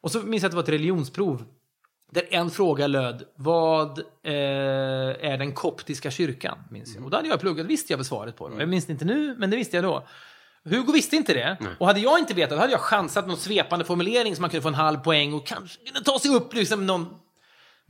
[0.00, 1.44] Och så minns jag att det var ett religionsprov.
[2.12, 4.34] Där en fråga löd, vad eh,
[5.30, 6.58] är den koptiska kyrkan?
[6.70, 7.04] Minns jag.
[7.04, 8.56] Och då hade jag pluggat, visste jag väl svaret på det.
[8.58, 10.06] Jag minns det inte nu, men det visste jag då.
[10.64, 11.56] Hugo visste inte det.
[11.78, 14.62] Och hade jag inte vetat, då hade jag chansat någon svepande formulering som man kunde
[14.62, 17.06] få en halv poäng och kanske kunde ta sig upp liksom någon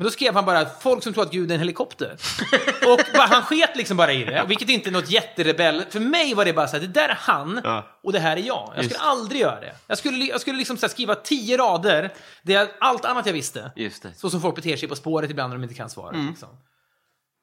[0.00, 2.16] men då skrev han bara folk som tror att Gud är en helikopter.
[2.86, 5.84] och bara, han sket liksom bara i det, vilket inte är något jätterebell.
[5.90, 7.86] För mig var det bara så här, det där är han Ja.
[8.02, 8.72] och det här är jag.
[8.76, 9.74] Jag skulle aldrig göra det.
[9.86, 12.12] Jag skulle, jag skulle liksom skriva tio rader,
[12.42, 13.72] det är allt annat jag visste.
[13.76, 14.06] Just.
[14.16, 16.16] Så som folk beter sig på spåret ibland när de inte kan svara.
[16.28, 16.48] Liksom.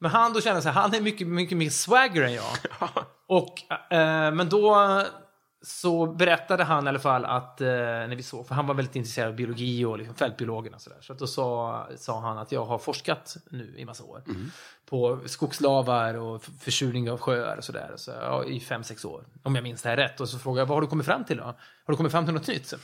[0.01, 2.57] Men han, då kände så här, han är mycket, mycket mer swagger än jag.
[3.27, 4.75] Och, eh, men då
[5.67, 8.95] så berättade han i alla fall att, eh, när vi såg, för han var väldigt
[8.95, 10.97] intresserad av biologi och liksom fältbiologerna och sådär.
[11.01, 14.23] Så att då sa, sa han att jag har forskat nu i massa år
[14.89, 17.93] på skogslavar och försurning av sjöar och sådär.
[17.95, 20.21] Så, ja, I fem, sex år, om jag minns det här rätt.
[20.21, 21.43] Och så frågade jag, vad har du kommit fram till då?
[21.43, 21.55] Har
[21.87, 22.67] du kommit fram till något nytt?
[22.67, 22.77] Så,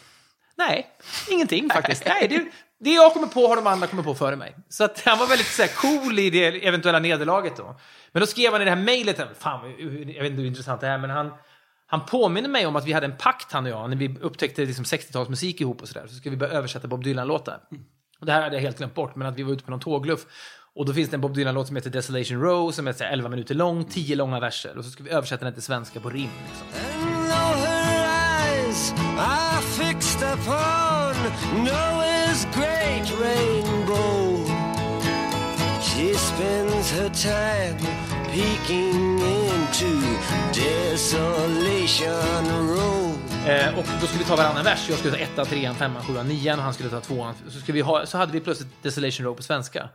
[0.56, 0.88] Nej,
[1.30, 2.04] ingenting faktiskt.
[2.06, 2.46] Nej, det,
[2.80, 4.56] det jag kommer på har de andra kommit på före mig.
[4.70, 7.76] Så att han var väldigt så här, cool i det eventuella nederlaget då.
[8.12, 10.88] Men då skrev han i det här mejlet, fan, jag vet inte hur intressant det
[10.88, 11.32] är, men han,
[11.88, 14.66] han påminner mig om att vi hade en pakt, han och jag, när vi upptäckte
[14.66, 16.08] liksom 60-talsmusik ihop och sådär.
[16.08, 17.60] Så ska vi börja översätta Bob Dylan-låtar.
[18.20, 19.80] Och det här hade jag helt glömt bort, men att vi var ute på någon
[19.80, 20.26] tågluff.
[20.76, 23.12] Och då finns det en Bob Dylan-låt som heter Desolation Row, som är så här
[23.12, 24.78] 11 minuter lång, 10 långa verser.
[24.78, 26.30] Och så ska vi översätta den till svenska på rim.
[26.50, 26.68] Liksom.
[35.82, 39.92] She spends her time peeking into
[40.54, 43.18] Desolation Row.
[43.48, 44.90] Eh, och då skulle vi ta varannan vers.
[44.90, 47.34] Jag skulle ta ettan, trean, femman, sjuan, nian och han skulle ta tvåan.
[47.48, 49.90] Så, skulle vi ha, så hade vi plötsligt Desolation Row på svenska.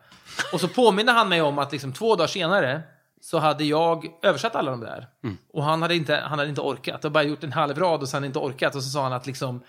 [0.52, 2.82] Och så påminner han mig om att liksom två dagar senare
[3.20, 5.06] så hade jag översatt alla de där.
[5.52, 7.05] Och han hade, inte, han hade inte orkat.
[7.05, 8.74] Och bara gjort en halv rad och sen inte orkat.
[8.74, 9.62] Och så sa han att liksom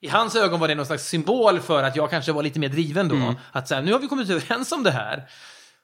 [0.00, 2.68] i hans ögon var det någon slags symbol för att jag kanske var lite mer
[2.68, 3.34] driven då.
[3.52, 5.28] Att så här, nu har vi kommit överens om det här.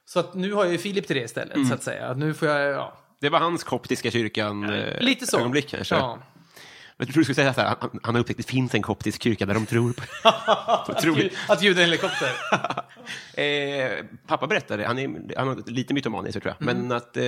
[0.09, 2.07] Så att nu har jag ju Filip till det istället, så att säga.
[2.07, 5.39] Att nu får jag, ja, Det var hans koptiska kyrkan eh, lite så.
[5.39, 5.95] ögonblick kanske.
[5.95, 6.17] Ja.
[7.01, 8.81] Jag tror du skulle säga så här, han, han har upptäckt att det finns en
[8.81, 10.03] koptisk kyrka där de tror på
[10.91, 11.37] Otroligt.
[11.47, 12.29] Att är en helikopter.
[13.33, 16.87] eh, Pappa berättade, han är, han har lite mytomani tror jag, Mm.
[16.87, 17.23] men att eh,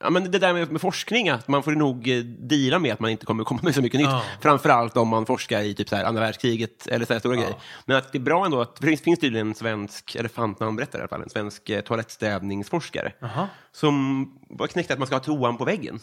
[0.00, 3.00] ja, men det där med, med forskning, att man får nog eh, deala med att
[3.00, 4.08] man inte kommer komma med så mycket nytt.
[4.10, 4.22] Ja.
[4.40, 7.54] Framförallt om man forskar i typ så här, andra världskriget eller så här stora grejer.
[7.84, 10.64] Men att det är bra ändå att, för det finns tydligen en svensk elefant när
[10.64, 13.12] han berättar i alla fall, en svensk eh, toalettstädningsforskare
[13.72, 16.00] som var knäckte att man ska ha toan på väggen.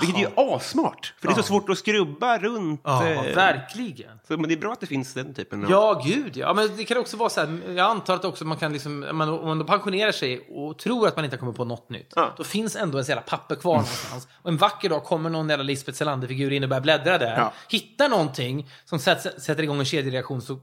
[0.00, 2.80] Vilket är ju asmart, för det är så svårt att skrubba runt.
[2.84, 4.18] Ja, eh, verkligen.
[4.28, 5.70] så, men det är bra att det finns den typen av...
[5.70, 6.54] Ja, gud ja.
[6.54, 9.16] Men det kan också vara så här, jag antar att också man kan liksom, om
[9.16, 12.34] man, om man pensionerar sig och tror att man inte kommit på något nytt, Ja.
[12.36, 14.28] då finns ändå en jävla papper kvar någonstans.
[14.42, 17.52] Och en vacker dag kommer någon jävla Lisbeth Salander-figur in och börjar bläddra där, Ja.
[17.68, 20.58] hittar någonting som sätter, sätter igång en kedjereaktion så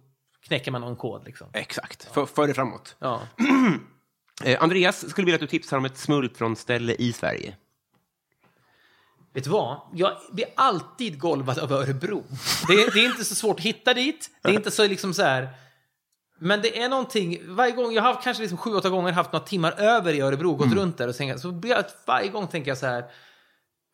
[0.48, 1.48] knäcker man någon kod liksom.
[1.54, 2.96] Exakt, för, för det framåt.
[3.00, 3.22] Ja.
[4.44, 7.56] Eh, Andreas skulle vilja att du tipsar om ett smultronställe i Sverige.
[9.34, 9.82] Vet du vad?
[9.94, 12.24] Jag blir alltid golvad av Örebro.
[12.68, 14.30] Det är, det är inte så svårt att hitta dit.
[14.42, 15.50] Det är inte så liksom så här...
[16.40, 19.34] Men det är någonting, varje gång, jag har haft kanske liksom sju, åtta gånger haft
[19.34, 22.48] några timmar över i Örebro, gått runt där och tänkt, så blir jag, varje gång
[22.48, 23.06] tänker jag så här,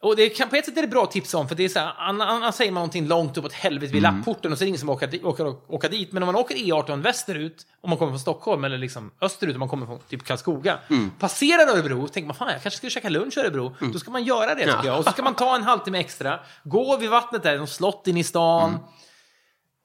[0.01, 1.69] och det kan, på ett sätt är det bra att tipsa om, för det är
[1.69, 4.65] så här, anna- annars säger man någonting långt uppåt helvete vid lapporten och så är
[4.65, 6.11] det ingen som åker, åker, åker dit.
[6.11, 9.59] Men om man åker E18 västerut, om man kommer från Stockholm, eller liksom österut om
[9.59, 10.79] man kommer från typ Karlskoga,
[11.19, 13.75] passerar Örebro, tänker man fan jag kanske ska käka lunch i Örebro.
[13.93, 14.99] Då ska man göra det tycker jag.
[14.99, 18.17] Och så ska man ta en halvtimme extra, gå vid vattnet där, något slott in
[18.17, 18.77] i stan.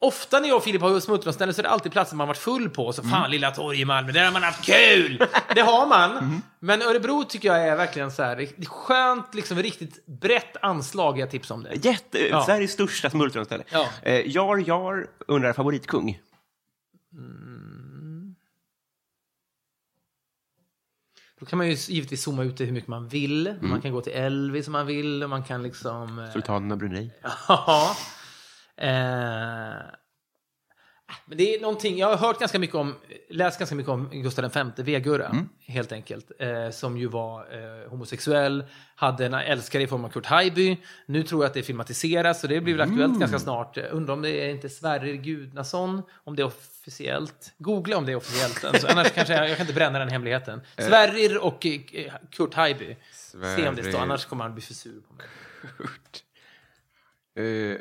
[0.01, 2.71] Ofta när jag och Filip har smultronställen så är det alltid platser man varit full
[2.71, 2.93] på.
[2.93, 5.19] Så fan, Lilla torg i Malmö, där har man haft kul!
[5.55, 6.43] Det har man.
[6.61, 11.19] Men Örebro tycker jag är verkligen så här, det är skönt, liksom riktigt brett anslag
[11.19, 11.75] jag tipsar om det.
[11.75, 12.45] Jätte, Ja.
[12.47, 13.65] Sveriges största smultronställe.
[13.71, 13.89] Ja.
[14.03, 16.19] Eh, Jar Jar undrar favoritkung.
[21.41, 23.55] Då kan man ju givetvis zooma ut det hur mycket man vill.
[23.61, 25.23] Man kan gå till Elvis om man vill.
[25.23, 26.19] Och man kan liksom...
[26.19, 27.11] eh, Sultanen av Brunei.
[27.49, 27.97] Ja.
[28.77, 29.83] Eh,
[31.27, 32.95] Men det är någonting, jag har hört ganska mycket om,
[33.31, 35.49] läst ganska mycket om Gustav V, V-Gurra, Mm.
[35.67, 36.31] helt enkelt.
[36.39, 38.65] Eh, som ju var eh, homosexuell,
[38.97, 40.77] hade en älskare i form av Kurt Haijby.
[41.07, 42.95] Nu tror jag att det filmatiseras, så det blir väl Mm.
[42.95, 43.77] aktuellt ganska snart.
[43.77, 47.55] Eh, Undrar om det är inte Sverrir Gudnason, om det är officiellt.
[47.59, 48.65] Googla om det är officiellt.
[48.75, 50.61] Alltså, annars kanske jag, jag kan inte bränna den hemligheten.
[50.77, 51.81] Sverrir och eh,
[52.31, 52.97] Kurt Haijby.
[53.57, 55.27] Se om det står, annars kommer han bli för sur på mig.
[57.73, 57.79] Eh,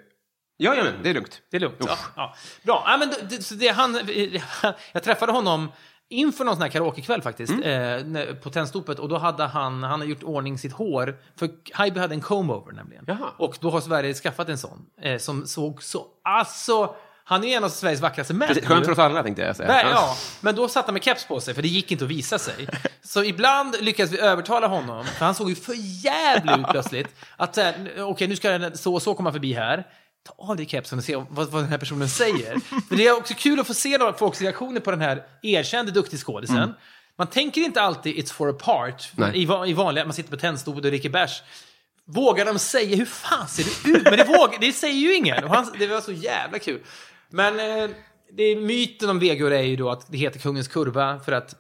[0.64, 1.42] ja, ja, men det är lugnt.
[1.52, 1.78] Det är lugnt.
[1.80, 2.36] Ja, ja.
[2.64, 2.84] Bra.
[2.88, 4.00] Ja, men det, det, så det, han,
[4.92, 5.72] jag träffade honom
[6.10, 8.16] inför någon sån här karaokekväll faktiskt, Mm.
[8.16, 9.00] eh, på Tennstopet.
[9.00, 11.18] Och då hade han, han hade gjort ordning sitt hår.
[11.40, 13.04] För Haijby hade en comb-over nämligen.
[13.08, 13.30] Jaha.
[13.38, 14.86] Och då har Sverige skaffat en sån.
[15.02, 16.06] Eh, som såg så...
[16.24, 16.96] Alltså,
[17.26, 18.48] han är ju en av Sveriges vackraste män.
[18.48, 19.68] Precis, Skönt för oss alla, tänkte jag säga.
[19.70, 22.12] Nej, ja, men då satt han med keps på sig, för det gick inte att
[22.12, 22.68] visa sig.
[23.02, 25.74] Så ibland lyckades vi övertala honom, för han såg ju för
[26.06, 27.58] jävligt ut plötsligt, att
[28.00, 29.88] okej, nu ska den så och så komma förbi här.
[30.24, 32.60] Ta av dig kepsen och se vad, vad den här personen säger.
[32.90, 36.20] För det är också kul att få se folks reaktioner på den här erkände duktig
[36.20, 36.74] skådisen.
[37.18, 39.38] Man tänker inte alltid it's for a part, Nej.
[39.38, 41.42] i, i vanliga, man sitter på tennstopet och dricker bärs.
[42.06, 44.04] Vågar de säga hur fan ser det ut?
[44.04, 45.44] Men det, vågar, det säger ju ingen.
[45.44, 46.82] Han, det var så jävla kul.
[47.30, 47.90] Men eh,
[48.32, 51.56] det är, myten om Vegor är ju då att det heter Kungens Kurva för att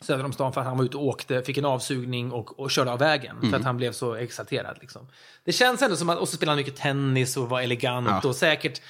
[0.00, 2.70] söder om stan för att han var ute och åkte, fick en avsugning och, och
[2.70, 3.36] körde av vägen.
[3.50, 4.78] För att han blev så exalterad.
[4.80, 5.08] Liksom.
[5.44, 8.28] Det känns ändå som att, och så spelade han mycket tennis och var elegant Ja.
[8.28, 8.80] och säkert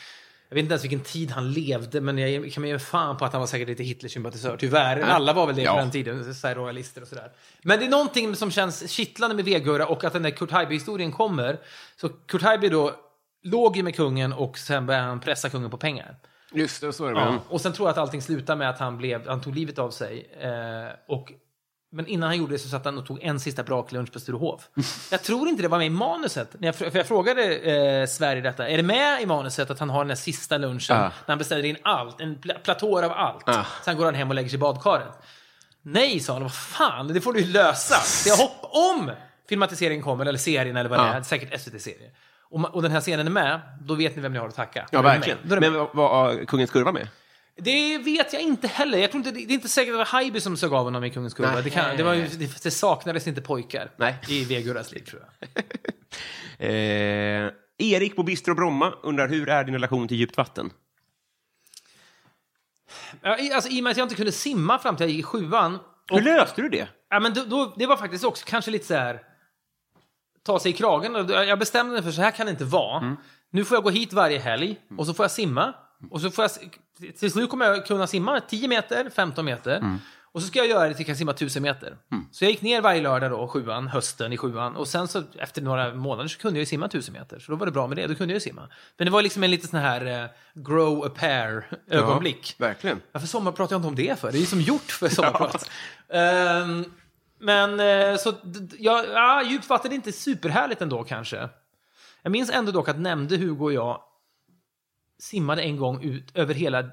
[0.50, 3.32] jag vet inte ens vilken tid han levde, men jag kan ge fan på att
[3.32, 4.56] han var säkert lite Hitlersympatisör.
[4.56, 5.00] Tyvärr.
[5.00, 5.72] Alla var väl det Ja.
[5.72, 7.30] på den tiden, så här royalister och sådär.
[7.62, 11.12] Men det är någonting som känns kittlande med Vegurra och att den där Kurt Haijby-historien
[11.12, 11.58] kommer.
[12.00, 12.92] Så Kurt Haijby då
[13.42, 16.16] låg ju med kungen och sen började han pressa kungen på pengar.
[16.52, 17.20] Just det, så är det.
[17.20, 17.38] Ja.
[17.48, 19.90] Och sen tror jag att allting slutar med att han, blev, han tog livet av
[19.90, 20.30] sig.
[20.40, 21.32] Eh, och,
[21.92, 24.68] men innan han gjorde det så satt han och tog en sista braklunch på Sturehof.
[25.10, 26.48] jag tror inte det var med i manuset.
[26.60, 28.68] När jag, för jag frågade eh, Sverige detta.
[28.68, 31.02] Är det med i manuset att han har den där sista lunchen Ja.
[31.02, 32.20] när han beställer in allt?
[32.20, 33.42] En pla- platåer av allt.
[33.46, 33.66] Ja.
[33.84, 35.08] Sen går han hem och lägger sig i badkaret.
[35.82, 36.42] Nej, sa han.
[36.42, 38.28] Vad fan, det får du lösa.
[38.30, 39.10] Jag hopp om
[39.48, 41.12] filmatiseringen kommer, eller serien eller vad det Ja.
[41.14, 41.22] är.
[41.22, 42.10] Säkert SVT-serie.
[42.50, 44.88] Och, och den här scenen är med, då vet ni vem ni har att tacka.
[44.90, 45.38] Ja, verkligen.
[45.42, 47.08] Men vad var Kungens Kurva med?
[47.56, 48.98] Det vet jag inte heller.
[48.98, 51.04] Jag tror inte, det är inte säkert att det var Haijby som sög av honom
[51.04, 51.60] i Kungens Kurva.
[51.60, 54.16] Det, kan, det, var det, det saknades inte pojkar Nej.
[54.28, 55.64] i Vegurras liv, tror jag.
[56.60, 60.70] Eh, Erik på Bistro Bromma undrar hur är din relation till djupt vatten?
[63.22, 65.78] Alltså, I och med att jag inte kunde simma fram till jag gick i sjuan.
[66.10, 66.88] Hur löste du det?
[67.10, 69.22] Ja, men då, då, det var faktiskt också kanske lite så här...
[70.48, 71.28] Ta sig i kragen.
[71.28, 72.98] Jag bestämde mig för så här kan det inte vara.
[72.98, 73.16] Mm.
[73.50, 75.74] Nu får jag gå hit varje helg och så får jag simma.
[76.10, 76.50] Och så får jag,
[77.18, 79.76] till slut kommer jag kunna simma 10 meter, 15 meter.
[79.76, 79.98] Mm.
[80.32, 81.96] Och så ska jag göra det till jag kan simma 1000 meter.
[82.30, 84.76] Så jag gick ner varje lördag då, sjuan, hösten i sjuan.
[84.76, 87.38] Och sen så efter några månader så kunde jag ju simma 1000 meter.
[87.38, 88.68] Så då var det bra med det, då kunde jag ju simma.
[88.96, 92.56] Men det var liksom en liten sån här eh, grow a pair ögonblick.
[92.58, 93.00] Ja, verkligen.
[93.12, 94.32] Varför sommarpratar jag inte om det för?
[94.32, 95.70] Det är ju som gjort för sommarprat.
[96.08, 96.84] Ehm,
[97.38, 98.34] men eh, så,
[98.78, 101.48] ja, ja, djupt vatten är inte superhärligt ändå kanske.
[102.22, 104.00] Jag minns ändå dock att nämnde Hugo och jag
[105.18, 106.84] simmade en gång ut över hela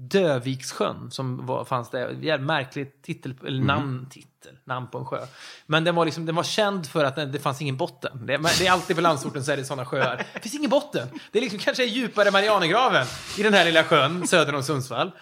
[0.00, 2.10] Dövikssjön som var, fanns där.
[2.10, 5.26] Jävligt märklig titel, eller namn, titel, namn på en sjö.
[5.66, 8.26] Men den var, liksom, den var känd för att den, det fanns ingen botten.
[8.26, 10.26] Det, det är alltid på landsorten så är det sådana sjöar.
[10.34, 11.08] Det finns ingen botten.
[11.32, 13.06] Det är liksom kanske djupare Marianergraven
[13.38, 15.12] i den här lilla sjön söder om Sundsvall.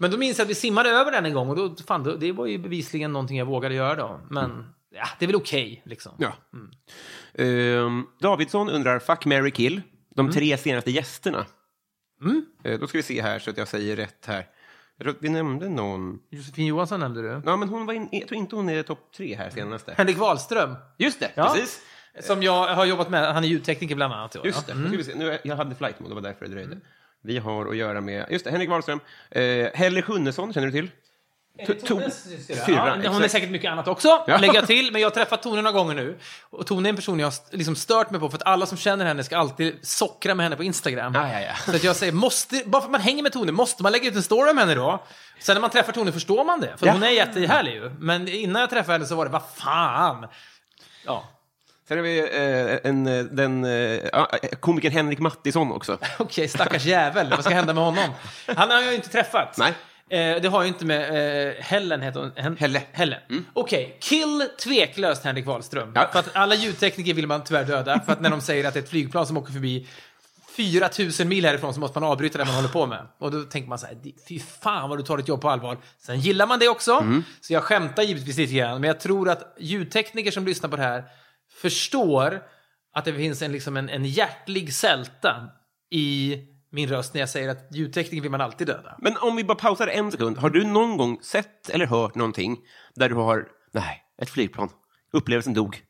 [0.00, 2.16] Men då minns jag att vi simmade över den en gång och då, fan, då,
[2.16, 4.20] det var ju bevisligen någonting jag vågade göra då.
[4.30, 4.64] Men
[4.94, 6.12] ja, det är väl okej liksom.
[6.18, 6.32] Ja.
[7.44, 9.82] Ehm, Davidsson undrar, fuck, Mary kill,
[10.14, 11.46] de tre senaste gästerna.
[12.64, 14.46] Eh, då ska vi se här så att jag säger rätt här.
[14.96, 16.18] Jag tror att vi nämnde någon.
[16.30, 17.42] Josefin Johansson nämnde du.
[17.46, 19.94] Ja, men hon var in, jag tror inte hon är topp tre här senaste.
[19.96, 20.74] Henrik Wahlström.
[20.98, 21.52] Just det, Ja.
[21.54, 21.82] precis.
[22.20, 23.34] Som jag har jobbat med.
[23.34, 24.32] Han är ljudtekniker bland annat.
[24.32, 24.72] då, Just det.
[24.72, 25.14] ja.
[25.18, 26.80] Nu jag hade flight mode, det var därför det dröjde.
[27.28, 29.00] Vi har att göra med, just det, Henrik Wahlström.
[29.30, 30.90] Eh, Helle Sjunnesson, känner du till?
[31.86, 33.00] Tones syrra.
[33.04, 34.38] ja, hon är säkert mycket annat också, Ja.
[34.38, 34.92] lägger jag till.
[34.92, 36.18] Men jag har träffat Tone några gånger nu.
[36.50, 38.78] Och Tone är en person jag har liksom stört mig på, för att alla som
[38.78, 41.14] känner henne ska alltid sockra med henne på Instagram.
[41.14, 41.54] Ja, ja, ja.
[41.64, 44.08] Så att jag säger, måste, bara för att man hänger med Tone, måste man lägga
[44.08, 45.04] ut en story om henne då?
[45.40, 47.90] Sen när man träffar Tone förstår man det, för hon är jättehärlig ju.
[47.98, 50.26] Men innan jag träffade henne så var det, vad fan?
[51.06, 51.24] Ja,
[51.88, 53.70] Sen har vi eh, en, eh, den, eh,
[54.12, 55.98] ja, komikern Henrik Mattisson också.
[56.18, 57.30] okej, stackars jävel.
[57.30, 58.10] Vad ska hända med honom?
[58.46, 59.58] Han har jag ju inte träffat.
[59.58, 59.72] Nej.
[60.10, 62.32] Eh, det har ju inte med eh, Hellen, heter hon.
[62.36, 62.82] Hen- Helle.
[62.92, 63.18] Helle.
[63.52, 65.92] Okej, kill tveklöst Henrik Wahlström.
[65.94, 66.08] Ja.
[66.12, 68.00] För att alla ljudtekniker vill man tyvärr döda.
[68.06, 69.88] För att när de säger att det är ett flygplan som åker förbi
[70.56, 73.06] 4000 mil härifrån så måste man avbryta det man håller på med.
[73.18, 73.96] Och då tänker man så här,
[74.28, 75.78] fy fan vad du tar ditt jobb på allvar.
[75.98, 77.04] Sen gillar man det också.
[77.40, 78.80] Så jag skämtar givetvis lite grann.
[78.80, 81.04] Men jag tror att ljudtekniker som lyssnar på det här
[81.62, 82.42] förstår
[82.94, 85.48] att det finns en, liksom en, en hjärtlig sälta
[85.90, 86.36] i
[86.70, 88.96] min röst när jag säger att ljudtekniker vill man alltid döda.
[88.98, 90.38] Men om vi bara pausar en sekund.
[90.38, 92.58] Har du någon gång sett eller hört någonting
[92.94, 94.68] där du har, nej, ett flygplan,
[95.12, 95.82] upplevelsen dog?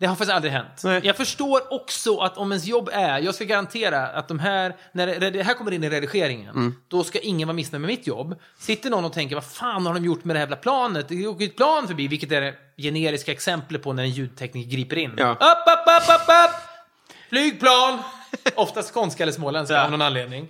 [0.00, 0.80] Det har faktiskt aldrig hänt.
[0.84, 1.00] Nej.
[1.04, 5.06] Jag förstår också att om ens jobb är, jag ska garantera att de här, när
[5.06, 6.74] det, det här kommer in i redigeringen, Mm.
[6.88, 8.34] då ska ingen vara missnöjd med mitt jobb.
[8.58, 11.08] Sitter någon och tänker, vad fan har de gjort med det här jävla planet?
[11.08, 14.96] Det åker ett plan förbi, vilket är det generiska exemplet på när en ljudtekniker griper
[14.96, 15.14] in.
[15.16, 15.30] Ja.
[15.32, 16.54] Upp, upp, upp, upp, upp!
[17.28, 17.98] Flygplan!
[18.54, 20.48] Oftast skånska eller småländska av någon anledning.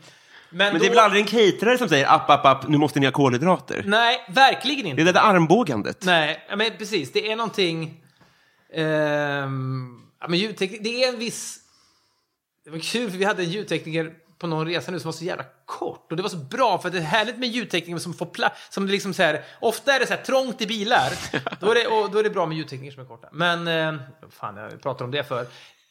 [0.50, 3.00] Men, Men det är väl aldrig en caterare som säger app, app, app, nu måste
[3.00, 3.82] ni ha kolhydrater?
[3.86, 5.02] Nej, verkligen Det inte.
[5.02, 6.04] är det där armbågandet.
[6.04, 7.12] Nej, ja, men precis.
[7.12, 7.96] Det är någonting...
[8.72, 11.58] ehm, ja, men ljudteknik, det är en viss...
[12.64, 15.24] Det var kul för vi hade en ljudtekniker på någon resa nu som var så
[15.24, 16.06] jävla kort.
[16.10, 18.74] Och det var så bra för det är härligt med ljudtekniker som får plats.
[18.74, 21.12] Som liksom så här, ofta är det så här trångt i bilar.
[21.60, 23.28] då, är det, och då är det bra med ljudtekniker som är korta.
[23.32, 25.46] Men, eh, fan jag pratar om det för.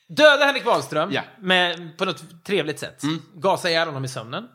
[0.07, 1.21] Döda Henrik Wahlström Ja.
[1.39, 3.01] med, på något trevligt sätt.
[3.35, 4.47] Gasa ihjäl honom i sömnen.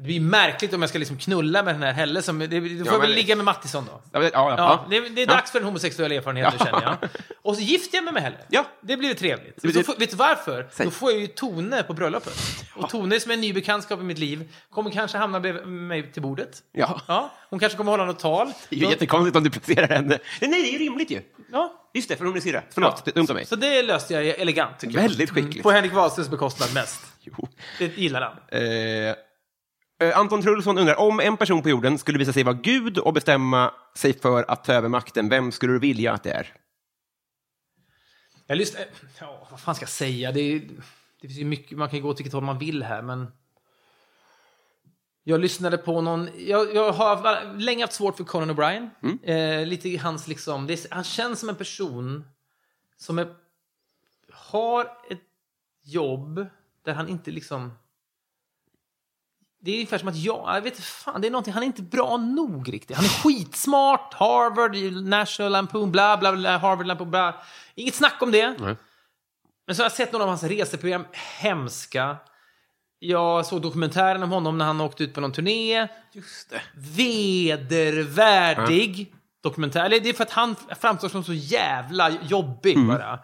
[0.00, 2.22] Det blir märkligt om jag ska liksom knulla med den här Helle.
[2.22, 4.02] Som, det, det får jag men- väl ligga med Mattisson då.
[4.12, 4.54] Ja, ja, ja.
[4.56, 6.96] Ja, det, det är dags för en homosexuell erfarenhet nu känner jag.
[7.42, 8.36] Och så gifter jag mig med Helle.
[8.48, 8.64] Ja.
[8.80, 9.54] Det blir trevligt.
[9.62, 10.68] Det- får, vet du varför?
[10.72, 10.86] Säg.
[10.86, 12.34] Då får jag ju Tone på bröllopet.
[12.74, 16.12] Och Tone som är en ny bekantskap i mitt liv kommer kanske hamna bredvid mig
[16.12, 16.58] till bordet.
[16.72, 17.00] Ja.
[17.08, 18.52] Ja, hon kanske kommer hålla något tal.
[18.68, 20.18] Det är ju Då- jättekonstigt om du placerar henne.
[20.40, 21.20] Nej, det är ju rimligt ju.
[21.52, 22.62] Ja, Just det, för hon är syrra.
[22.74, 23.46] Förlåt, är dumt av mig.
[23.46, 24.90] så det löste jag elegant jag.
[24.92, 25.62] Väldigt skickligt.
[25.62, 27.00] På Henrik Wahlströms bekostnad mest.
[27.22, 27.48] Jo.
[27.78, 28.32] Det gillar han.
[28.62, 29.14] Eh,
[30.14, 33.74] Anton Trulsson undrar, om en person på jorden skulle visa sig vara Gud och bestämma
[33.94, 36.54] sig för att ta över makten, vem skulle du vilja att det är?
[38.46, 38.84] Jag lyssnar...
[39.20, 40.32] Ja, vad fan ska jag säga?
[40.32, 40.60] Det, är,
[41.20, 43.32] det finns ju mycket, man kan ju gå åt vilket håll man vill här, men...
[45.24, 46.28] Jag lyssnade på någon...
[46.38, 48.90] Jag, jag har länge haft svårt för Conan O'Brien.
[49.22, 50.70] Eh, lite hans liksom...
[50.70, 52.24] Är, han känns som en person
[52.96, 53.34] som är,
[54.32, 55.22] har ett
[55.82, 56.46] jobb
[56.84, 57.72] där han inte liksom...
[59.62, 61.82] Det är ungefär som att jag, jag vet fan, det är någonting, han är inte
[61.82, 62.96] bra nog riktigt.
[62.96, 64.76] Han är skitsmart, Harvard,
[65.08, 67.34] National Lampoon, bla bla bla, Harvard Lampoon, bla.
[67.74, 68.54] Inget snack om det.
[68.58, 68.76] Nej.
[69.66, 71.04] Men så har jag sett några av hans reseprogram,
[71.40, 72.16] hemska.
[72.98, 75.88] Jag såg dokumentären om honom när han åkte ut på någon turné.
[76.12, 76.60] Just det.
[76.74, 79.84] Vedervärdig dokumentär.
[79.84, 83.18] Eller det är för att han framstår som så jävla jobbig bara.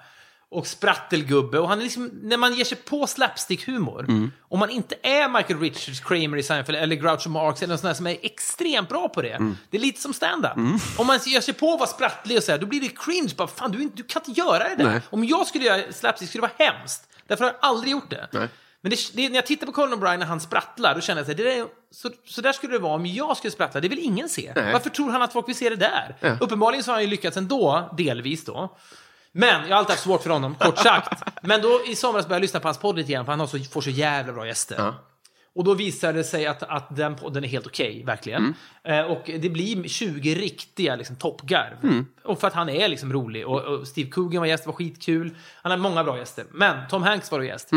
[0.50, 1.58] Och sprattelgubbe.
[1.58, 4.30] Och han är liksom, när man ger sig på slapstick-humor.
[4.48, 7.86] Om man inte är Michael Richards, Kramer i Seinfeld eller Groucho Marx eller någon sån
[7.86, 9.38] här som är extremt bra på det.
[9.70, 10.52] Det är lite som stand-up.
[10.98, 13.32] Om man ger sig på att vara sprattlig och så här, då blir det cringe.
[13.36, 14.84] Bara, fan, du, du kan inte göra det där.
[14.84, 15.00] Nej.
[15.10, 17.08] Om jag skulle göra slapstick skulle det vara hemskt.
[17.26, 18.28] Därför har jag aldrig gjort det.
[18.32, 18.48] Nej.
[18.80, 21.30] Men det, det, när jag tittar på Conan O'Brien när han sprattlar, då känner jag
[21.30, 23.80] att det där, är- så, så där skulle det vara om jag skulle sprattla.
[23.80, 24.52] Det vill ingen se.
[24.56, 24.72] Nej.
[24.72, 26.16] Varför tror han att folk vill se det där?
[26.40, 28.76] Uppenbarligen så har han ju lyckats ändå, delvis då.
[29.38, 31.22] Men jag har alltid haft svårt för honom, kort sagt.
[31.42, 33.46] Men då i somras började jag lyssna på hans podd lite grann, för han har
[33.46, 34.76] så, får så jävla bra gäster.
[34.78, 34.94] Ja.
[35.54, 38.54] Och då visade det sig att, att den podden är helt okej, verkligen.
[38.84, 42.04] Eh, och det blir 20 riktiga liksom, toppgarv.
[42.24, 43.46] Och för att han är liksom rolig.
[43.46, 45.36] Och, och Steve Coogan var gäst, var skitkul.
[45.62, 46.44] Han har många bra gäster.
[46.50, 47.70] Men Tom Hanks var då gäst.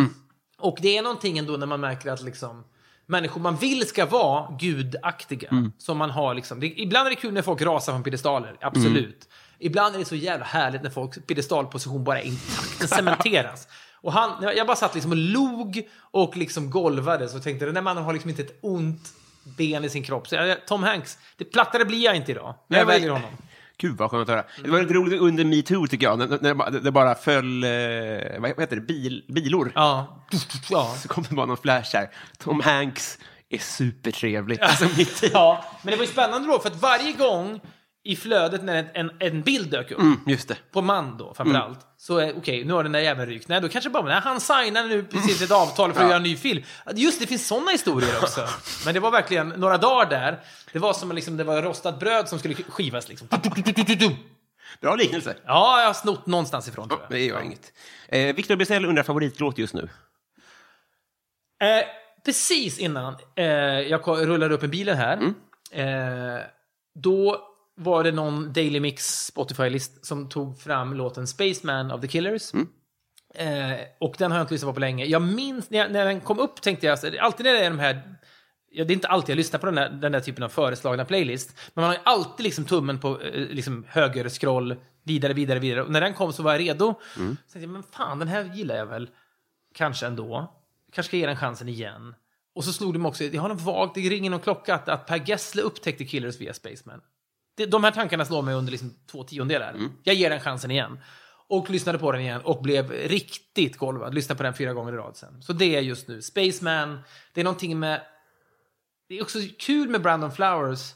[0.57, 2.63] Och det är någonting ändå när man märker att liksom,
[3.05, 5.49] människor man vill ska vara gudaktiga.
[5.77, 6.59] Som man har liksom.
[6.59, 9.29] Det, ibland är det kul när folk rasar från piedestaler, absolut.
[9.59, 13.67] Ibland är det så jävla härligt när folks piedestalposition bara är intakt, den cementeras.
[14.01, 17.81] Och han, jag bara satt liksom och log och liksom golvade så tänkte den där
[17.81, 19.09] mannen har liksom inte ett ont
[19.43, 20.27] ben i sin kropp.
[20.27, 22.55] Så jag, Tom Hanks, det plattare blir jag inte idag.
[22.67, 23.37] När jag Nej, men- väljer honom.
[23.77, 24.45] Gud vad skönt att höra.
[24.63, 27.69] Det var lite roligt under metoo tycker jag, när, det bara- föll, eh,
[28.39, 29.71] vad heter det, Bil, bilor.
[29.75, 30.23] Ja.
[30.69, 30.95] ja.
[31.01, 32.09] Så kom det bara någon flash här.
[32.37, 33.17] Tom Hanks
[33.49, 34.61] är supertrevlig.
[34.61, 34.85] Alltså.
[35.33, 37.59] Ja, men det var ju spännande då, för att varje gång
[38.11, 40.57] i flödet när en, en, en bild dök upp, Mm, just det.
[40.71, 43.47] på man då framförallt, så är okej, nu har den där jäveln rykt.
[43.47, 46.07] Nej, då kanske bara, nej, han signar nu precis ett avtal för att Ja.
[46.09, 46.63] göra en ny film.
[46.95, 48.47] Just det, finns sådana historier också.
[48.85, 50.39] Men det var verkligen några dagar där,
[50.73, 53.27] det var som liksom, det var rostat bröd som skulle skivas liksom.
[54.81, 55.35] Bra liknelse.
[55.45, 57.11] Ja, jag har snott någonstans ifrån tror jag.
[57.11, 57.73] Det gör inget.
[58.07, 59.89] Eh, Victor Brisell undrar favoritlåt just nu.
[61.61, 61.85] Eh,
[62.25, 63.45] precis innan eh,
[63.79, 65.17] jag rullade upp i bilen här,
[65.71, 66.43] eh,
[66.95, 67.45] då
[67.79, 72.51] var det någon Daily Mix Spotify-list som tog fram låten Spaceman of the Killers.
[73.35, 75.05] Eh, och den har jag inte lyssnat på på länge.
[75.05, 77.69] Jag minns, när, jag, när den kom upp tänkte jag, så- alltid när det är
[77.69, 78.15] de här
[78.71, 81.05] Ja, det är inte alltid jag lyssnar på den där, den där typen av föreslagna
[81.05, 81.57] playlist.
[81.73, 85.83] Men man har ju alltid liksom tummen på eh, liksom höger scroll, vidare, vidare, vidare.
[85.83, 86.93] Och när den kom så var jag redo.
[87.13, 89.09] Så tänkte jag, men fan, den här gillar jag väl
[89.75, 90.53] kanske ändå.
[90.93, 92.15] Kanske ska ge den chansen igen.
[92.55, 94.89] Och så slog det mig också, jag har någon vagt, det ringer någon klocka att,
[94.89, 97.01] att Per Gessle upptäckte Killers via Spaceman.
[97.59, 99.75] Det, de här tankarna slår mig under liksom två tiondelar.
[100.03, 100.99] Jag ger den chansen igen.
[101.47, 104.13] Och lyssnade på den igen och blev riktigt golvad.
[104.13, 105.41] Lyssnade på den fyra gånger i rad sen.
[105.41, 106.21] Så det är just nu.
[106.21, 106.99] Spaceman,
[107.33, 108.01] det är någonting med...
[109.09, 110.93] Det är också kul med Brandon Flowers.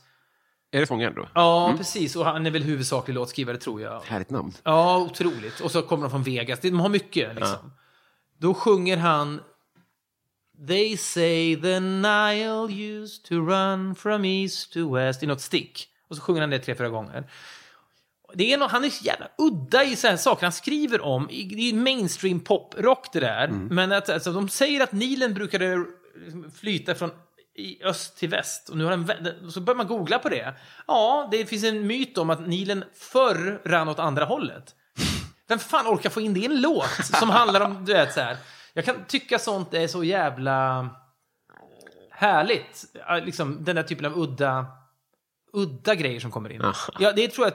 [0.71, 1.27] Är det sångaren då?
[1.35, 2.15] Ja, precis.
[2.15, 4.01] Och han är väl huvudsaklig låtskrivare, tror jag.
[4.01, 4.53] Härligt namn.
[4.63, 5.59] Ja, otroligt.
[5.59, 6.59] Och så kommer de från Vegas.
[6.59, 7.73] De har mycket, liksom.
[8.37, 9.41] Då sjunger han
[10.67, 15.89] They say the Nile used to run from east to west i något stick.
[16.09, 17.29] Och så sjunger han det tre, fyra gånger.
[18.33, 21.27] Det är no han är så jävla udda i så här saker han skriver om.
[21.27, 23.47] Det är mainstream poprock det där.
[23.47, 25.85] Men att, alltså, de säger att Nilen brukade
[26.55, 27.11] flyta från
[27.55, 28.69] i öst till väst.
[28.69, 30.53] Och nu har den, så börjar man googla på det.
[30.87, 34.75] Ja, det finns en myt om att Nilen förr rann åt andra hållet.
[35.47, 38.19] Vem fan orkar få in det i en låt som handlar om, du vet så
[38.19, 38.37] här.
[38.73, 40.89] Jag kan tycka sånt är så jävla
[42.11, 42.85] härligt.
[43.23, 44.65] Liksom den där typen av udda,
[45.53, 46.73] udda grejer som kommer in.
[46.99, 47.53] Ja, det tror jag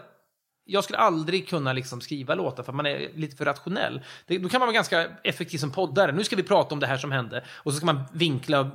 [0.70, 4.01] jag skulle aldrig kunna liksom skriva låtar för man är lite för rationell.
[4.27, 6.12] Det, då kan man vara ganska effektiv som poddare.
[6.12, 7.45] Nu ska vi prata om det här som hände.
[7.49, 8.66] Och så ska man vinkla och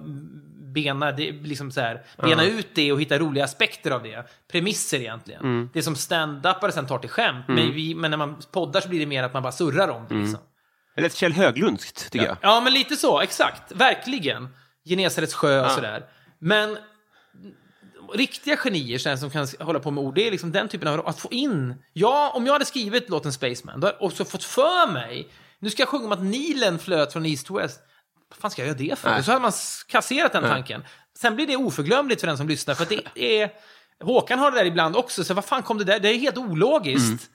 [0.74, 4.28] bena, det, liksom så här, bena ut det och hitta roliga aspekter av det.
[4.52, 5.70] Premisser egentligen.
[5.74, 7.46] Det som stand-upare sen tar till skämt.
[7.48, 10.06] Men, vi, men när man poddar så blir det mer att man bara surrar om
[10.10, 10.16] det.
[10.16, 10.40] Liksom.
[10.96, 12.38] Eller ett Kjell Höglundskt, tycker jag.
[12.42, 13.22] Ja, men lite så.
[13.22, 13.72] Exakt.
[13.72, 14.48] Verkligen.
[14.86, 16.06] Genesarets sjö och sådär.
[16.40, 16.78] Men
[18.14, 21.08] riktiga genier här, som kan hålla på med ord, det är liksom den typen av...
[21.08, 21.76] Att få in...
[21.94, 25.28] Ja, om jag hade skrivit låten Spaceman, då hade jag också fått för mig...
[25.60, 27.80] Nu ska jag sjunga om att Nilen flöt från East to West.
[28.30, 29.22] Vad fan ska jag göra det för?
[29.22, 29.52] Så hade man
[29.88, 30.84] kasserat den tanken.
[31.18, 33.52] Sen blir det oförglömligt för den som lyssnar, för det är...
[34.04, 36.00] Håkan har det där ibland också, så vad fan kom det där?
[36.00, 37.30] Det är helt ologiskt.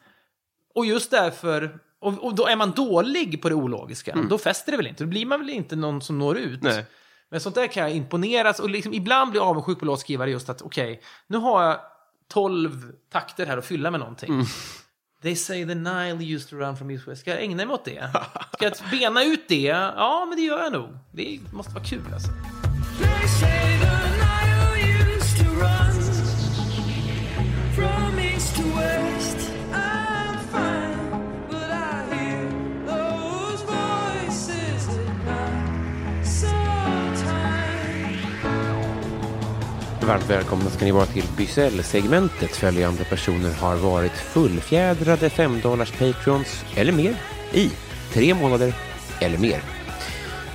[0.74, 1.78] Och just därför...
[2.00, 5.04] Och, och då är man dålig på det ologiska, då fäster det väl inte.
[5.04, 6.62] Då blir man väl inte någon som når ut.
[6.62, 6.84] Nej.
[7.30, 10.48] Men sånt där kan jag imponeras och liksom ibland blir jag avundsjuk på låtskrivare just
[10.48, 11.80] att okej, nu har jag
[12.28, 14.44] 12 takter här att fylla med någonting.
[15.22, 17.20] They say the Nile used to run from East West.
[17.20, 18.10] Ska jag ägna mig åt det?
[18.52, 19.62] Ska jag bena ut det?
[19.96, 20.98] Ja, men det gör jag nog.
[21.12, 22.30] Det måste vara kul alltså.
[40.08, 42.56] Varmt välkomna ska ni vara till Bysell-segmentet.
[42.56, 47.14] Följande personer har varit fullfjädrade 5 dollars patrons eller mer
[47.52, 47.70] i
[48.12, 48.74] tre månader
[49.20, 49.60] eller mer.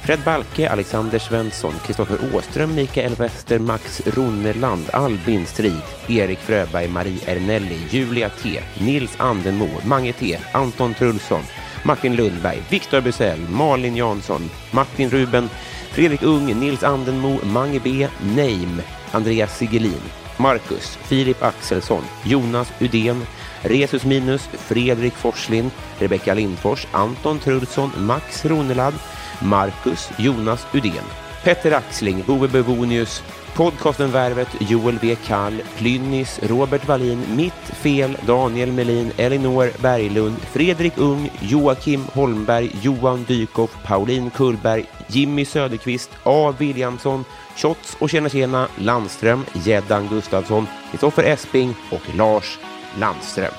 [0.01, 7.19] Fred Balke, Alexander Svensson, Kristoffer Åström, Mikael Wester, Max Ronneland, Albin Strid, Erik Fröberg, Marie
[7.25, 11.43] Ernelli, Julia T, Nils Andenmo, Mange T, Anton Trulsson,
[11.83, 15.49] Martin Lundberg, Viktor Bysell, Malin Jansson, Martin Ruben,
[15.91, 18.81] Fredrik Ung, Nils Andenmo, Mange B, Neim,
[19.13, 20.01] Andreas Sigelin,
[20.37, 23.25] Marcus, Filip Axelsson, Jonas Udén,
[23.63, 28.93] Resus Minus, Fredrik Forslin, Rebecka Lindfors, Anton Trulsson, Max Ronelad,
[29.41, 31.05] Marcus, Jonas Udén,
[31.43, 33.21] Petter Axling, Bove Bevonius,
[33.55, 35.15] podcasten Värvet, Joel W.
[35.27, 43.25] Kall, Plynnis, Robert Wallin, Mitt Fel, Daniel Melin, Elinor Berglund, Fredrik Ung, Joakim Holmberg, Johan
[43.27, 46.53] Dykhoff, Pauline Kullberg, Jimmy Söderqvist, A.
[46.59, 52.59] Williamson, Shots och Tjena Tjena, Landström, Gäddan Gustafsson, Kristoffer Esping och Lars
[52.99, 53.53] Landström.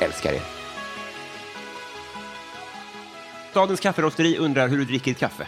[0.00, 0.42] Älskar er.
[3.50, 5.46] Stadens kafferosteri undrar hur du dricker kaffe.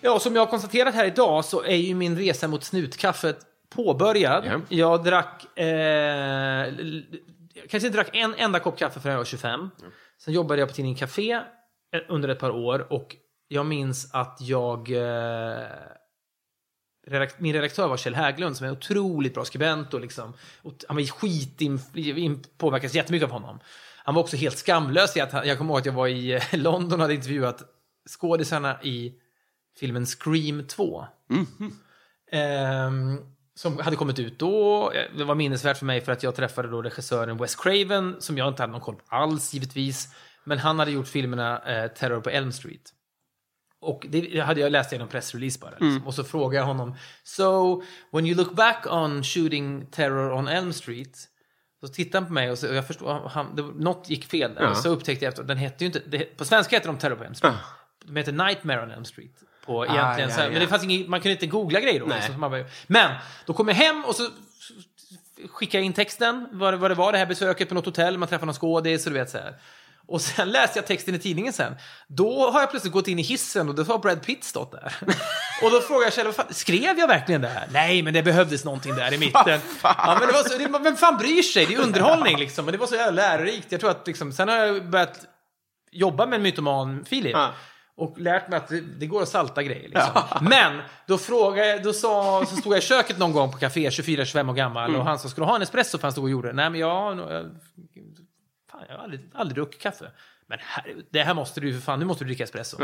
[0.00, 3.38] Ja, som jag har konstaterat här idag så är ju min resa mot snutkaffet
[3.74, 4.44] påbörjad.
[4.46, 4.60] Ja.
[4.68, 5.58] Jag drack...
[5.58, 6.74] Eh,
[7.70, 9.70] kanske inte drack en enda kopp kaffe förrän jag var 25.
[10.18, 11.40] Sen jobbade jag på tidningen Café eh,
[12.08, 13.16] under ett par år och
[13.48, 14.90] jag minns att jag...
[14.90, 15.66] Eh,
[17.38, 20.34] min redaktör var Kjell Hägglund som är en otroligt bra skribent och liksom...
[20.62, 21.60] Och han var skit
[22.58, 23.60] påverkas jättemycket av honom.
[24.04, 26.40] Han var också helt skamlös i att han, jag kommer ihåg att jag var i
[26.52, 27.62] London och hade intervjuat
[28.08, 29.14] skådisarna i
[29.80, 31.06] filmen Scream 2.
[32.32, 33.18] Ehm,
[33.54, 34.92] som hade kommit ut då.
[35.16, 38.48] Det var minnesvärt för mig för att jag träffade då regissören Wes Craven, som jag
[38.48, 40.14] inte hade någon koll på alls givetvis.
[40.44, 42.92] Men han hade gjort filmerna eh, Terror på Elm Street.
[43.86, 45.70] Och det hade jag läst i en pressrelease bara.
[45.70, 46.06] Liksom.
[46.06, 47.82] Och så frågade jag honom, So,
[48.12, 51.18] when you look back on shooting Terror on Elm Street,
[51.80, 54.54] så tittade han på mig och, så, och jag förstod, han, det, något gick fel
[54.54, 54.62] där.
[54.62, 54.74] Ja.
[54.74, 57.24] Så upptäckte jag efter, den hette ju inte, det, på svenska heter de Terror på
[57.24, 57.54] Elm Street.
[58.04, 59.32] De heter Nightmare on Elm Street.
[59.66, 60.50] På egentligen, ja, så ja.
[60.50, 62.06] Men det fanns ingen, man kunde inte googla grejer då.
[62.06, 63.10] Liksom, bara, men,
[63.46, 64.28] då kom jag hem och så
[65.48, 68.18] skickade jag in texten, vad det, vad det var, det här besöket på något hotell,
[68.18, 69.54] man träffade någon skådis och du vet så här.
[70.08, 71.74] Och sen läste jag texten i tidningen sen.
[72.08, 74.96] Då har jag plötsligt gått in i hissen och då har Brad Pitt stått där.
[75.62, 77.68] och då frågar jag fan, skrev jag verkligen det här?
[77.72, 79.60] Nej, men det behövdes någonting där i mitten.
[79.82, 81.66] ja, men det var så, det, vem fan bryr sig?
[81.66, 82.64] Det är underhållning liksom.
[82.64, 83.72] Men det var så jävla lärorikt.
[83.72, 85.20] Jag tror att liksom, sen har jag börjat
[85.92, 87.32] jobba med en mytoman, Filip.
[87.32, 87.52] Ja.
[87.96, 89.88] Och lärt mig att det, det går att salta grejer.
[89.88, 90.22] Liksom.
[90.40, 94.50] Men då frågade då sa, så stod jag i köket någon gång på café, 24-25
[94.50, 95.98] år gammal, och han sa, ska du ha en espresso?
[95.98, 96.52] För han stod och gjorde.
[96.52, 97.20] Nej, men jag,
[98.88, 100.10] jag, jag har aldrig, aldrig druckit kaffe.
[100.48, 102.76] Men här, det här måste du, för fan, nu måste du dricka espresso.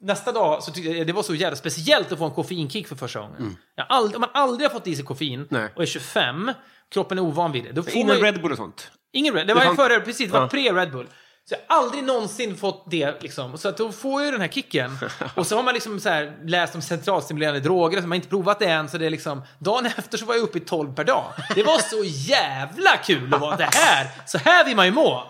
[0.00, 3.20] Nästa dag så jag det var så jävla speciellt att få en koffeinkick för första
[3.20, 3.56] gången.
[3.74, 5.72] Jag har aldrig, om man aldrig har fått i sig koffein Nej.
[5.76, 6.52] och är 25,
[6.92, 7.72] kroppen är ovan vid det.
[7.72, 8.90] Då får man Innan ju- Red Bull och sånt.
[9.12, 10.48] Ingen Red, det var Det ju fanns- före, precis, det var Ja.
[10.48, 11.06] pre-Red Bull.
[11.44, 13.58] Så jag har aldrig någonsin fått det liksom.
[13.58, 14.98] Så att då får jag den här kicken.
[15.34, 18.28] Och så har man liksom så här läst om centralstimulerande droger, så man har inte
[18.28, 18.88] provat det än.
[18.88, 21.24] Så det är liksom, dagen efter så var jag uppe i 12 per dag.
[21.54, 24.10] Det var så jävla kul att vara det här.
[24.26, 25.24] Så här vill man ju må.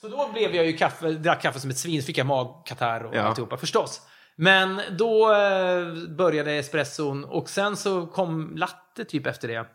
[0.00, 3.16] Så då blev jag ju kaffe, drack kaffe som ett svin, fick jag magkatarr och
[3.16, 3.22] Ja.
[3.22, 4.00] alltihopa förstås.
[4.36, 9.66] Men då eh, började espresson och sen så kom latte typ efter det.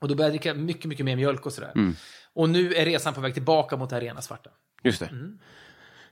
[0.00, 1.72] Och då började jag dricka mycket, mycket mer mjölk och sådär.
[2.34, 4.50] Och nu är resan på väg tillbaka mot det här rena svarta.
[4.82, 5.10] Just det.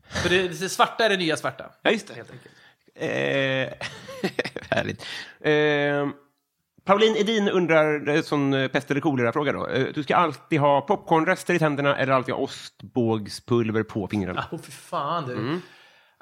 [0.08, 1.70] För det, det svarta är det nya svarta.
[1.82, 2.14] Ja, just det.
[2.14, 2.54] Helt enkelt.
[2.94, 3.08] Eh,
[4.76, 5.06] härligt.
[5.40, 6.08] Eh,
[6.84, 9.66] Pauline Edin undrar, eh, sån eh, pest eller kolera-fråga då.
[9.68, 14.44] Eh, du ska alltid ha popcornrester i tänderna eller alltid ha ostbågspulver på fingrarna?
[14.52, 15.60] Åh, fy fan du.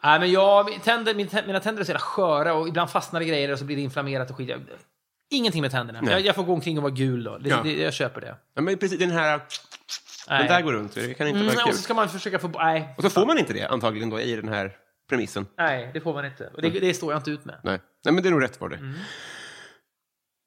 [0.03, 2.91] Nej, men jag, min tänder, min, tä- mina tänder är så jävla sköra och ibland
[2.91, 4.49] fastnar det grejer och så blir det inflammerat och skit.
[4.49, 4.61] Jag,
[5.31, 6.11] ingenting med tänderna.
[6.11, 7.39] Jag, jag får gå omkring och vara gul då.
[7.39, 7.61] Det, Ja.
[7.65, 8.35] det, jag köper det.
[8.55, 9.41] Ja, men precis den här,
[10.29, 10.39] Nej.
[10.39, 10.95] den där går runt.
[10.95, 11.77] Det kan inte Mm, vara och kul.
[11.77, 12.49] så ska man försöka få...
[12.49, 14.73] Nej, Och så får man inte det antagligen då i den här
[15.09, 15.47] premissen.
[15.59, 16.51] nej det får man inte.
[16.55, 17.57] Och det, det står jag inte ut med.
[17.65, 18.77] Nej, Nej men det är nog rätt var det.
[18.77, 18.95] Mm.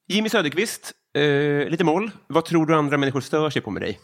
[0.07, 2.11] Jimmy Söderqvist, eh, lite moll.
[2.27, 3.99] Vad tror du andra människor stör sig på med dig?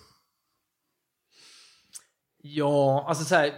[2.42, 3.54] Ja, alltså så här.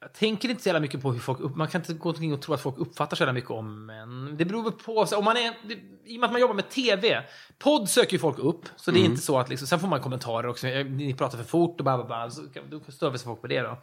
[0.00, 1.40] Jag tänker inte så jävla mycket på hur folk...
[1.40, 3.90] Upp, man kan inte gå omkring och tro att folk uppfattar så jävla mycket om
[3.90, 4.36] en.
[4.36, 5.06] Det beror väl på...
[5.06, 5.74] Så om man är, det,
[6.04, 7.22] I och med att man jobbar med TV.
[7.58, 8.68] Podd söker ju folk upp.
[8.76, 9.68] Så det är inte så att liksom...
[9.68, 10.66] Sen får man kommentarer också.
[10.66, 13.78] Ni pratar för fort och bara så då stör sig folk på det då.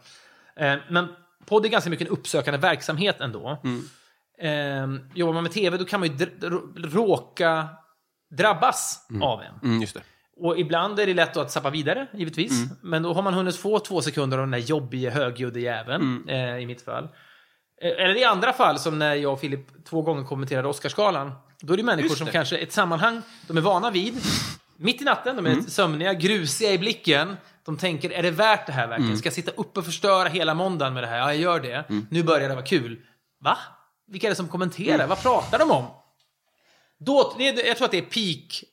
[0.56, 1.08] Eh, men
[1.46, 3.58] podd är ganska mycket en uppsökande verksamhet ändå.
[4.40, 6.26] Eh, jobbar man med TV då kan man ju
[6.76, 7.68] råka
[8.36, 9.54] drabbas av en.
[9.62, 10.02] Mm, just det.
[10.36, 12.52] Och ibland är det lätt att sappa vidare, givetvis.
[12.82, 16.56] Men då har man hunnit få två sekunder av den där jobbiga, högljudda jäveln, eh,
[16.58, 17.04] i mitt fall.
[17.82, 21.32] Eh, Eller i andra fall, som när jag och Filip två gånger kommenterade Oscarsgalan.
[21.60, 22.32] Då är det människor Just som det.
[22.32, 24.14] kanske ett sammanhang de är vana vid.
[24.76, 27.36] Mitt i natten, de är sömniga, grusiga i blicken.
[27.64, 29.18] De tänker, är det värt det här verkligen?
[29.18, 31.18] Ska jag sitta upp och förstöra hela måndagen med det här?
[31.18, 31.84] Ja, jag gör det.
[32.10, 32.98] Nu börjar det vara kul.
[33.44, 33.58] Va?
[34.10, 35.06] Vilka är det som kommenterar?
[35.06, 35.86] Vad pratar de om?
[36.98, 38.64] Då, jag tror att det är peak.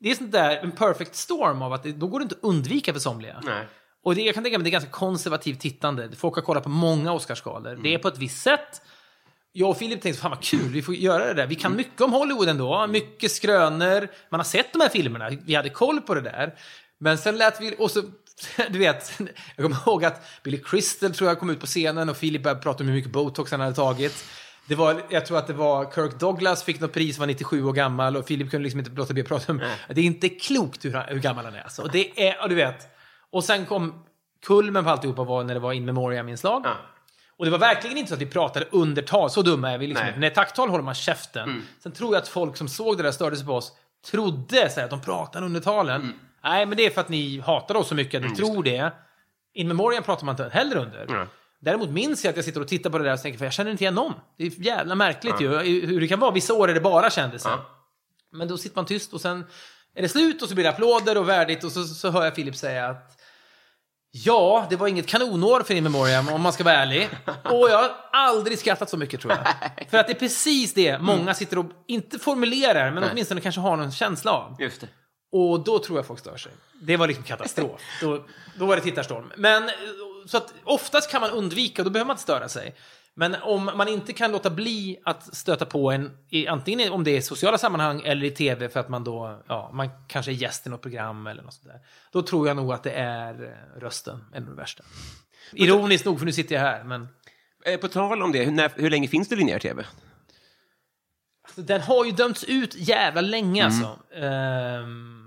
[0.00, 2.44] Det är sånt där, en perfect storm av att det, då går det inte att
[2.44, 3.40] undvika för somliga.
[3.44, 3.66] Nej.
[4.04, 6.08] Och det, jag kan tänka mig att det är ganska konservativt tittande.
[6.16, 7.78] Folk har kollat på många Oscarsgalor.
[7.82, 8.82] Det är på ett visst sätt.
[9.52, 11.46] Jag och Filip tänkte, fan vad kul, vi får göra det där.
[11.46, 12.86] Vi kan mycket om Hollywood ändå.
[12.86, 14.08] Mycket skrönor.
[14.30, 15.30] Man har sett de här filmerna.
[15.30, 16.54] Vi hade koll på det där.
[16.98, 18.02] Men sen lät vi, och så,
[18.70, 19.12] du vet,
[19.56, 22.60] jag kommer ihåg att Billy Crystal tror jag kom ut på scenen och Filip började
[22.60, 24.24] prata om hur mycket botox han hade tagit.
[24.66, 27.72] Det var, jag tror att det var Kirk Douglas fick något pris, var 97 år
[27.72, 30.84] gammal och Filip kunde liksom inte låta bli att prata om Det är inte klokt
[30.84, 31.62] hur, hur gammal han är.
[31.62, 31.82] Alltså.
[31.82, 32.88] Och det är, och du vet.
[33.30, 34.04] Och sen kom
[34.46, 36.62] kulmen på alltihopa var när det var in memoriam-inslag.
[36.64, 36.76] Ja.
[37.36, 39.86] Och det var verkligen inte så att vi pratade under tal, så dumma är vi
[39.86, 40.18] liksom Nej.
[40.18, 41.62] När tacktal håller man käften.
[41.82, 43.72] Sen tror jag att folk som såg det där störde sig på oss,
[44.10, 46.14] trodde så här, att de pratade under talen.
[46.44, 48.92] Nej, men det är för att ni hatar oss så mycket att ni tror det.
[49.54, 51.26] In memoriam pratar man inte heller under.
[51.62, 51.72] Nej.
[51.72, 53.52] Däremot minns jag att jag sitter och tittar på det där och tänker, för jag
[53.52, 54.14] känner inte igen någon.
[54.38, 55.48] Det är jävla märkligt ju,
[55.86, 56.30] hur det kan vara.
[56.30, 57.60] Vissa år är det bara kändisar.
[58.32, 59.44] Men då sitter man tyst och sen
[59.94, 62.34] är det slut och så blir det applåder och värdigt och så, så hör jag
[62.34, 63.16] Filip säga att
[64.12, 67.08] Ja, det var inget kanonår för In Memoriam om man ska vara ärlig.
[67.44, 69.46] Och jag har aldrig skrattat så mycket tror jag.
[69.90, 73.76] För att det är precis det många sitter och, inte formulerar, men åtminstone kanske har
[73.76, 74.56] någon känsla av.
[74.58, 74.88] Just det.
[75.32, 76.52] Och då tror jag folk stör sig.
[76.82, 77.80] Det var liksom katastrof.
[78.00, 78.24] då,
[78.58, 79.32] då var det tittarstorm.
[79.36, 79.70] Men
[80.26, 82.74] så att oftast kan man undvika, då behöver man inte störa sig.
[83.14, 87.10] Men om man inte kan låta bli att stöta på en, i, antingen om det
[87.10, 90.34] är i sociala sammanhang eller i tv för att man då, ja, man kanske är
[90.34, 91.80] gäst i något program eller något sånt där.
[92.12, 94.84] Då tror jag nog att det är eh, rösten, en av det värsta.
[95.52, 97.08] Ironiskt nog, för nu sitter jag här, men
[97.64, 99.84] Eh, på tal om det, hur, när, hur länge finns det linjär tv?
[101.44, 103.98] Alltså, den har ju dömts ut jävla länge alltså.
[104.14, 105.19] Ehm,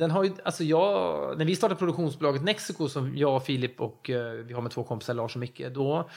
[0.00, 4.10] den har ju, alltså jag, när vi startade produktionsbolaget Nexico som jag, och Filip och
[4.10, 6.10] eh, vi har med två kompisar, Lars och Micke, då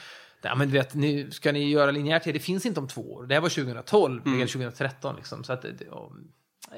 [0.46, 3.14] Ja, men du vet, nu ska ni göra linjär tv, det finns inte om två
[3.14, 3.26] år.
[3.26, 5.44] Det här var 2012, eller 2013 liksom.
[5.44, 6.12] Så att, det- och,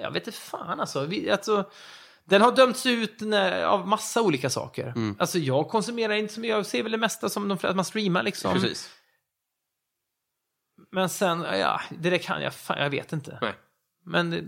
[0.03, 1.05] jag vet inte fan alltså.
[1.05, 1.71] Vi, alltså
[2.25, 4.87] Den har dömts ut när, av massa olika saker.
[4.87, 5.17] Mm.
[5.19, 7.85] Alltså jag konsumerar inte mycket, jag ser väl det mesta som de flesta, att man
[7.85, 8.53] streamar liksom.
[8.53, 8.91] Precis.
[10.93, 13.39] Men sen, ja, det där kan jag, fan, jag vet inte.
[13.43, 13.55] Nej.
[14.05, 14.43] Men eh,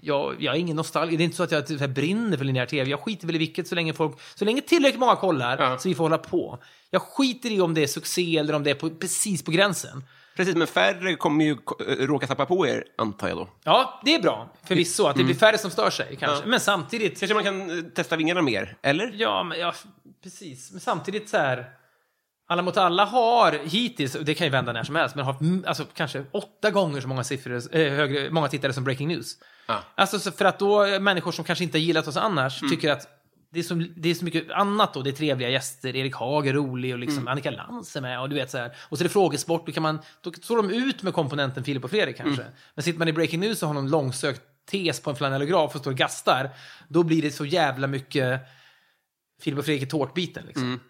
[0.00, 1.16] jag, jag är ingen nostalgi.
[1.16, 2.90] Det är inte så att jag typ brinner för linjär tv.
[2.90, 5.78] Jag skiter väl i vilket så länge folk, så länge tillräckligt många kollar Ja.
[5.78, 6.58] så vi får hålla på.
[6.90, 10.04] Jag skiter i om det är succé eller om det är på, precis på gränsen.
[10.36, 11.56] Precis, men färre kommer ju
[11.88, 13.48] eh, råka tappa på er, antar jag då.
[13.64, 14.52] Ja, det är bra.
[14.64, 16.26] Förvisso, att det blir färre som stör sig kanske.
[16.26, 16.40] Mm.
[16.40, 16.46] Ja.
[16.46, 17.18] Men samtidigt...
[17.18, 19.12] Kanske man kan eh, testa vingarna mer, eller?
[19.14, 19.74] Ja, men ja,
[20.22, 20.72] precis.
[20.72, 21.70] Men samtidigt så här...
[22.48, 25.64] Alla mot alla har hittills, det kan ju vända när som helst, men har mm,
[25.66, 29.36] alltså, kanske åtta gånger så många, siffror, eh, högre, många tittare som Breaking News.
[29.66, 29.82] Ja.
[29.94, 32.92] Alltså så för att då är människor som kanske inte har gillat oss annars tycker
[32.92, 33.08] att
[33.50, 35.02] det är, så, det är så mycket annat då.
[35.02, 38.28] Det är trevliga gäster, Erik Haag är rolig och liksom Annika Lantz är med och
[38.28, 38.76] du vet så här.
[38.88, 41.84] Och så är det frågesport, då, kan man, då står de ut med komponenten Filip
[41.84, 42.46] och Fredrik kanske.
[42.74, 45.80] Men sitter man i Breaking News och har någon långsökt tes på en flanellograf och
[45.80, 46.50] står och gastar,
[46.88, 48.40] då blir det så jävla mycket
[49.40, 50.80] Filip och Fredrik i tårtbiten liksom.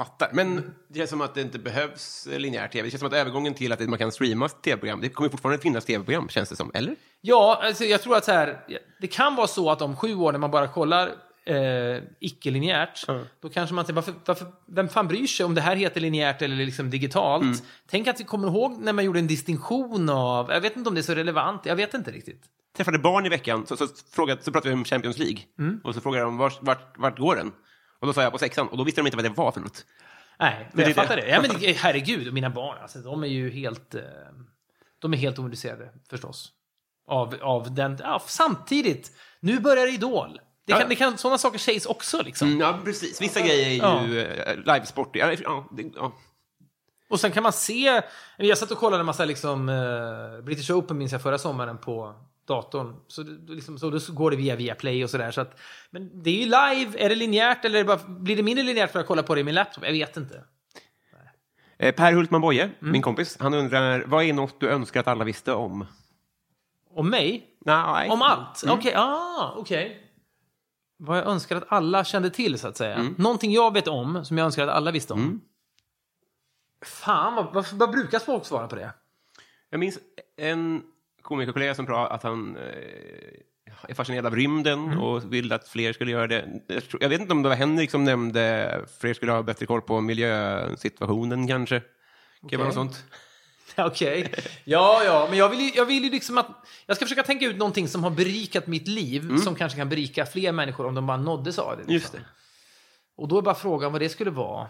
[0.00, 0.30] Fattar.
[0.32, 2.86] Men det känns som att det inte behövs eh, linjär tv.
[2.86, 5.84] Det känns som att övergången till att man kan streama tv-program, det kommer fortfarande finnas
[5.84, 6.70] tv-program, känns det som.
[6.74, 6.96] Eller?
[7.20, 8.60] Ja, alltså jag tror att så här,
[9.00, 11.06] det kan vara så att om sju år när man bara kollar
[11.44, 13.06] eh, icke-linjärt,
[13.40, 16.42] då kanske man tänker, varför, varför, vem fan bryr sig om det här heter linjärt
[16.42, 17.62] eller liksom digitalt?
[17.90, 20.94] Tänk att vi kommer ihåg när man gjorde en distinktion av, jag vet inte om
[20.94, 22.42] det är så relevant, jag vet inte riktigt.
[22.76, 25.38] träffade barn i veckan, så, så, frågade, så pratade vi om Champions League.
[25.84, 27.52] Och så frågade de vart, vart, vart går den?
[28.00, 29.60] Och då sa jag på sexan, och då visste de inte vad det var för
[29.60, 29.84] något.
[30.38, 31.28] Nej, är jag fattar det.
[31.28, 34.02] Ja, men herregud, och mina barn, alltså, de är ju helt, eh,
[34.98, 36.52] de är helt ointresserade förstås.
[37.06, 40.40] Av, av den, ja, samtidigt, nu börjar Idol.
[40.66, 40.88] Det kan, Ja.
[40.88, 42.48] det kan, sådana saker sägs också liksom.
[42.48, 43.22] Mm, ja, precis.
[43.22, 44.74] Vissa grejer är ju ja.
[44.74, 45.16] livesport.
[45.16, 45.32] Ja,
[45.94, 46.12] ja.
[47.10, 48.02] Och sen kan man se,
[48.36, 52.14] jag satt och kollade en massa liksom, eh, British Open minns jag förra sommaren på
[52.50, 52.96] datorn.
[53.08, 55.30] Så, liksom, så då går det via Viaplay och sådär.
[55.30, 55.60] Så att,
[55.90, 58.92] men det är ju live, är det linjärt eller det bara, blir det mindre linjärt
[58.92, 59.84] för att jag kollar på det i min laptop?
[59.84, 60.44] Jag vet inte.
[61.78, 65.24] Eh, Per Hultman Boye, min kompis, han undrar, vad är något du önskar att alla
[65.24, 65.86] visste om?
[66.94, 67.46] Om mig?
[67.64, 68.10] Nej.
[68.10, 68.64] Om allt?
[68.68, 70.06] Okej, ah, okej.
[70.96, 73.14] Vad jag önskar att alla kände till, så att säga.
[73.18, 75.40] Någonting jag vet om, som jag önskar att alla visste om.
[76.84, 78.92] Fan, vad, vad, vad brukar folk svara på det?
[79.70, 79.98] Jag minns
[80.36, 80.82] en
[81.22, 82.62] komikerkollega som sa att han eh,
[83.88, 86.44] är fascinerad av rymden och vill att fler skulle göra det.
[87.00, 90.00] Jag, vet inte om det var Henrik som nämnde fler skulle ha bättre koll på
[90.00, 91.80] miljösituationen kanske.
[91.80, 93.04] Kan det vara något sånt?
[93.76, 94.34] Okej.
[94.64, 96.46] Ja, ja, men jag vill, ju, jag vill ju liksom att...
[96.86, 100.26] Jag ska försöka tänka ut någonting som har berikat mitt liv, som kanske kan berika
[100.26, 101.76] fler människor om de bara nåddes av det.
[101.76, 101.92] liksom.
[101.92, 102.20] Just det.
[103.16, 104.68] Och då är bara frågan vad det skulle vara.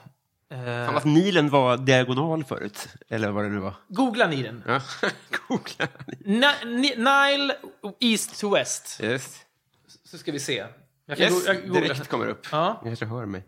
[0.50, 3.74] Eh, Fan, att Nilen var diagonal förut, eller vad det nu var.
[3.88, 4.62] googla ni den.
[4.66, 4.80] Ja.
[5.48, 5.88] Googla.
[6.64, 7.56] Ni- Nile
[8.00, 9.00] East to West.
[9.02, 9.40] Yes.
[10.04, 10.66] Så ska vi se.
[11.06, 12.46] Jag kan Yes, jag direkt kommer upp.
[12.52, 12.80] Ja.
[12.82, 13.44] Jag kanske hör mig.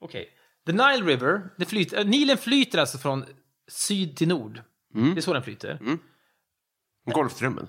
[0.00, 0.28] Okej.
[0.66, 3.24] The Nile River, det flyter, äh, Nilen flyter alltså från
[3.68, 4.62] syd till nord.
[4.94, 5.78] Det är så den flyter.
[7.12, 7.68] Golfströmmen.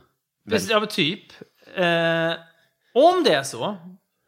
[0.49, 1.23] Precis, Ja, men typ.
[1.75, 2.33] Eh,
[2.93, 3.77] om det är så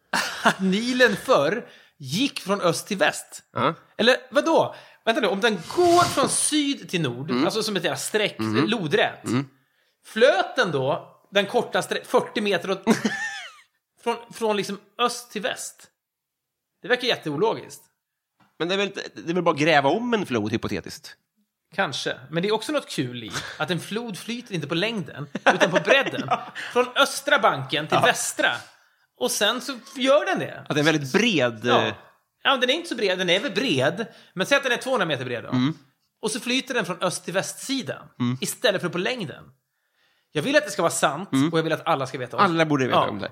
[0.44, 1.68] att Nilen förr
[2.04, 3.44] gick från öst till väst.
[3.54, 3.74] Ja.
[3.98, 4.76] Eller vadå?
[5.06, 9.24] Vänta nu, om den går från syd till nord, alltså som ett jävla streck, lodrätt.
[10.06, 12.84] Flöt den då den korta streck, 40 meter åt,
[14.04, 15.88] från, från liksom öst till väst?
[16.82, 17.82] Det verkar jätteologiskt.
[18.60, 21.16] Men det är, väl, det är väl bara att gräva om en flod, hypotetiskt?
[21.76, 22.18] Kanske.
[22.30, 25.72] Men det är också något kul i att en flod flyter inte på längden, utan
[25.72, 26.30] på bredden.
[26.74, 28.52] Från östra banken till västra.
[29.18, 30.60] Och sen så gör den det.
[30.60, 31.60] Att det är en väldigt bred...
[31.64, 31.86] Ja.
[31.86, 31.94] eh,
[32.44, 33.18] ja, den är inte så bred.
[33.18, 35.50] Den är väl bred, men säg att den är 200 meter bred då.
[35.50, 35.74] Mm.
[36.22, 38.08] Och så flyter den från öst till västsidan
[38.42, 39.44] istället för på längden.
[40.32, 42.44] Jag vill att det ska vara sant och jag vill att alla ska veta om
[42.44, 42.52] Mm.
[42.56, 43.10] Alla borde veta Ja.
[43.10, 43.32] om det.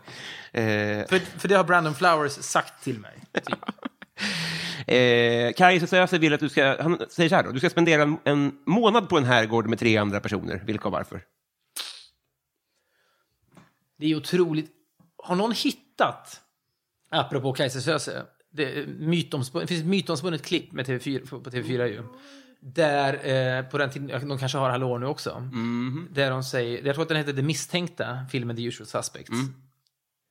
[0.61, 3.23] Eh, För, för det har Brandon Flowers sagt till mig.
[3.45, 3.59] Typ.
[4.87, 8.17] Eh, Kajsa vill att du ska, han säger så här då, du ska spendera en,
[8.23, 10.63] en månad på en herrgård med tre andra personer.
[10.65, 11.21] Vilka och varför?
[13.97, 14.71] Det är otroligt.
[15.23, 16.41] Har någon hittat,
[17.09, 17.99] apropå Kajsa
[18.51, 22.03] det, mytomspunnet, det finns ett mytomspunnet klipp med TV4, på TV4 ju.
[22.59, 25.49] Där, eh, på den tiden, de kanske har Hallå nu också.
[26.09, 29.31] Där de säger, jag tror att den heter Det misstänkta, filmen The Usual Suspects.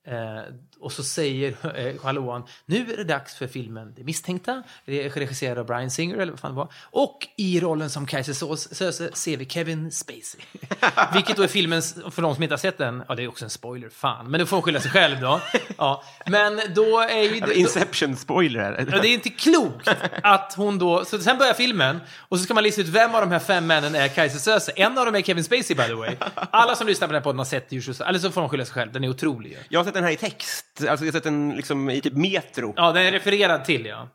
[0.07, 0.41] Eh,
[0.81, 1.55] och så säger
[1.87, 6.17] eh, Hallåan, nu är det dags för filmen Det misstänkta, re- regisserad av Brian Singer
[6.17, 6.73] eller vad fan det var.
[6.83, 10.41] Och i rollen som Kaiser Söze ser vi Kevin Spacey.
[11.13, 13.45] Vilket då är filmens, för de som inte har sett den, ja det är också
[13.45, 15.41] en spoiler, fan, men nu får de skylla sig själv då.
[15.77, 17.39] Ja, men då är ju...
[17.39, 18.87] då- Inception-spoiler.
[18.91, 19.87] Ja, det är inte klokt
[20.23, 21.05] att hon då...
[21.05, 23.67] Så sen börjar filmen och så ska man lista ut vem av de här fem
[23.67, 24.71] männen är Kajsa Söze.
[24.75, 26.15] En av dem är Kevin Spacey, by the way.
[26.35, 28.65] Alla som lyssnar på den här podden har sett Usual Eller så får de skylla
[28.65, 28.91] sig själv.
[28.91, 29.57] Den är otrolig.
[29.69, 32.13] Jag har sett den här i text, alltså jag har sett den liksom i typ
[32.13, 32.73] metro.
[32.75, 34.09] Ja, den är refererad till, ja.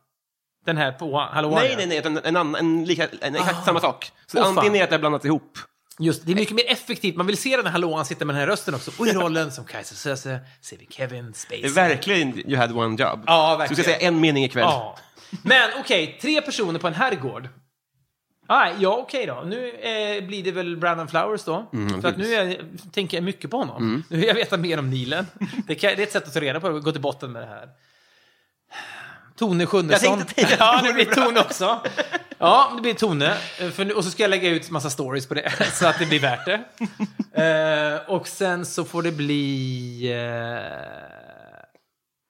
[0.67, 3.81] Den här på Hallå Nej, nej, nej, utan en, annan, en, lika, en exakt samma
[3.81, 4.13] sak.
[4.27, 4.59] Så Åh, fan.
[4.59, 5.59] antingen är det att det har blandats ihop.
[5.99, 7.17] Just det, är mycket mer effektivt.
[7.17, 8.91] Man vill se den här hallåan sitta med den här rösten också.
[8.99, 11.63] Och i rollen som Kajsa Söze ser vi Kevin Spacey.
[11.63, 13.23] Det är verkligen you had one job.
[13.27, 13.77] Ja, Så verkligen.
[13.77, 14.63] du ska säga en mening ikväll.
[14.63, 14.99] Ja.
[15.43, 17.49] Men okej, tre personer på en herrgård.
[18.47, 19.43] Ah, ja, okej då.
[19.47, 21.67] Nu eh, blir det väl Brandon Flowers då.
[22.01, 24.05] för att nu är, tänker jag mycket på honom.
[24.11, 25.27] Nu vill jag veta mer om Nilen.
[25.67, 27.43] Det, kan, det är ett sätt att ta reda på det, gå till botten med
[27.43, 27.69] det här.
[29.39, 30.19] Tone Schunnesson.
[30.19, 31.81] Jag tänkte Ja, det blir Tone också.
[32.39, 33.35] Ja, det blir Tone.
[33.73, 36.07] För nu, och så ska jag lägga ut massa stories på det, så att det
[36.07, 36.65] blir värt det.
[37.43, 40.13] Eh, och sen så får det bli...
[40.13, 40.19] Eh,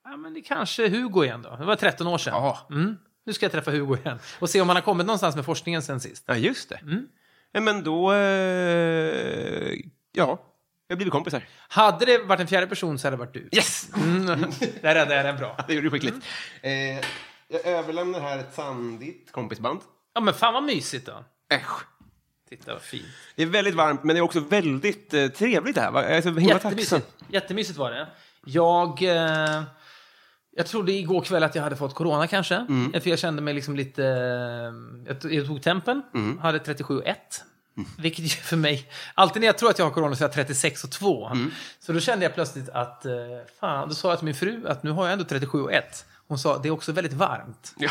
[0.03, 1.55] ja, men det kanske Hugo igen då.
[1.55, 2.33] Det var 13 år sedan.
[2.71, 2.97] Mm.
[3.27, 4.19] Nu ska jag träffa Hugo igen.
[4.39, 6.23] Och se om han har kommit någonstans med forskningen sen sist.
[6.27, 6.75] Ja, just det.
[6.75, 7.07] Mm.
[7.51, 8.13] Ja, men då...
[8.13, 9.73] Eh,
[10.11, 10.39] ja,
[10.87, 11.43] vi har blivit kompisar.
[11.67, 13.49] Hade det varit en fjärde person så hade det varit du.
[13.51, 13.89] Yes!
[13.95, 14.25] Mm.
[14.81, 15.57] Där räddade jag den bra.
[15.67, 16.25] Det gjorde du skickligt.
[16.61, 16.71] Eh,
[17.47, 19.79] jag överlämnar här ett sandigt kompisband.
[20.13, 21.23] Ja, men fan vad mysigt då.
[21.49, 21.85] Äsch.
[22.49, 23.05] Titta vad fint.
[23.35, 25.91] Det är väldigt varmt, men det är också väldigt eh, trevligt här.
[25.91, 26.03] va?
[26.03, 27.01] Jag är så himla tacksam.
[27.29, 28.07] Jättemysigt var det.
[28.45, 29.03] Jag...
[29.03, 29.63] Eh,
[30.57, 32.55] jag trodde igår kväll att jag hade fått corona kanske.
[32.55, 33.01] Mm.
[33.01, 34.03] För jag kände mig liksom lite...
[34.05, 36.37] eh, Jag tog, jag tog tempen, Mm.
[36.39, 37.13] hade 37,1.
[37.97, 38.89] Vilket ju för mig...
[39.13, 41.27] Alltid när jag tror att jag har corona så är jag 36 och 2.
[41.29, 41.51] Mm.
[41.79, 43.05] Så då kände jag plötsligt att...
[43.05, 43.11] eh,
[43.59, 46.05] Fan, då sa jag till min fru att nu har jag ändå 37 och 1.
[46.27, 47.73] Hon sa det är också väldigt varmt.
[47.77, 47.89] Ja.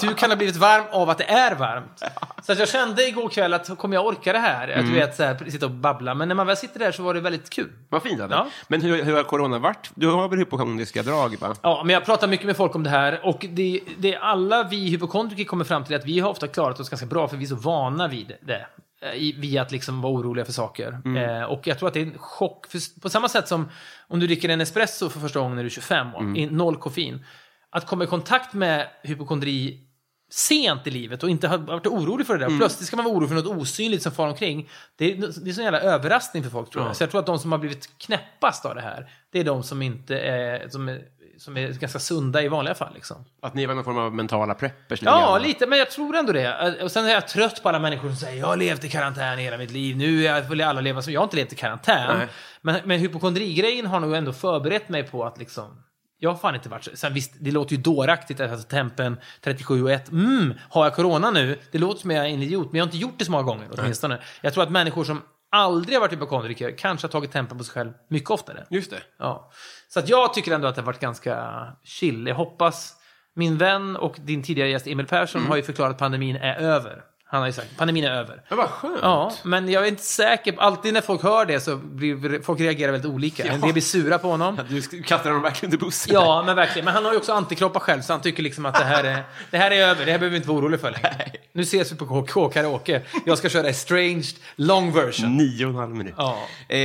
[0.00, 2.02] Du kan ha blivit varm av att det är varmt.
[2.42, 4.68] Så att jag kände igår kväll att kommer jag orka det här?
[4.68, 6.14] Att du vet, så här, sitta och babbla.
[6.14, 7.70] Men när man väl sitter där så var det väldigt kul.
[7.88, 8.22] Vad fint.
[8.30, 8.46] Ja.
[8.68, 9.90] Men hur, hur har corona varit?
[9.94, 11.36] Du har väl hypokondriska drag?
[11.40, 11.54] Va?
[11.62, 14.90] Ja, men jag pratar mycket med folk om det här och det, det alla vi
[14.90, 17.44] hypokondriker kommer fram till är att vi har ofta klarat oss ganska bra för vi
[17.44, 18.66] är så vana vid det.
[19.00, 21.00] Eh, Vid att liksom vara oroliga för saker.
[21.16, 22.66] Eh, och jag tror att det är en chock.
[22.66, 23.68] För, på samma sätt som
[24.08, 26.76] om du dricker en espresso för första gången när du är 25 år, i noll
[26.76, 27.24] koffein.
[27.70, 29.86] Att komma i kontakt med hypokondri
[30.32, 32.46] sent i livet och inte ha varit orolig för det där.
[32.46, 34.68] Och Plötsligt ska man vara orolig för något osynligt som far omkring.
[34.96, 36.96] Det är, det är sån jävla överraskning för folk tror jag.
[36.96, 39.62] Så jag tror att de som har blivit knäppast av det här, det är de
[39.62, 41.02] som inte är, som är,
[41.40, 42.94] som är ganska sunda i vanliga fall.
[42.94, 43.24] Liksom.
[43.42, 45.02] Att ni var någon form av mentala preppers?
[45.02, 46.82] Ja, lite, men jag tror ändå det.
[46.82, 49.38] Och sen är jag trött på alla människor som säger jag har levt i karantän
[49.38, 52.18] hela mitt liv, nu vill alla leva som jag har inte levt i karantän.
[52.18, 52.28] Nej.
[52.60, 55.82] Men, men hypokondrigrejen har nog ändå förberett mig på att liksom
[56.18, 56.90] jag har fan inte varit så.
[56.94, 58.40] Sen visst, det låter ju dåraktigt.
[58.40, 60.10] Alltså tempen 37 och 1.
[60.10, 61.58] Mm, har jag corona nu?
[61.72, 63.44] Det låter som jag är en idiot, men jag har inte gjort det så många
[63.44, 64.18] gånger åtminstone.
[64.40, 67.72] Jag tror att människor som aldrig har varit hypokondriker kanske har tagit tempen på sig
[67.72, 68.66] själv mycket oftare.
[68.70, 69.02] Just det.
[69.18, 69.50] Ja.
[69.88, 72.26] Så att jag tycker ändå att det har varit ganska chill.
[72.26, 72.96] Jag hoppas...
[73.34, 77.02] Min vän och din tidigare gäst Emil Persson har ju förklarat att pandemin är över.
[77.32, 78.42] Han har ju sagt pandemin är över.
[78.48, 78.98] Ja, vad skönt.
[79.02, 80.54] Ja, men jag är inte säker.
[80.58, 83.44] Alltid när folk hör det så blir folk reagerar väldigt olika.
[83.44, 84.58] En del blir sura på honom.
[84.68, 86.14] Du kastar honom verkligen under bussen.
[86.14, 86.84] Ja, men verkligen.
[86.84, 89.22] Men han har ju också antikroppar själv, så han tycker liksom att det här är,
[89.50, 90.06] det här är över.
[90.06, 91.32] Det här behöver vi inte vara oroliga för längre.
[91.52, 93.02] Nu ses vi på KK Karaoke.
[93.26, 95.36] Jag ska köra Estranged long version.
[95.36, 96.14] Nio och en halv minut.
[96.16, 96.38] Ja.
[96.68, 96.76] Eh,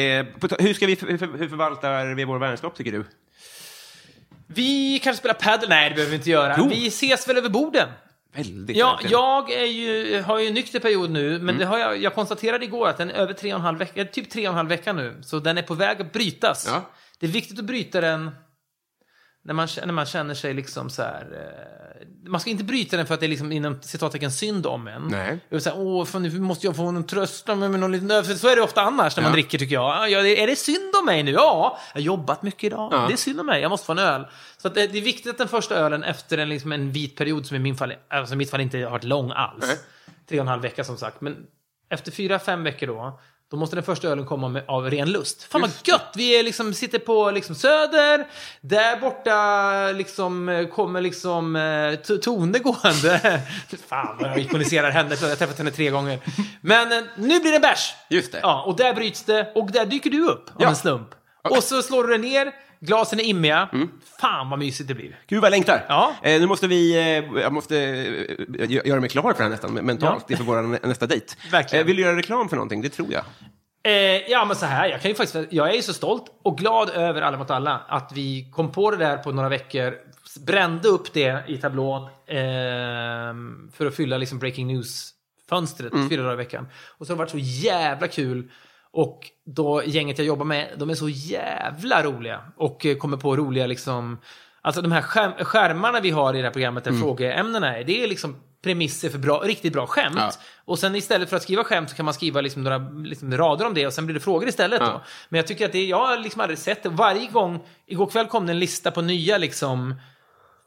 [0.60, 3.06] hur, ska vi, hur förvaltar vi vår vänskap, tycker du?
[4.48, 5.70] Vi kanske spelar padel?
[5.70, 6.56] Nej, det behöver vi inte göra.
[6.58, 6.70] Jo.
[6.70, 7.90] Vi ses väl över borden?
[8.36, 9.12] Väldigt Ja, verkligen.
[9.12, 11.58] jag är ju, har ju en nykter period nu, men Mm.
[11.58, 14.06] det har jag, jag konstaterade igår att den är över tre och en halv vecka,
[14.06, 15.22] typ tre och en halv vecka nu.
[15.24, 16.66] Så den är på väg att brytas.
[16.70, 16.82] Ja.
[17.20, 18.32] Det är viktigt att bryta den
[19.46, 21.22] när man, när man känner sig liksom så här...
[21.32, 24.88] Eh, man ska inte bryta den för att det är liksom inom citattecken synd om
[24.88, 25.08] en.
[25.08, 25.28] Nej.
[25.50, 28.24] Jag vill säga, Åh, fan, nu måste jag få en trösta med någon liten.
[28.24, 29.34] För så är det ofta annars när man Ja.
[29.34, 30.10] dricker tycker jag.
[30.10, 31.32] Ja, är det synd om mig nu?
[31.32, 32.90] Ja, jag har jobbat mycket idag.
[32.94, 33.06] Ja.
[33.08, 34.28] Det är synd om mig, jag måste få en öl.
[34.58, 37.16] Så att det, det är viktigt att den första ölen efter en, liksom en vit
[37.16, 39.66] period som i min fall, alltså i mitt fall inte har varit lång alls.
[39.68, 39.78] Nej.
[40.30, 41.22] Tre och en halv vecka som sagt.
[41.22, 41.38] Men
[41.90, 43.20] efter fyra, fem veckor då,
[43.56, 45.44] då måste den första ölen komma med, av ren lust.
[45.44, 46.14] Fan vad gött!
[46.16, 48.28] Vi är liksom, sitter på liksom Söder,
[48.62, 53.42] där borta liksom, kommer liksom eh, Tone gående.
[53.90, 56.20] Fan vad jag ikoniserar henne, jag har träffat henne tre gånger.
[56.62, 57.94] Men eh, nu blir det bärs!
[58.10, 58.40] Just det.
[58.42, 60.70] Ja, och där bryts det, och där dyker du upp av Ja.
[60.70, 61.10] en slump.
[61.50, 63.70] Och så slår du den ner, glasen är immiga.
[64.22, 65.20] Fan vad mysigt det blir.
[65.28, 65.86] Gud vad jag längtar.
[65.90, 66.14] Ja.
[66.24, 69.50] Eh, nu måste vi, eh, jag måste eh, gö- göra mig klar för det här
[69.50, 70.34] nästan, mentalt, Ja.
[70.34, 71.26] inför vår nästa dejt.
[71.52, 71.84] Verkligen.
[71.84, 72.82] Eh, vill du göra reklam för någonting?
[72.82, 73.24] Det tror jag.
[73.84, 74.88] Eh, ja, men så här.
[74.90, 77.82] Jag, kan ju faktiskt, jag är ju så stolt och glad över Alla mot alla.
[77.88, 79.94] Att vi kom på det där på några veckor.
[80.46, 82.10] Brände upp det i tablån.
[82.28, 86.68] ehm, för att fylla liksom breaking news-fönstret fyra dagar i veckan.
[86.98, 88.52] Och så har det varit så jävla kul
[88.96, 92.42] Och då gänget jag jobbar med, de är så jävla roliga.
[92.58, 94.20] Och kommer på roliga liksom...
[94.62, 98.04] Alltså de här skärm, skärmarna vi har i det här programmet där frågeämnena är, det
[98.04, 100.18] är liksom premisser för bra, riktigt bra skämt.
[100.18, 100.32] Ja.
[100.66, 103.66] Och sen istället för att skriva skämt så kan man skriva liksom några liksom rader
[103.66, 104.82] om det och sen blir det frågor istället.
[104.82, 105.02] Ja.
[105.30, 106.90] Men jag tycker att det, jag har liksom aldrig sett det.
[106.90, 109.96] Varje gång, igår kväll kom det en lista på nya liksom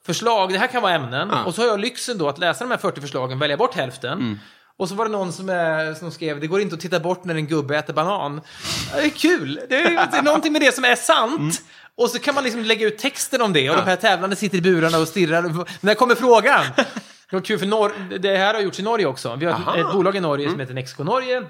[0.07, 1.29] förslag, det här kan vara ämnen.
[1.33, 1.45] Ja.
[1.45, 4.13] Och så har jag lyxen då att läsa de här 40 förslagen, välja bort hälften.
[4.13, 4.39] Mm.
[4.79, 7.25] Och så var det någon som, är, som skrev, det går inte att titta bort
[7.25, 8.41] när en gubbe äter banan.
[8.95, 9.61] Det är kul!
[9.69, 11.39] Det är, det är någonting med det som är sant.
[11.41, 11.53] Mm.
[11.95, 14.59] Och så kan man liksom lägga ut texten om det och de här tävlande sitter
[14.59, 15.67] i burarna och stirrar.
[15.81, 16.65] När kommer frågan?
[17.31, 19.37] Det var kul för Nor- det här har gjorts i Norge också.
[19.37, 19.75] Vi har Aha.
[19.75, 19.87] Mm.
[19.87, 21.43] ett bolag i Norge som heter Nexco Norge.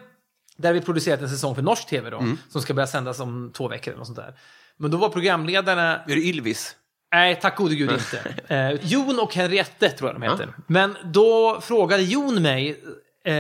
[0.56, 2.38] Där vi producerat en säsong för norsk tv då, Mm.
[2.48, 4.34] som ska börja sändas om två veckor eller något sånt där.
[4.78, 6.76] Men då var programledarna Är det Ylvis?
[7.12, 8.54] Nej, tack gode gud inte.
[8.54, 10.54] Eh, Jon och Henriette tror jag de heter.
[10.66, 12.80] Men då frågade Jon mig,
[13.24, 13.32] eh,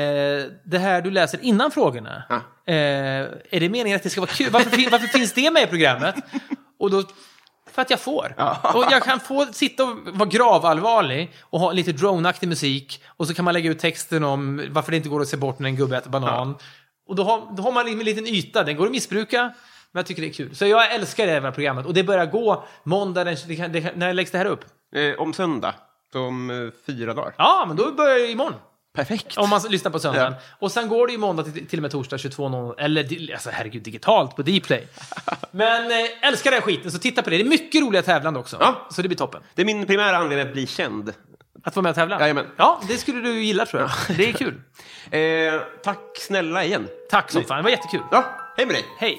[0.64, 2.36] det här du läser innan frågorna, Ja.
[2.72, 2.74] eh,
[3.50, 4.50] är det meningen att det ska vara kul?
[4.50, 6.14] Varför, fin- varför finns det med i programmet?
[6.78, 7.02] Och då,
[7.72, 8.34] för att jag får.
[8.74, 13.34] Och jag kan få sitta och vara gravallvarlig och ha lite droneaktig musik och så
[13.34, 15.76] kan man lägga ut texten om varför det inte går att se bort när en
[15.76, 16.54] gubbe äter banan.
[17.08, 19.42] Och då har, då har man liksom en liten yta, den går att missbruka,
[19.92, 20.56] men jag tycker det är kul.
[20.56, 23.96] Så jag älskar det här programmet och det börjar gå måndag, den, det kan, det
[23.96, 24.64] när läggs det här upp?
[24.94, 25.74] Eh, om söndag.
[26.14, 26.56] Om eh,
[26.86, 27.34] fyra dagar.
[27.38, 28.54] Ja, men då börjar jag imorgon.
[28.98, 29.38] Perfekt.
[29.38, 30.34] Om man lyssnar på söndagen.
[30.58, 32.74] Och sen går det ju måndag till, till och med torsdag 22.00.
[32.78, 34.88] Eller alltså herregud, digitalt på Dplay.
[35.50, 37.36] Men eh, älskar den skiten, så titta på det.
[37.36, 38.56] Det är mycket roliga tävlande också.
[38.60, 38.86] Ja.
[38.90, 39.42] Så det blir toppen.
[39.54, 41.12] Det är min primära anledning att bli känd.
[41.64, 42.20] Att vara med och tävla?
[42.20, 42.46] Jajamän.
[42.56, 44.16] Ja, det skulle du gilla tror jag.
[44.16, 44.60] Det är kul.
[45.10, 46.88] Eh, tack snälla igen.
[47.10, 48.00] Tack som fan, det var jättekul.
[48.10, 48.24] Ja,
[48.56, 48.84] hej med dig.
[48.98, 49.18] Hej!